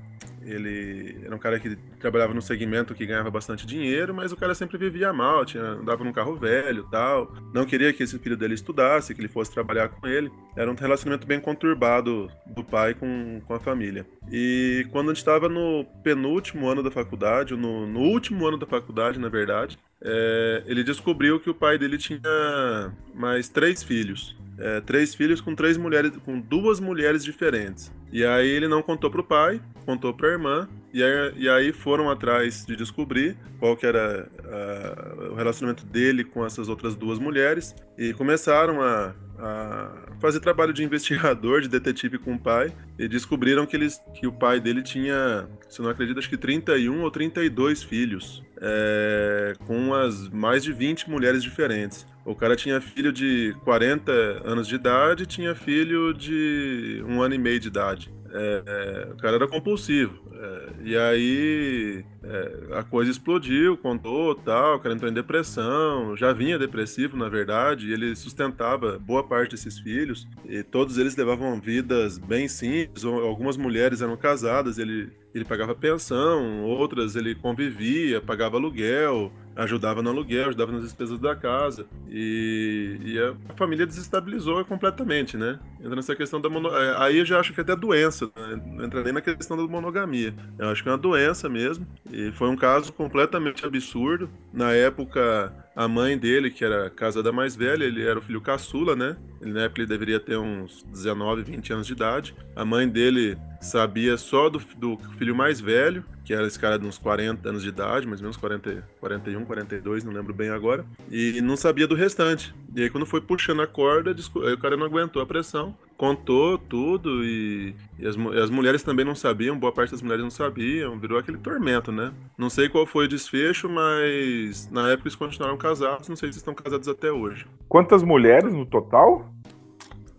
ele 0.47 1.19
era 1.25 1.35
um 1.35 1.39
cara 1.39 1.59
que 1.59 1.75
trabalhava 1.99 2.33
num 2.33 2.41
segmento 2.41 2.95
que 2.95 3.05
ganhava 3.05 3.31
bastante 3.31 3.67
dinheiro, 3.67 4.15
mas 4.15 4.31
o 4.31 4.37
cara 4.37 4.55
sempre 4.55 4.79
vivia 4.79 5.13
mal, 5.13 5.45
tinha, 5.45 5.63
andava 5.63 6.05
num 6.05 6.13
carro 6.13 6.37
velho 6.37 6.85
tal. 6.85 7.35
Não 7.53 7.67
queria 7.67 7.93
que 7.93 8.03
esse 8.03 8.17
filho 8.19 8.37
dele 8.37 8.55
estudasse, 8.55 9.13
que 9.13 9.21
ele 9.21 9.29
fosse 9.29 9.53
trabalhar 9.53 9.89
com 9.89 10.07
ele. 10.07 10.31
Era 10.57 10.71
um 10.71 10.75
relacionamento 10.75 11.27
bem 11.27 11.41
conturbado 11.41 12.31
do 12.47 12.63
pai 12.63 12.95
com, 12.95 13.41
com 13.45 13.55
a 13.55 13.61
família. 13.61 14.07
E 14.31 14.87
quando 14.91 15.11
a 15.11 15.15
gente 15.15 15.19
estava 15.19 15.49
no 15.49 15.85
penúltimo 16.03 16.69
ano 16.69 16.83
da 16.83 16.91
faculdade, 16.91 17.55
no, 17.55 17.87
no 17.87 18.01
último 18.01 18.47
ano 18.47 18.57
da 18.57 18.67
faculdade, 18.67 19.19
na 19.19 19.29
verdade, 19.29 19.79
é, 20.03 20.63
ele 20.67 20.83
descobriu 20.83 21.39
que 21.39 21.51
o 21.51 21.55
pai 21.55 21.79
dele 21.79 21.99
tinha 21.99 22.93
mais 23.15 23.49
três 23.49 23.83
filhos. 23.83 24.37
É, 24.59 24.81
três 24.81 25.15
filhos 25.15 25.41
com 25.41 25.55
três 25.55 25.77
mulheres, 25.77 26.13
com 26.25 26.41
duas 26.41 26.81
mulheres 26.81 27.23
diferentes. 27.23 27.93
E 28.11 28.25
aí 28.25 28.49
ele 28.49 28.67
não 28.67 28.83
contou 28.83 29.11
pro 29.11 29.23
pai, 29.23 29.61
contou 29.85 30.15
pra 30.15 30.29
irmã, 30.29 30.69
e 30.97 31.05
aí, 31.05 31.33
e 31.37 31.47
aí 31.47 31.73
foram 31.75 32.09
atrás 32.09 32.65
de 32.65 32.75
descobrir 32.75 33.37
qual 33.59 33.77
que 33.77 33.85
era 33.85 34.31
a, 34.47 35.31
o 35.31 35.35
relacionamento 35.35 35.85
dele 35.85 36.25
com 36.25 36.45
essas 36.45 36.71
outras 36.71 36.95
duas 36.95 37.19
mulheres, 37.19 37.75
e 37.99 38.15
começaram 38.15 38.81
a, 38.81 39.15
a 39.39 39.91
fazer 40.19 40.41
trabalho 40.41 40.73
de 40.73 40.83
investigador, 40.85 41.61
de 41.61 41.69
detetive 41.69 42.17
com 42.17 42.33
o 42.33 42.39
pai, 42.39 42.73
e 42.99 43.07
descobriram 43.07 43.67
que, 43.67 43.77
eles, 43.77 44.01
que 44.15 44.27
o 44.27 44.33
pai 44.33 44.59
dele 44.59 44.83
tinha, 44.83 45.47
se 45.69 45.83
não 45.83 45.91
acredito, 45.91 46.19
acho 46.19 46.31
que 46.31 46.39
31 46.39 47.03
ou 47.03 47.11
32 47.11 47.83
filhos, 47.83 48.43
é, 48.59 49.53
com 49.67 49.93
as 49.93 50.31
mais 50.31 50.65
de 50.65 50.73
20 50.73 51.11
mulheres 51.11 51.43
diferentes. 51.43 52.07
O 52.25 52.35
cara 52.35 52.57
tinha 52.57 52.81
filho 52.81 53.13
de 53.13 53.55
40 53.65 54.11
anos 54.47 54.67
de 54.67 54.77
idade, 54.77 55.27
tinha 55.27 55.55
filho 55.55 56.15
de 56.15 57.05
um 57.07 57.21
ano 57.21 57.35
e 57.35 57.39
meio 57.39 57.61
de 57.61 57.69
idade. 57.69 58.16
É, 58.39 58.63
é, 58.67 59.13
o 59.13 59.17
cara 59.17 59.37
era 59.37 59.49
compulsivo. 59.49 60.21
É, 60.31 60.69
e 60.85 60.97
aí 60.97 62.05
é, 62.23 62.79
a 62.79 62.83
coisa 62.83 63.11
explodiu, 63.11 63.79
contou 63.79 64.35
tal, 64.35 64.77
o 64.77 64.79
cara 64.79 64.95
entrou 64.95 65.11
em 65.11 65.15
depressão, 65.15 66.15
já 66.15 66.33
vinha 66.35 66.59
depressivo, 66.59 67.17
na 67.17 67.31
verdade, 67.31 67.89
e 67.89 67.93
ele 67.93 68.15
sustentava 68.15 68.99
boa 68.99 69.27
parte 69.27 69.53
desses 69.53 69.79
filhos, 69.79 70.29
e 70.45 70.63
todos 70.63 70.99
eles 70.99 71.17
levavam 71.17 71.59
vidas 71.59 72.19
bem 72.19 72.47
simples, 72.47 73.05
algumas 73.05 73.57
mulheres 73.57 74.03
eram 74.03 74.17
casadas, 74.17 74.77
ele, 74.77 75.11
ele 75.35 75.45
pagava 75.45 75.75
pensão, 75.75 76.63
outras 76.65 77.17
ele 77.17 77.35
convivia, 77.35 78.21
pagava 78.21 78.59
aluguel, 78.59 79.33
ajudava 79.57 80.03
no 80.03 80.11
aluguel, 80.11 80.49
ajudava 80.49 80.71
nas 80.71 80.83
despesas 80.83 81.19
da 81.19 81.35
casa. 81.35 81.87
E, 82.09 82.99
e 83.03 83.19
a, 83.19 83.35
família 83.57 83.87
desestabilizou 83.87 84.65
completamente, 84.65 85.37
né? 85.37 85.59
Entra 85.81 85.97
nessa 85.97 86.15
questão 86.15 86.41
da 86.41 86.49
mono... 86.49 86.69
É, 86.69 86.97
aí 86.99 87.19
eu 87.19 87.25
já 87.25 87.41
acho 87.41 87.53
que 87.53 87.61
é 87.61 87.63
até 87.63 87.75
doença, 87.75 88.27
né? 88.37 88.63
não 88.67 88.85
entra 88.85 89.03
nem 89.03 89.13
na 89.13 89.21
questão 89.21 89.57
da 89.57 89.63
monogamia. 89.67 90.35
Eu 90.59 90.69
acho 90.69 90.83
que 90.83 90.89
é 90.89 90.93
uma 90.93 90.99
doença 90.99 91.49
mesmo. 91.49 91.87
E 92.13 92.31
foi 92.33 92.49
um 92.49 92.57
caso 92.57 92.93
completamente 92.93 93.65
absurdo. 93.65 94.29
Na 94.53 94.73
época, 94.73 95.53
a 95.77 95.87
mãe 95.87 96.17
dele, 96.17 96.51
que 96.51 96.65
era 96.65 96.89
casada 96.89 97.31
mais 97.31 97.55
velha, 97.55 97.85
ele 97.85 98.03
era 98.03 98.19
o 98.19 98.23
filho 98.23 98.41
caçula, 98.41 98.97
né? 98.97 99.15
Ele, 99.43 99.53
na 99.53 99.65
época 99.65 99.83
ele 99.83 99.87
deveria 99.87 100.19
ter 100.19 100.39
uns 100.39 100.83
19, 100.85 101.43
20 101.43 101.73
anos 101.75 101.87
de 101.87 101.93
idade. 101.93 102.35
A 102.57 102.65
mãe 102.65 102.89
dele 102.89 103.37
sabia 103.61 104.17
só 104.17 104.49
do, 104.49 104.59
do 104.79 104.97
filho 105.19 105.37
mais 105.37 105.61
velho, 105.61 106.03
que 106.25 106.33
era 106.33 106.47
esse 106.47 106.59
cara 106.59 106.79
de 106.79 106.87
uns 106.87 106.97
40 106.97 107.47
anos 107.47 107.63
de 107.63 107.69
idade, 107.69 108.07
mais 108.07 108.21
ou 108.21 108.25
menos 108.25 108.39
40, 108.39 108.89
41, 108.99 109.45
42, 109.45 110.03
não 110.03 110.13
lembro 110.13 110.33
bem 110.33 110.49
agora, 110.49 110.85
e 111.11 111.43
não 111.43 111.59
sabia 111.59 111.87
do 111.87 111.95
restante. 111.95 112.55
E 112.75 112.83
aí 112.83 112.89
quando 112.89 113.05
foi 113.05 113.21
puxando 113.21 113.61
a 113.61 113.67
corda, 113.67 114.17
o 114.35 114.59
cara 114.59 114.79
não 114.79 114.87
aguentou 114.87 115.21
a 115.21 115.27
pressão, 115.27 115.77
contou 115.97 116.59
tudo 116.59 117.25
e, 117.25 117.75
e 117.99 118.07
as, 118.07 118.17
as, 118.43 118.51
mulheres 118.51 118.83
também 118.83 119.05
não 119.05 119.15
sabiam, 119.15 119.59
boa 119.59 119.73
parte 119.73 119.91
das 119.91 120.03
mulheres 120.03 120.23
não 120.23 120.31
sabiam, 120.31 120.99
virou 120.99 121.19
aquele 121.19 121.39
tormento, 121.39 121.91
né? 121.91 122.13
Não 122.37 122.51
sei 122.51 122.69
qual 122.69 122.87
foi 122.87 123.07
o 123.07 123.09
desfecho, 123.09 123.69
mas 123.69 124.71
na 124.71 124.91
época 124.91 125.09
eles 125.09 125.17
continuaram 125.17 125.57
casados, 125.57 126.09
não 126.09 126.17
sei 126.17 126.33
se 126.33 126.39
estão 126.39 126.55
casados 126.55 126.89
até 126.89 127.11
hoje. 127.11 127.47
Quantas 127.69 128.03
mulheres 128.03 128.53
no 128.53 128.67
total? 128.67 129.31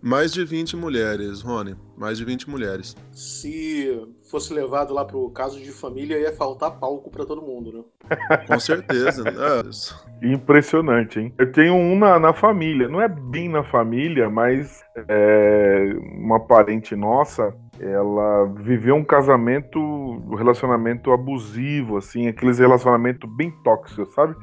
Mais 0.00 0.32
de 0.32 0.44
20 0.44 0.76
mulheres, 0.76 1.40
Rony. 1.40 1.74
Mais 1.96 2.18
de 2.18 2.24
20 2.24 2.48
mulheres. 2.48 2.96
Se 3.10 4.00
fosse 4.30 4.52
levado 4.52 4.92
lá 4.92 5.04
pro 5.04 5.30
caso 5.30 5.58
de 5.60 5.70
família, 5.70 6.18
ia 6.18 6.32
faltar 6.32 6.78
palco 6.78 7.10
para 7.10 7.24
todo 7.24 7.42
mundo, 7.42 7.72
né? 7.72 8.16
Com 8.46 8.60
certeza. 8.60 9.24
é. 9.28 10.26
Impressionante, 10.26 11.20
hein? 11.20 11.34
Eu 11.38 11.50
tenho 11.50 11.74
um 11.74 11.98
na, 11.98 12.18
na 12.18 12.32
família. 12.32 12.88
Não 12.88 13.00
é 13.00 13.08
bem 13.08 13.48
na 13.48 13.62
família, 13.62 14.28
mas 14.28 14.82
é, 15.08 15.96
uma 16.18 16.40
parente 16.40 16.94
nossa, 16.96 17.54
ela 17.80 18.46
viveu 18.56 18.96
um 18.96 19.04
casamento, 19.04 19.78
um 19.78 20.34
relacionamento 20.34 21.12
abusivo, 21.12 21.96
assim, 21.96 22.28
aqueles 22.28 22.58
relacionamentos 22.58 23.30
bem 23.36 23.50
tóxicos, 23.62 24.12
sabe? 24.14 24.34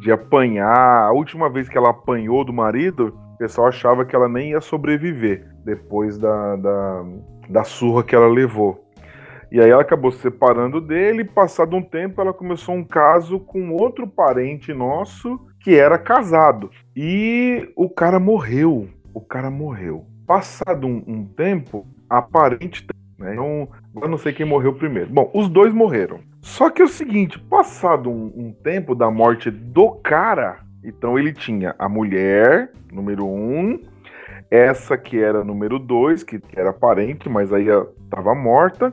De 0.00 0.12
apanhar. 0.12 1.02
A 1.02 1.12
última 1.12 1.50
vez 1.50 1.68
que 1.68 1.76
ela 1.76 1.90
apanhou 1.90 2.44
do 2.44 2.52
marido 2.52 3.14
o 3.36 3.38
pessoal 3.38 3.68
achava 3.68 4.06
que 4.06 4.16
ela 4.16 4.30
nem 4.30 4.52
ia 4.52 4.62
sobreviver 4.62 5.46
depois 5.62 6.16
da, 6.16 6.56
da, 6.56 7.04
da 7.50 7.64
surra 7.64 8.02
que 8.02 8.14
ela 8.14 8.28
levou. 8.28 8.85
E 9.50 9.60
aí 9.60 9.70
ela 9.70 9.82
acabou 9.82 10.10
se 10.10 10.18
separando 10.18 10.80
dele, 10.80 11.24
passado 11.24 11.76
um 11.76 11.82
tempo 11.82 12.20
ela 12.20 12.32
começou 12.32 12.74
um 12.74 12.84
caso 12.84 13.38
com 13.38 13.70
outro 13.72 14.06
parente 14.06 14.72
nosso 14.72 15.46
que 15.60 15.74
era 15.74 15.98
casado. 15.98 16.70
E 16.94 17.72
o 17.76 17.88
cara 17.88 18.18
morreu. 18.18 18.88
O 19.14 19.20
cara 19.20 19.50
morreu. 19.50 20.04
Passado 20.26 20.86
um, 20.86 21.02
um 21.06 21.24
tempo, 21.24 21.86
a 22.08 22.20
parente. 22.20 22.86
Né, 23.18 23.32
então, 23.32 23.68
eu 24.02 24.08
não 24.08 24.18
sei 24.18 24.32
quem 24.32 24.44
morreu 24.44 24.74
primeiro. 24.74 25.10
Bom, 25.10 25.30
os 25.32 25.48
dois 25.48 25.72
morreram. 25.72 26.20
Só 26.40 26.70
que 26.70 26.82
é 26.82 26.84
o 26.84 26.88
seguinte: 26.88 27.38
passado 27.38 28.10
um, 28.10 28.32
um 28.36 28.52
tempo 28.52 28.94
da 28.94 29.10
morte 29.10 29.50
do 29.50 29.90
cara, 29.92 30.60
então 30.84 31.18
ele 31.18 31.32
tinha 31.32 31.74
a 31.78 31.88
mulher, 31.88 32.70
número 32.92 33.26
um, 33.26 33.80
essa 34.50 34.96
que 34.96 35.18
era 35.18 35.42
número 35.42 35.78
dois, 35.78 36.22
que 36.22 36.40
era 36.54 36.72
parente, 36.72 37.28
mas 37.28 37.52
aí 37.52 37.66
estava 38.04 38.34
morta. 38.34 38.92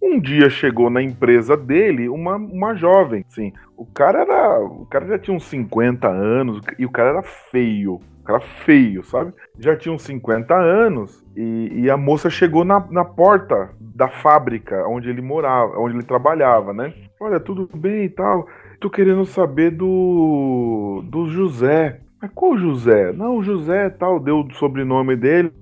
Um 0.00 0.20
dia 0.20 0.48
chegou 0.50 0.90
na 0.90 1.02
empresa 1.02 1.56
dele 1.56 2.08
uma, 2.08 2.36
uma 2.36 2.74
jovem, 2.74 3.24
sim. 3.28 3.52
O 3.76 3.84
cara 3.84 4.20
era, 4.20 4.60
o 4.60 4.86
cara 4.86 5.06
já 5.06 5.18
tinha 5.18 5.36
uns 5.36 5.44
50 5.44 6.08
anos 6.08 6.60
e 6.78 6.86
o 6.86 6.90
cara 6.90 7.10
era 7.10 7.22
feio. 7.22 8.00
cara 8.24 8.40
feio, 8.40 9.02
sabe? 9.04 9.32
Já 9.58 9.76
tinha 9.76 9.94
uns 9.94 10.02
50 10.02 10.54
anos 10.54 11.24
e, 11.36 11.82
e 11.82 11.90
a 11.90 11.96
moça 11.96 12.30
chegou 12.30 12.64
na, 12.64 12.84
na 12.90 13.04
porta 13.04 13.70
da 13.80 14.08
fábrica 14.08 14.86
onde 14.86 15.08
ele 15.08 15.22
morava, 15.22 15.78
onde 15.78 15.96
ele 15.96 16.04
trabalhava, 16.04 16.72
né? 16.72 16.92
Olha, 17.20 17.40
tudo 17.40 17.68
bem 17.74 18.04
e 18.04 18.08
tal. 18.10 18.46
Tô 18.78 18.90
querendo 18.90 19.24
saber 19.24 19.70
do 19.70 21.02
do 21.04 21.28
José. 21.28 22.00
Mas 22.20 22.30
qual 22.34 22.56
José? 22.56 23.12
Não, 23.12 23.42
José 23.42 23.90
tal, 23.90 24.18
deu 24.20 24.40
o 24.40 24.54
sobrenome 24.54 25.16
dele. 25.16 25.52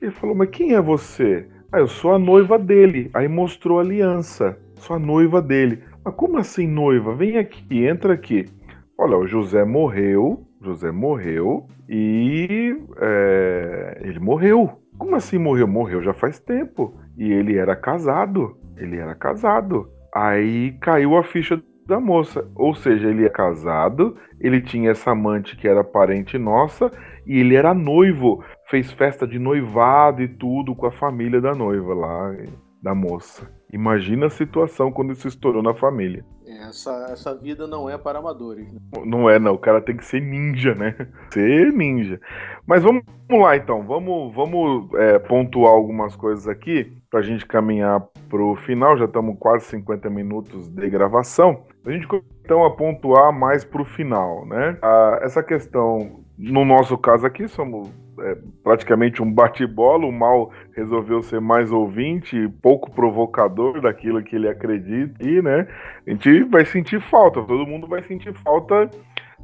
Ele 0.00 0.10
falou, 0.10 0.34
mas 0.34 0.50
quem 0.50 0.74
é 0.74 0.80
você? 0.80 1.48
Ah, 1.74 1.80
eu 1.80 1.88
sou 1.88 2.14
a 2.14 2.20
noiva 2.20 2.56
dele. 2.56 3.10
Aí 3.12 3.26
mostrou 3.26 3.80
a 3.80 3.82
aliança. 3.82 4.56
Sou 4.76 4.94
a 4.94 4.98
noiva 5.00 5.42
dele. 5.42 5.82
Mas 6.04 6.14
como 6.14 6.38
assim 6.38 6.68
noiva? 6.68 7.16
Vem 7.16 7.36
aqui, 7.36 7.84
entra 7.84 8.14
aqui. 8.14 8.46
Olha, 8.96 9.16
o 9.16 9.26
José 9.26 9.64
morreu. 9.64 10.46
José 10.62 10.92
morreu 10.92 11.66
e 11.88 12.76
é, 12.98 14.02
ele 14.04 14.20
morreu. 14.20 14.70
Como 14.96 15.16
assim 15.16 15.36
morreu? 15.36 15.66
Morreu 15.66 16.00
já 16.00 16.14
faz 16.14 16.38
tempo. 16.38 16.94
E 17.18 17.32
ele 17.32 17.58
era 17.58 17.74
casado. 17.74 18.56
Ele 18.76 18.96
era 18.96 19.16
casado. 19.16 19.90
Aí 20.14 20.78
caiu 20.80 21.16
a 21.16 21.24
ficha 21.24 21.60
da 21.86 22.00
moça. 22.00 22.48
Ou 22.54 22.74
seja, 22.74 23.08
ele 23.08 23.26
é 23.26 23.28
casado, 23.28 24.16
ele 24.40 24.60
tinha 24.60 24.90
essa 24.90 25.10
amante 25.10 25.56
que 25.56 25.68
era 25.68 25.84
parente 25.84 26.38
nossa, 26.38 26.90
e 27.26 27.38
ele 27.38 27.54
era 27.54 27.74
noivo. 27.74 28.42
Fez 28.74 28.90
festa 28.90 29.24
de 29.24 29.38
noivado 29.38 30.20
e 30.20 30.26
tudo 30.26 30.74
com 30.74 30.84
a 30.84 30.90
família 30.90 31.40
da 31.40 31.54
noiva 31.54 31.94
lá, 31.94 32.34
da 32.82 32.92
moça. 32.92 33.48
Imagina 33.72 34.26
a 34.26 34.30
situação 34.30 34.90
quando 34.90 35.12
isso 35.12 35.28
estourou 35.28 35.62
na 35.62 35.72
família. 35.72 36.24
Essa, 36.44 37.06
essa 37.12 37.36
vida 37.36 37.68
não 37.68 37.88
é 37.88 37.96
para 37.96 38.18
amadores. 38.18 38.66
Né? 38.72 38.80
Não 39.06 39.30
é, 39.30 39.38
não. 39.38 39.54
O 39.54 39.58
cara 39.58 39.80
tem 39.80 39.96
que 39.96 40.04
ser 40.04 40.20
ninja, 40.20 40.74
né? 40.74 40.96
Ser 41.32 41.72
ninja. 41.72 42.20
Mas 42.66 42.82
vamos, 42.82 43.04
vamos 43.28 43.44
lá, 43.44 43.56
então. 43.56 43.80
Vamos, 43.84 44.34
vamos 44.34 44.92
é, 44.94 45.20
pontuar 45.20 45.72
algumas 45.72 46.16
coisas 46.16 46.48
aqui 46.48 47.00
para 47.08 47.20
a 47.20 47.22
gente 47.22 47.46
caminhar 47.46 48.04
para 48.28 48.42
o 48.42 48.56
final. 48.56 48.98
Já 48.98 49.04
estamos 49.04 49.36
quase 49.38 49.66
50 49.66 50.10
minutos 50.10 50.68
de 50.68 50.90
gravação. 50.90 51.62
A 51.86 51.92
gente 51.92 52.08
então 52.44 52.64
a 52.64 52.74
pontuar 52.74 53.32
mais 53.32 53.64
para 53.64 53.82
o 53.82 53.84
final, 53.84 54.44
né? 54.46 54.76
Ah, 54.82 55.20
essa 55.22 55.44
questão, 55.44 56.24
no 56.36 56.64
nosso 56.64 56.98
caso 56.98 57.24
aqui, 57.24 57.46
somos 57.46 57.88
é, 58.20 58.36
praticamente 58.62 59.22
um 59.22 59.32
bate-bola. 59.32 60.06
O 60.06 60.12
mal 60.12 60.50
resolveu 60.74 61.22
ser 61.22 61.40
mais 61.40 61.72
ouvinte, 61.72 62.48
pouco 62.62 62.90
provocador 62.90 63.80
daquilo 63.80 64.22
que 64.22 64.36
ele 64.36 64.48
acredita. 64.48 65.14
E, 65.26 65.42
né, 65.42 65.66
a 66.06 66.10
gente 66.10 66.42
vai 66.44 66.64
sentir 66.64 67.00
falta, 67.00 67.42
todo 67.42 67.66
mundo 67.66 67.86
vai 67.86 68.02
sentir 68.02 68.32
falta 68.34 68.90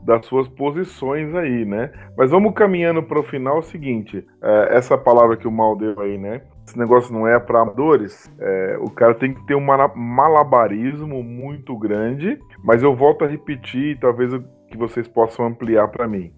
das 0.02 0.24
suas 0.26 0.48
posições 0.48 1.34
aí, 1.34 1.64
né? 1.64 1.90
Mas 2.16 2.30
vamos 2.30 2.54
caminhando 2.54 3.02
para 3.02 3.20
o 3.20 3.22
final 3.22 3.56
é 3.56 3.58
o 3.60 3.62
seguinte: 3.62 4.26
é, 4.42 4.76
essa 4.76 4.96
palavra 4.96 5.36
que 5.36 5.46
o 5.46 5.52
mal 5.52 5.76
deu 5.76 6.00
aí, 6.00 6.16
né? 6.16 6.42
Esse 6.66 6.78
negócio 6.78 7.12
não 7.12 7.26
é 7.26 7.38
para 7.38 7.60
amadores. 7.60 8.30
É, 8.38 8.78
o 8.80 8.90
cara 8.90 9.14
tem 9.14 9.34
que 9.34 9.44
ter 9.46 9.56
um 9.56 9.66
malabarismo 9.96 11.22
muito 11.22 11.76
grande. 11.76 12.38
Mas 12.62 12.82
eu 12.82 12.94
volto 12.94 13.24
a 13.24 13.28
repetir, 13.28 13.98
talvez 13.98 14.32
que 14.70 14.76
vocês 14.76 15.08
possam 15.08 15.46
ampliar 15.46 15.88
para 15.88 16.06
mim. 16.06 16.32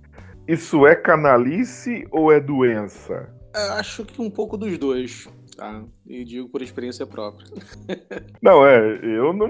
Isso 0.53 0.87
é 0.87 0.95
canalice 0.95 2.07
ou 2.11 2.31
é 2.31 2.39
doença? 2.39 3.35
Eu 3.55 3.73
acho 3.73 4.05
que 4.05 4.21
um 4.21 4.29
pouco 4.29 4.59
dos 4.59 4.77
dois, 4.77 5.27
tá? 5.57 5.83
E 6.07 6.27
digo 6.27 6.47
por 6.51 6.61
experiência 6.61 7.07
própria. 7.07 7.47
não, 8.43 8.67
é, 8.67 9.01
eu 9.03 9.33
não. 9.33 9.49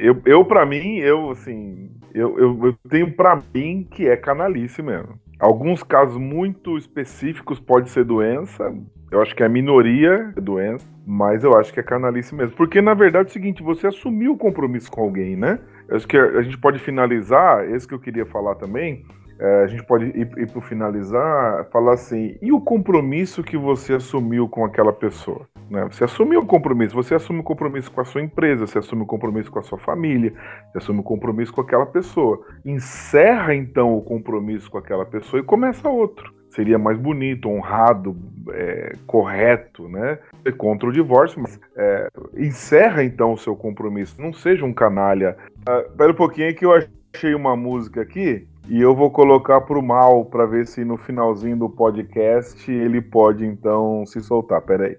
Eu, 0.00 0.22
eu 0.24 0.44
para 0.44 0.64
mim, 0.64 0.98
eu 0.98 1.32
assim. 1.32 1.90
Eu, 2.14 2.38
eu, 2.38 2.66
eu 2.66 2.76
tenho 2.88 3.12
para 3.16 3.42
mim 3.52 3.84
que 3.90 4.06
é 4.06 4.16
canalice 4.16 4.80
mesmo. 4.80 5.18
Alguns 5.40 5.82
casos 5.82 6.18
muito 6.18 6.78
específicos 6.78 7.58
pode 7.58 7.90
ser 7.90 8.04
doença. 8.04 8.72
Eu 9.10 9.20
acho 9.20 9.34
que 9.34 9.42
é 9.42 9.46
a 9.46 9.48
minoria 9.48 10.32
é 10.36 10.40
doença, 10.40 10.86
mas 11.04 11.42
eu 11.42 11.58
acho 11.58 11.72
que 11.72 11.80
é 11.80 11.82
canalice 11.82 12.32
mesmo. 12.32 12.54
Porque 12.54 12.80
na 12.80 12.94
verdade 12.94 13.26
é 13.26 13.30
o 13.30 13.32
seguinte, 13.32 13.60
você 13.60 13.88
assumiu 13.88 14.34
o 14.34 14.38
compromisso 14.38 14.88
com 14.88 15.00
alguém, 15.00 15.34
né? 15.34 15.58
Eu 15.88 15.96
acho 15.96 16.06
que 16.06 16.16
a 16.16 16.42
gente 16.42 16.58
pode 16.58 16.78
finalizar, 16.78 17.68
esse 17.68 17.88
que 17.88 17.94
eu 17.94 17.98
queria 17.98 18.24
falar 18.24 18.54
também, 18.54 19.04
é, 19.04 19.19
a 19.40 19.66
gente 19.66 19.82
pode 19.84 20.06
ir, 20.06 20.30
ir 20.36 20.50
para 20.50 20.60
finalizar, 20.60 21.64
falar 21.70 21.94
assim: 21.94 22.36
e 22.42 22.52
o 22.52 22.60
compromisso 22.60 23.42
que 23.42 23.56
você 23.56 23.94
assumiu 23.94 24.48
com 24.48 24.64
aquela 24.64 24.92
pessoa? 24.92 25.48
Né? 25.70 25.86
Você 25.90 26.04
assumiu 26.04 26.40
o 26.40 26.46
compromisso, 26.46 26.94
você 26.94 27.14
assume 27.14 27.40
o 27.40 27.44
compromisso 27.44 27.90
com 27.90 28.00
a 28.00 28.04
sua 28.04 28.20
empresa, 28.20 28.66
você 28.66 28.78
assume 28.78 29.02
o 29.02 29.06
compromisso 29.06 29.50
com 29.50 29.58
a 29.58 29.62
sua 29.62 29.78
família, 29.78 30.34
você 30.70 30.78
assume 30.78 31.00
o 31.00 31.04
compromisso 31.04 31.52
com 31.54 31.62
aquela 31.62 31.86
pessoa. 31.86 32.44
Encerra 32.64 33.54
então 33.54 33.96
o 33.96 34.02
compromisso 34.02 34.70
com 34.70 34.76
aquela 34.76 35.06
pessoa 35.06 35.40
e 35.40 35.44
começa 35.44 35.88
outro. 35.88 36.34
Seria 36.50 36.78
mais 36.78 36.98
bonito, 36.98 37.48
honrado, 37.48 38.16
é, 38.50 38.92
correto, 39.06 39.88
né? 39.88 40.18
Contra 40.58 40.88
o 40.88 40.92
divórcio, 40.92 41.40
mas 41.40 41.60
é, 41.76 42.08
encerra 42.36 43.04
então 43.04 43.32
o 43.32 43.38
seu 43.38 43.54
compromisso. 43.54 44.20
Não 44.20 44.32
seja 44.32 44.66
um 44.66 44.72
canalha. 44.72 45.36
Ah, 45.64 45.84
Espera 45.86 46.10
um 46.10 46.16
pouquinho 46.16 46.54
que 46.54 46.66
eu 46.66 46.72
achei 46.74 47.34
uma 47.34 47.54
música 47.54 48.02
aqui 48.02 48.49
e 48.70 48.80
eu 48.80 48.94
vou 48.94 49.10
colocar 49.10 49.60
pro 49.62 49.82
mal 49.82 50.24
para 50.26 50.46
ver 50.46 50.64
se 50.64 50.84
no 50.84 50.96
finalzinho 50.96 51.58
do 51.58 51.68
podcast 51.68 52.70
ele 52.70 53.02
pode 53.02 53.44
então 53.44 54.06
se 54.06 54.20
soltar. 54.20 54.62
Pera 54.62 54.86
aí. 54.86 54.96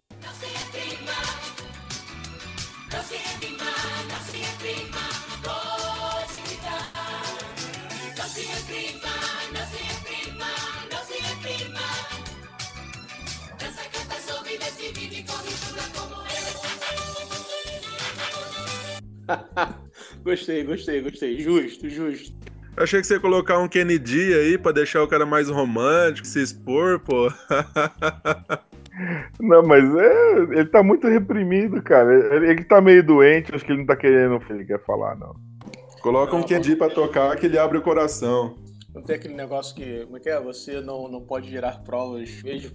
gostei, 20.25 20.63
gostei, 20.65 21.01
gostei. 21.01 21.39
Justo, 21.39 21.87
justo. 21.87 22.40
Eu 22.75 22.83
achei 22.83 23.01
que 23.01 23.07
você 23.07 23.15
ia 23.15 23.19
colocar 23.19 23.59
um 23.59 23.67
Kennedy 23.67 24.33
aí 24.33 24.57
pra 24.57 24.71
deixar 24.71 25.03
o 25.03 25.07
cara 25.07 25.25
mais 25.25 25.49
romântico, 25.49 26.25
se 26.25 26.41
expor, 26.41 26.99
pô. 26.99 27.31
Não, 29.39 29.63
mas 29.63 29.83
é, 29.95 30.37
ele 30.51 30.65
tá 30.65 30.83
muito 30.83 31.07
reprimido, 31.07 31.81
cara. 31.81 32.35
Ele, 32.35 32.51
ele 32.51 32.63
tá 32.63 32.79
meio 32.81 33.03
doente, 33.03 33.53
acho 33.53 33.65
que 33.65 33.71
ele 33.71 33.79
não 33.79 33.85
tá 33.85 33.95
querendo 33.95 34.35
o 34.35 34.39
que 34.39 34.51
ele 34.51 34.65
quer 34.65 34.83
falar, 34.83 35.15
não. 35.15 35.35
Coloca 36.01 36.35
um 36.35 36.43
Kennedy 36.43 36.75
pra 36.75 36.89
tocar 36.89 37.35
que 37.37 37.45
ele 37.45 37.57
abre 37.57 37.77
o 37.77 37.81
coração. 37.81 38.55
Não 38.93 39.01
tem 39.01 39.15
aquele 39.15 39.33
negócio 39.33 39.75
que, 39.75 40.05
como 40.05 40.17
é 40.17 40.19
que 40.19 40.29
é? 40.29 40.39
Você 40.39 40.81
não, 40.81 41.07
não 41.07 41.21
pode 41.21 41.49
gerar 41.49 41.81
provas 41.83 42.41
mesmo. 42.43 42.71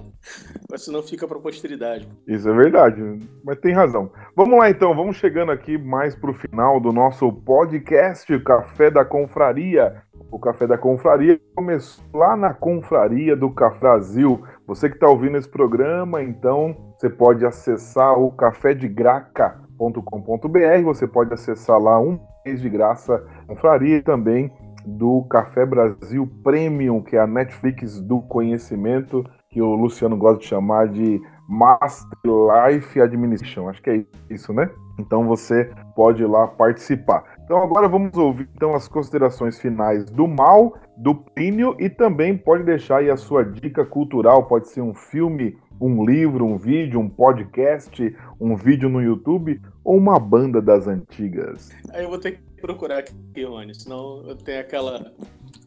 Você 0.70 0.90
não 0.90 1.02
fica 1.02 1.26
para 1.26 1.38
posteridade. 1.38 2.06
Isso 2.26 2.48
é 2.48 2.52
verdade, 2.52 3.00
mas 3.42 3.58
tem 3.58 3.74
razão. 3.74 4.12
Vamos 4.36 4.58
lá 4.58 4.70
então, 4.70 4.94
vamos 4.94 5.16
chegando 5.16 5.50
aqui 5.50 5.78
mais 5.78 6.14
pro 6.14 6.34
final 6.34 6.78
do 6.78 6.92
nosso 6.92 7.32
podcast 7.32 8.38
Café 8.40 8.90
da 8.90 9.04
Confraria. 9.04 10.02
O 10.30 10.38
Café 10.38 10.66
da 10.66 10.78
Confraria 10.78 11.40
começou 11.56 12.04
lá 12.14 12.36
na 12.36 12.54
Confraria 12.54 13.34
do 13.34 13.50
Café 13.50 13.90
Brasil. 13.90 14.40
Você 14.66 14.88
que 14.88 14.94
está 14.94 15.08
ouvindo 15.08 15.36
esse 15.36 15.48
programa, 15.48 16.22
então 16.22 16.94
você 16.96 17.10
pode 17.10 17.44
acessar 17.44 18.16
o 18.16 18.30
cafédegraca.com.br, 18.30 20.84
você 20.84 21.08
pode 21.08 21.34
acessar 21.34 21.80
lá 21.80 22.00
um 22.00 22.20
mês 22.46 22.60
de 22.60 22.68
graça 22.68 23.26
Confraria 23.48 23.96
e 23.96 24.02
também 24.02 24.52
do 24.86 25.22
Café 25.30 25.64
Brasil 25.66 26.28
Premium, 26.42 27.02
que 27.02 27.16
é 27.16 27.20
a 27.20 27.26
Netflix 27.26 28.00
do 28.00 28.20
conhecimento, 28.20 29.24
que 29.48 29.60
o 29.60 29.74
Luciano 29.74 30.16
gosta 30.16 30.40
de 30.40 30.46
chamar 30.46 30.88
de 30.88 31.20
Master 31.48 32.08
Life 32.24 33.00
Administration. 33.00 33.68
Acho 33.68 33.82
que 33.82 33.90
é 33.90 34.04
isso, 34.30 34.52
né? 34.52 34.70
Então 34.98 35.26
você 35.26 35.70
pode 35.96 36.22
ir 36.22 36.26
lá 36.26 36.46
participar. 36.46 37.24
Então 37.44 37.60
agora 37.60 37.88
vamos 37.88 38.16
ouvir 38.16 38.48
então 38.54 38.74
as 38.74 38.86
considerações 38.86 39.58
finais 39.58 40.04
do 40.04 40.28
Mal, 40.28 40.74
do 40.96 41.14
Plínio 41.14 41.74
e 41.80 41.90
também 41.90 42.36
pode 42.36 42.62
deixar 42.62 42.98
aí 42.98 43.10
a 43.10 43.16
sua 43.16 43.44
dica 43.44 43.84
cultural, 43.84 44.44
pode 44.44 44.68
ser 44.68 44.82
um 44.82 44.94
filme, 44.94 45.58
um 45.80 46.04
livro, 46.04 46.44
um 46.44 46.56
vídeo, 46.56 47.00
um 47.00 47.08
podcast, 47.08 48.16
um 48.38 48.54
vídeo 48.54 48.88
no 48.88 49.02
YouTube 49.02 49.60
ou 49.82 49.96
uma 49.96 50.20
banda 50.20 50.62
das 50.62 50.86
antigas. 50.86 51.70
Eu 51.94 52.10
vou 52.10 52.18
ter 52.18 52.38
procurar 52.60 52.98
aqui, 52.98 53.14
Rony, 53.42 53.74
senão 53.74 54.22
eu 54.28 54.36
tenho 54.36 54.60
aquela. 54.60 55.12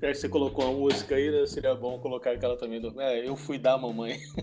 Já 0.01 0.07
que 0.09 0.15
você 0.15 0.29
colocou 0.29 0.65
uma 0.65 0.73
música 0.73 1.15
aí, 1.15 1.31
né, 1.31 1.45
seria 1.45 1.75
bom 1.75 1.99
colocar 1.99 2.31
aquela 2.31 2.57
também 2.57 2.79
do. 2.79 2.99
É, 3.01 3.27
eu 3.27 3.35
fui 3.35 3.57
da 3.57 3.77
mamãe. 3.77 4.19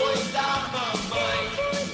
Foi 0.00 0.32
da 0.32 0.70
mamãe. 0.72 1.00
Foi. 1.08 1.60
Foi 1.60 1.90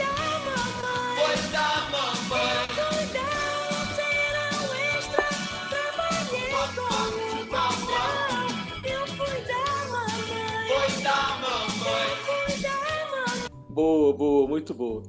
Boa, 13.77 14.11
boa, 14.17 14.49
muito 14.49 14.73
boa. 14.73 15.03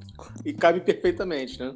E 0.43 0.51
cabe 0.51 0.81
perfeitamente, 0.81 1.57
né? 1.57 1.73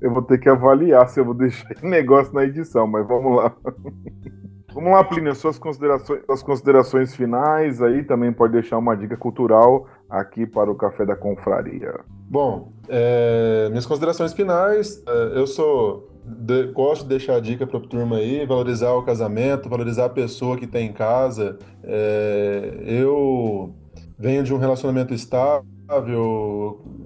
Eu 0.00 0.12
vou 0.12 0.22
ter 0.22 0.38
que 0.38 0.48
avaliar 0.48 1.08
se 1.08 1.20
eu 1.20 1.24
vou 1.24 1.34
deixar 1.34 1.68
negócio 1.82 2.34
na 2.34 2.44
edição, 2.44 2.86
mas 2.86 3.06
vamos 3.06 3.36
lá. 3.36 3.54
Vamos 4.76 4.92
lá, 4.92 5.02
Plínio, 5.02 5.34
suas 5.34 5.58
considerações, 5.58 6.20
suas 6.26 6.42
considerações 6.42 7.16
finais 7.16 7.80
aí 7.80 8.04
também 8.04 8.30
pode 8.30 8.52
deixar 8.52 8.76
uma 8.76 8.94
dica 8.94 9.16
cultural 9.16 9.86
aqui 10.10 10.46
para 10.46 10.70
o 10.70 10.74
Café 10.74 11.06
da 11.06 11.16
Confraria. 11.16 12.00
Bom, 12.28 12.70
é, 12.86 13.68
minhas 13.70 13.86
considerações 13.86 14.34
finais, 14.34 15.02
é, 15.08 15.38
eu 15.38 15.46
sou 15.46 16.10
de, 16.26 16.66
gosto 16.72 17.04
de 17.04 17.08
deixar 17.08 17.36
a 17.36 17.40
dica 17.40 17.66
para 17.66 17.78
a 17.78 17.80
turma 17.80 18.16
aí, 18.16 18.44
valorizar 18.44 18.92
o 18.92 19.02
casamento, 19.02 19.68
valorizar 19.68 20.06
a 20.06 20.10
pessoa 20.10 20.58
que 20.58 20.66
tem 20.66 20.88
em 20.88 20.92
casa. 20.92 21.56
É, 21.82 22.82
eu 22.84 23.74
venho 24.18 24.42
de 24.42 24.52
um 24.52 24.58
relacionamento 24.58 25.14
estável, 25.14 25.64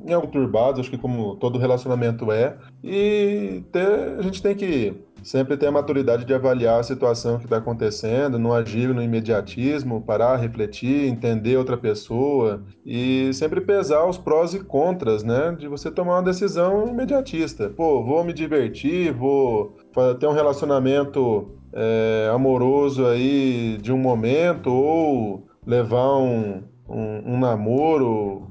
em 0.06 0.12
algo 0.12 0.26
turbado, 0.28 0.80
acho 0.80 0.90
que 0.90 0.98
como 0.98 1.36
todo 1.36 1.58
relacionamento 1.58 2.32
é, 2.32 2.56
e 2.82 3.62
ter, 3.70 4.18
a 4.18 4.22
gente 4.22 4.42
tem 4.42 4.54
que 4.54 4.94
sempre 5.22 5.56
ter 5.56 5.66
a 5.66 5.72
maturidade 5.72 6.24
de 6.24 6.32
avaliar 6.32 6.80
a 6.80 6.82
situação 6.82 7.38
que 7.38 7.44
está 7.44 7.58
acontecendo, 7.58 8.38
não 8.38 8.52
agir 8.52 8.88
no 8.94 9.02
imediatismo, 9.02 10.00
parar, 10.00 10.36
refletir, 10.36 11.08
entender 11.08 11.56
outra 11.56 11.76
pessoa 11.76 12.62
e 12.84 13.30
sempre 13.34 13.60
pesar 13.60 14.06
os 14.06 14.16
prós 14.16 14.54
e 14.54 14.60
contras, 14.60 15.22
né? 15.22 15.54
De 15.58 15.68
você 15.68 15.90
tomar 15.90 16.16
uma 16.16 16.22
decisão 16.22 16.88
imediatista. 16.88 17.68
Pô, 17.68 18.02
vou 18.02 18.24
me 18.24 18.32
divertir, 18.32 19.12
vou 19.12 19.76
ter 20.18 20.26
um 20.26 20.32
relacionamento 20.32 21.50
é, 21.72 22.30
amoroso 22.32 23.06
aí 23.06 23.78
de 23.80 23.92
um 23.92 23.98
momento 23.98 24.70
ou 24.70 25.46
levar 25.66 26.16
um, 26.16 26.62
um, 26.88 27.34
um 27.34 27.38
namoro 27.38 28.49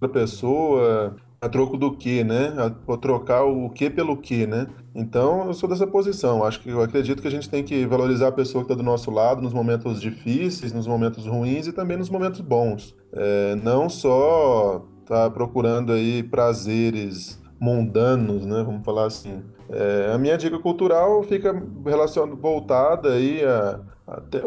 outra 0.00 0.08
pessoa 0.08 1.16
a 1.40 1.48
troco 1.48 1.76
do 1.76 1.96
que, 1.96 2.22
né? 2.22 2.52
A, 2.58 2.96
trocar 2.96 3.44
o 3.44 3.70
que 3.70 3.88
pelo 3.88 4.16
que, 4.16 4.46
né? 4.46 4.66
Então, 4.94 5.46
eu 5.46 5.54
sou 5.54 5.68
dessa 5.68 5.86
posição. 5.86 6.44
Acho 6.44 6.60
que 6.60 6.70
eu 6.70 6.82
acredito 6.82 7.22
que 7.22 7.28
a 7.28 7.30
gente 7.30 7.48
tem 7.48 7.62
que 7.62 7.86
valorizar 7.86 8.28
a 8.28 8.32
pessoa 8.32 8.64
que 8.64 8.70
está 8.70 8.74
do 8.74 8.82
nosso 8.86 9.10
lado 9.10 9.40
nos 9.40 9.52
momentos 9.52 10.00
difíceis, 10.00 10.72
nos 10.72 10.86
momentos 10.86 11.26
ruins 11.26 11.66
e 11.66 11.72
também 11.72 11.96
nos 11.96 12.10
momentos 12.10 12.40
bons. 12.40 12.94
É, 13.12 13.54
não 13.56 13.88
só 13.88 14.84
tá 15.06 15.30
procurando 15.30 15.92
aí 15.92 16.22
prazeres 16.22 17.40
mundanos, 17.58 18.44
né? 18.44 18.62
Vamos 18.64 18.84
falar 18.84 19.06
assim. 19.06 19.42
É, 19.70 20.12
a 20.12 20.18
minha 20.18 20.36
dica 20.36 20.58
cultural 20.58 21.22
fica 21.22 21.54
relacion... 21.84 22.34
voltada 22.36 23.12
aí 23.12 23.42
a, 23.44 23.80
até 24.10 24.42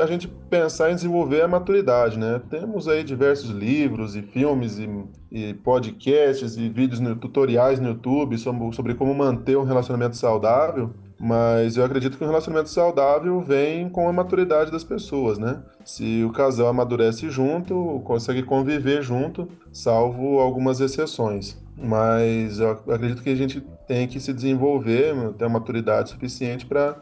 a 0.00 0.06
gente 0.06 0.28
pensar 0.48 0.90
em 0.90 0.94
desenvolver 0.94 1.42
a 1.42 1.48
maturidade, 1.48 2.18
né? 2.18 2.40
Temos 2.48 2.86
aí 2.86 3.02
diversos 3.02 3.50
livros 3.50 4.14
e 4.14 4.22
filmes 4.22 4.78
e, 4.78 4.88
e 5.30 5.54
podcasts 5.54 6.56
e 6.56 6.68
vídeos 6.68 7.00
no, 7.00 7.16
tutoriais 7.16 7.80
no 7.80 7.88
YouTube 7.88 8.38
sobre, 8.38 8.72
sobre 8.72 8.94
como 8.94 9.14
manter 9.14 9.56
um 9.56 9.64
relacionamento 9.64 10.16
saudável, 10.16 10.90
mas 11.18 11.76
eu 11.76 11.84
acredito 11.84 12.18
que 12.18 12.24
um 12.24 12.26
relacionamento 12.26 12.68
saudável 12.68 13.40
vem 13.40 13.88
com 13.88 14.08
a 14.08 14.12
maturidade 14.12 14.72
das 14.72 14.84
pessoas, 14.84 15.38
né? 15.38 15.62
Se 15.84 16.24
o 16.24 16.32
casal 16.32 16.68
amadurece 16.68 17.30
junto, 17.30 18.00
consegue 18.04 18.42
conviver 18.42 19.02
junto, 19.02 19.48
salvo 19.72 20.40
algumas 20.40 20.80
exceções. 20.80 21.61
Mas 21.82 22.60
eu 22.60 22.70
acredito 22.70 23.22
que 23.22 23.30
a 23.30 23.34
gente 23.34 23.60
tem 23.88 24.06
que 24.06 24.20
se 24.20 24.32
desenvolver, 24.32 25.14
ter 25.36 25.44
uma 25.44 25.58
maturidade 25.58 26.10
suficiente 26.10 26.64
para 26.64 26.96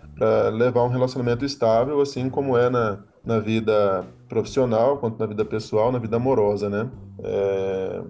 levar 0.52 0.84
um 0.84 0.88
relacionamento 0.88 1.44
estável, 1.44 2.00
assim 2.00 2.30
como 2.30 2.56
é 2.56 2.70
na, 2.70 2.98
na 3.24 3.38
vida 3.38 4.04
profissional, 4.28 4.96
quanto 4.96 5.18
na 5.18 5.26
vida 5.26 5.44
pessoal, 5.44 5.92
na 5.92 5.98
vida 5.98 6.16
amorosa, 6.16 6.70
né? 6.70 6.88
É, 7.22 8.02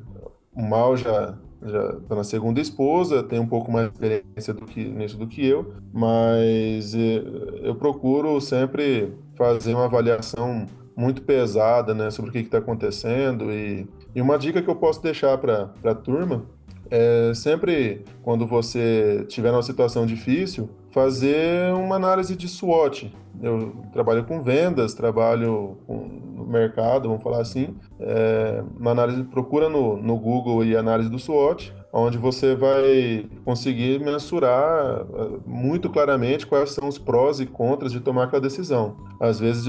o 0.54 0.62
Mal 0.62 0.96
já 0.96 1.36
já 1.62 1.90
está 1.98 2.14
na 2.14 2.24
segunda 2.24 2.60
esposa, 2.60 3.22
tem 3.22 3.38
um 3.38 3.46
pouco 3.46 3.70
mais 3.70 3.88
de 3.88 3.92
experiência 3.92 4.54
do 4.54 4.64
que, 4.64 4.82
nisso 4.82 5.18
do 5.18 5.26
que 5.26 5.46
eu, 5.46 5.74
mas 5.92 6.94
é, 6.94 7.22
eu 7.62 7.74
procuro 7.74 8.40
sempre 8.40 9.12
fazer 9.36 9.74
uma 9.74 9.84
avaliação 9.84 10.66
muito 10.96 11.22
pesada 11.22 11.94
né, 11.94 12.10
sobre 12.10 12.30
o 12.30 12.32
que 12.32 12.40
está 12.40 12.58
acontecendo 12.58 13.50
e, 13.52 13.86
e 14.14 14.20
uma 14.20 14.38
dica 14.38 14.62
que 14.62 14.68
eu 14.68 14.76
posso 14.76 15.02
deixar 15.02 15.36
para 15.38 15.70
a 15.84 15.94
turma 15.94 16.44
é 16.90 17.32
sempre 17.34 18.04
quando 18.22 18.46
você 18.46 19.24
tiver 19.28 19.50
numa 19.52 19.62
situação 19.62 20.04
difícil, 20.04 20.68
fazer 20.90 21.72
uma 21.74 21.96
análise 21.96 22.34
de 22.36 22.48
SWOT. 22.48 23.14
Eu 23.42 23.72
trabalho 23.92 24.24
com 24.24 24.42
vendas, 24.42 24.92
trabalho 24.92 25.78
no 25.88 26.44
mercado, 26.44 27.08
vamos 27.08 27.22
falar 27.22 27.40
assim. 27.40 27.74
É, 27.98 28.62
uma 28.78 28.90
análise, 28.90 29.22
procura 29.24 29.68
no, 29.68 29.96
no 29.96 30.18
Google 30.18 30.64
e 30.64 30.76
análise 30.76 31.08
do 31.08 31.18
SWOT, 31.18 31.72
onde 31.92 32.18
você 32.18 32.54
vai 32.54 33.26
conseguir 33.44 34.00
mensurar 34.00 35.00
é, 35.00 35.38
muito 35.46 35.88
claramente 35.88 36.46
quais 36.46 36.72
são 36.72 36.86
os 36.88 36.98
prós 36.98 37.40
e 37.40 37.46
contras 37.46 37.92
de 37.92 38.00
tomar 38.00 38.24
aquela 38.24 38.42
decisão. 38.42 38.96
Às 39.18 39.40
vezes, 39.40 39.66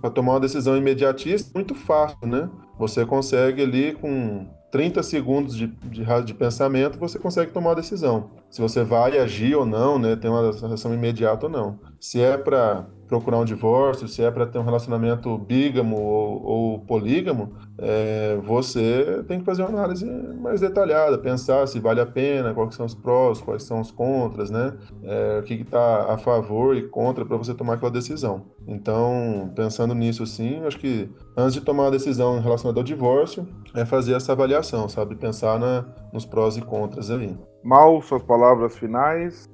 para 0.00 0.10
tomar 0.10 0.32
uma 0.32 0.40
decisão 0.40 0.76
imediatista, 0.76 1.50
é 1.54 1.54
muito 1.56 1.74
fácil, 1.74 2.26
né? 2.26 2.50
Você 2.78 3.06
consegue 3.06 3.62
ali 3.62 3.92
com 3.92 4.46
30 4.70 5.02
segundos 5.02 5.56
de, 5.56 5.66
de, 5.66 6.04
de 6.24 6.34
pensamento, 6.34 6.98
você 6.98 7.18
consegue 7.18 7.50
tomar 7.50 7.70
uma 7.70 7.76
decisão. 7.76 8.30
Se 8.50 8.60
você 8.60 8.84
vai 8.84 9.18
agir 9.18 9.54
ou 9.54 9.66
não, 9.66 9.98
né, 9.98 10.16
ter 10.16 10.28
uma 10.28 10.52
reação 10.52 10.94
imediata 10.94 11.46
ou 11.46 11.52
não. 11.52 11.78
Se 11.98 12.20
é 12.20 12.36
para 12.36 12.86
procurar 13.10 13.38
um 13.38 13.44
divórcio, 13.44 14.06
se 14.06 14.22
é 14.22 14.30
para 14.30 14.46
ter 14.46 14.56
um 14.58 14.62
relacionamento 14.62 15.36
bígamo 15.36 16.00
ou, 16.00 16.42
ou 16.42 16.78
polígamo, 16.78 17.52
é, 17.76 18.38
você 18.42 19.24
tem 19.26 19.40
que 19.40 19.44
fazer 19.44 19.62
uma 19.62 19.70
análise 19.70 20.06
mais 20.40 20.60
detalhada, 20.60 21.18
pensar 21.18 21.66
se 21.66 21.80
vale 21.80 22.00
a 22.00 22.06
pena, 22.06 22.54
quais 22.54 22.76
são 22.76 22.86
os 22.86 22.94
prós, 22.94 23.40
quais 23.40 23.64
são 23.64 23.80
os 23.80 23.90
contras, 23.90 24.48
né? 24.48 24.74
É, 25.02 25.40
o 25.40 25.42
que 25.42 25.54
está 25.54 26.14
a 26.14 26.16
favor 26.16 26.76
e 26.76 26.82
contra 26.88 27.24
para 27.24 27.36
você 27.36 27.52
tomar 27.52 27.74
aquela 27.74 27.90
decisão. 27.90 28.46
Então, 28.66 29.50
pensando 29.56 29.92
nisso 29.92 30.22
assim, 30.22 30.64
acho 30.64 30.78
que 30.78 31.10
antes 31.36 31.54
de 31.54 31.62
tomar 31.62 31.84
uma 31.84 31.90
decisão 31.90 32.40
relacionada 32.40 32.78
ao 32.78 32.84
divórcio, 32.84 33.46
é 33.74 33.84
fazer 33.84 34.14
essa 34.14 34.32
avaliação, 34.32 34.88
sabe? 34.88 35.16
Pensar 35.16 35.58
na, 35.58 35.84
nos 36.12 36.24
prós 36.24 36.56
e 36.56 36.62
contras 36.62 37.10
aí. 37.10 37.34
Mal, 37.64 38.00
suas 38.02 38.22
palavras 38.22 38.78
finais. 38.78 39.50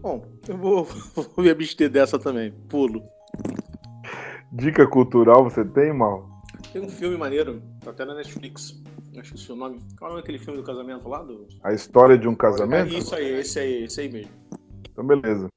Bom, 0.00 0.24
eu 0.48 0.56
vou, 0.56 0.84
vou 1.14 1.44
me 1.44 1.50
abster 1.50 1.90
dessa 1.90 2.18
também. 2.18 2.52
Pulo. 2.68 3.02
Dica 4.52 4.86
cultural 4.86 5.44
você 5.44 5.64
tem, 5.64 5.92
Mal? 5.92 6.28
Tem 6.72 6.82
um 6.82 6.88
filme 6.88 7.16
maneiro, 7.16 7.62
tá 7.80 7.90
até 7.90 8.04
na 8.04 8.14
Netflix. 8.14 8.80
Acho 9.18 9.30
que 9.30 9.36
o 9.36 9.38
seu 9.38 9.56
nome. 9.56 9.80
Qual 9.98 10.16
é 10.16 10.20
aquele 10.20 10.38
filme 10.38 10.58
do 10.58 10.64
casamento 10.64 11.08
lá? 11.08 11.22
Do... 11.22 11.46
A 11.62 11.72
história 11.72 12.16
de 12.16 12.28
um 12.28 12.34
casamento? 12.34 12.94
É 12.94 12.98
isso 12.98 13.14
aí, 13.14 13.40
esse 13.40 13.58
aí, 13.58 13.84
esse 13.84 14.00
aí 14.00 14.08
mesmo. 14.10 14.32
Então, 14.90 15.04
beleza. 15.04 15.48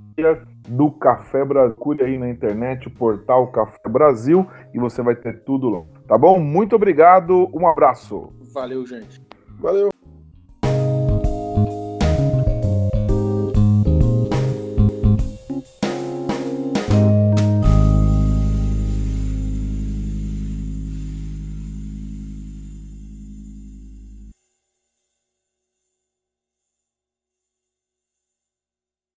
do 0.68 0.92
Café 0.92 1.44
Brasil. 1.46 1.76
Cure 1.76 2.04
aí 2.04 2.18
na 2.18 2.30
internet 2.30 2.88
o 2.88 2.92
portal 2.92 3.52
Café 3.52 3.90
Brasil 3.90 4.48
e 4.74 4.80
você 4.80 5.02
vai 5.02 5.16
ter 5.16 5.44
tudo 5.44 5.70
lá. 5.70 5.84
Tá 6.08 6.18
bom? 6.18 6.40
Muito 6.40 6.76
obrigado. 6.76 7.50
Um 7.54 7.68
abraço. 7.68 8.30
Valeu, 8.54 8.86
gente. 8.86 9.22
Valeu. 9.60 9.93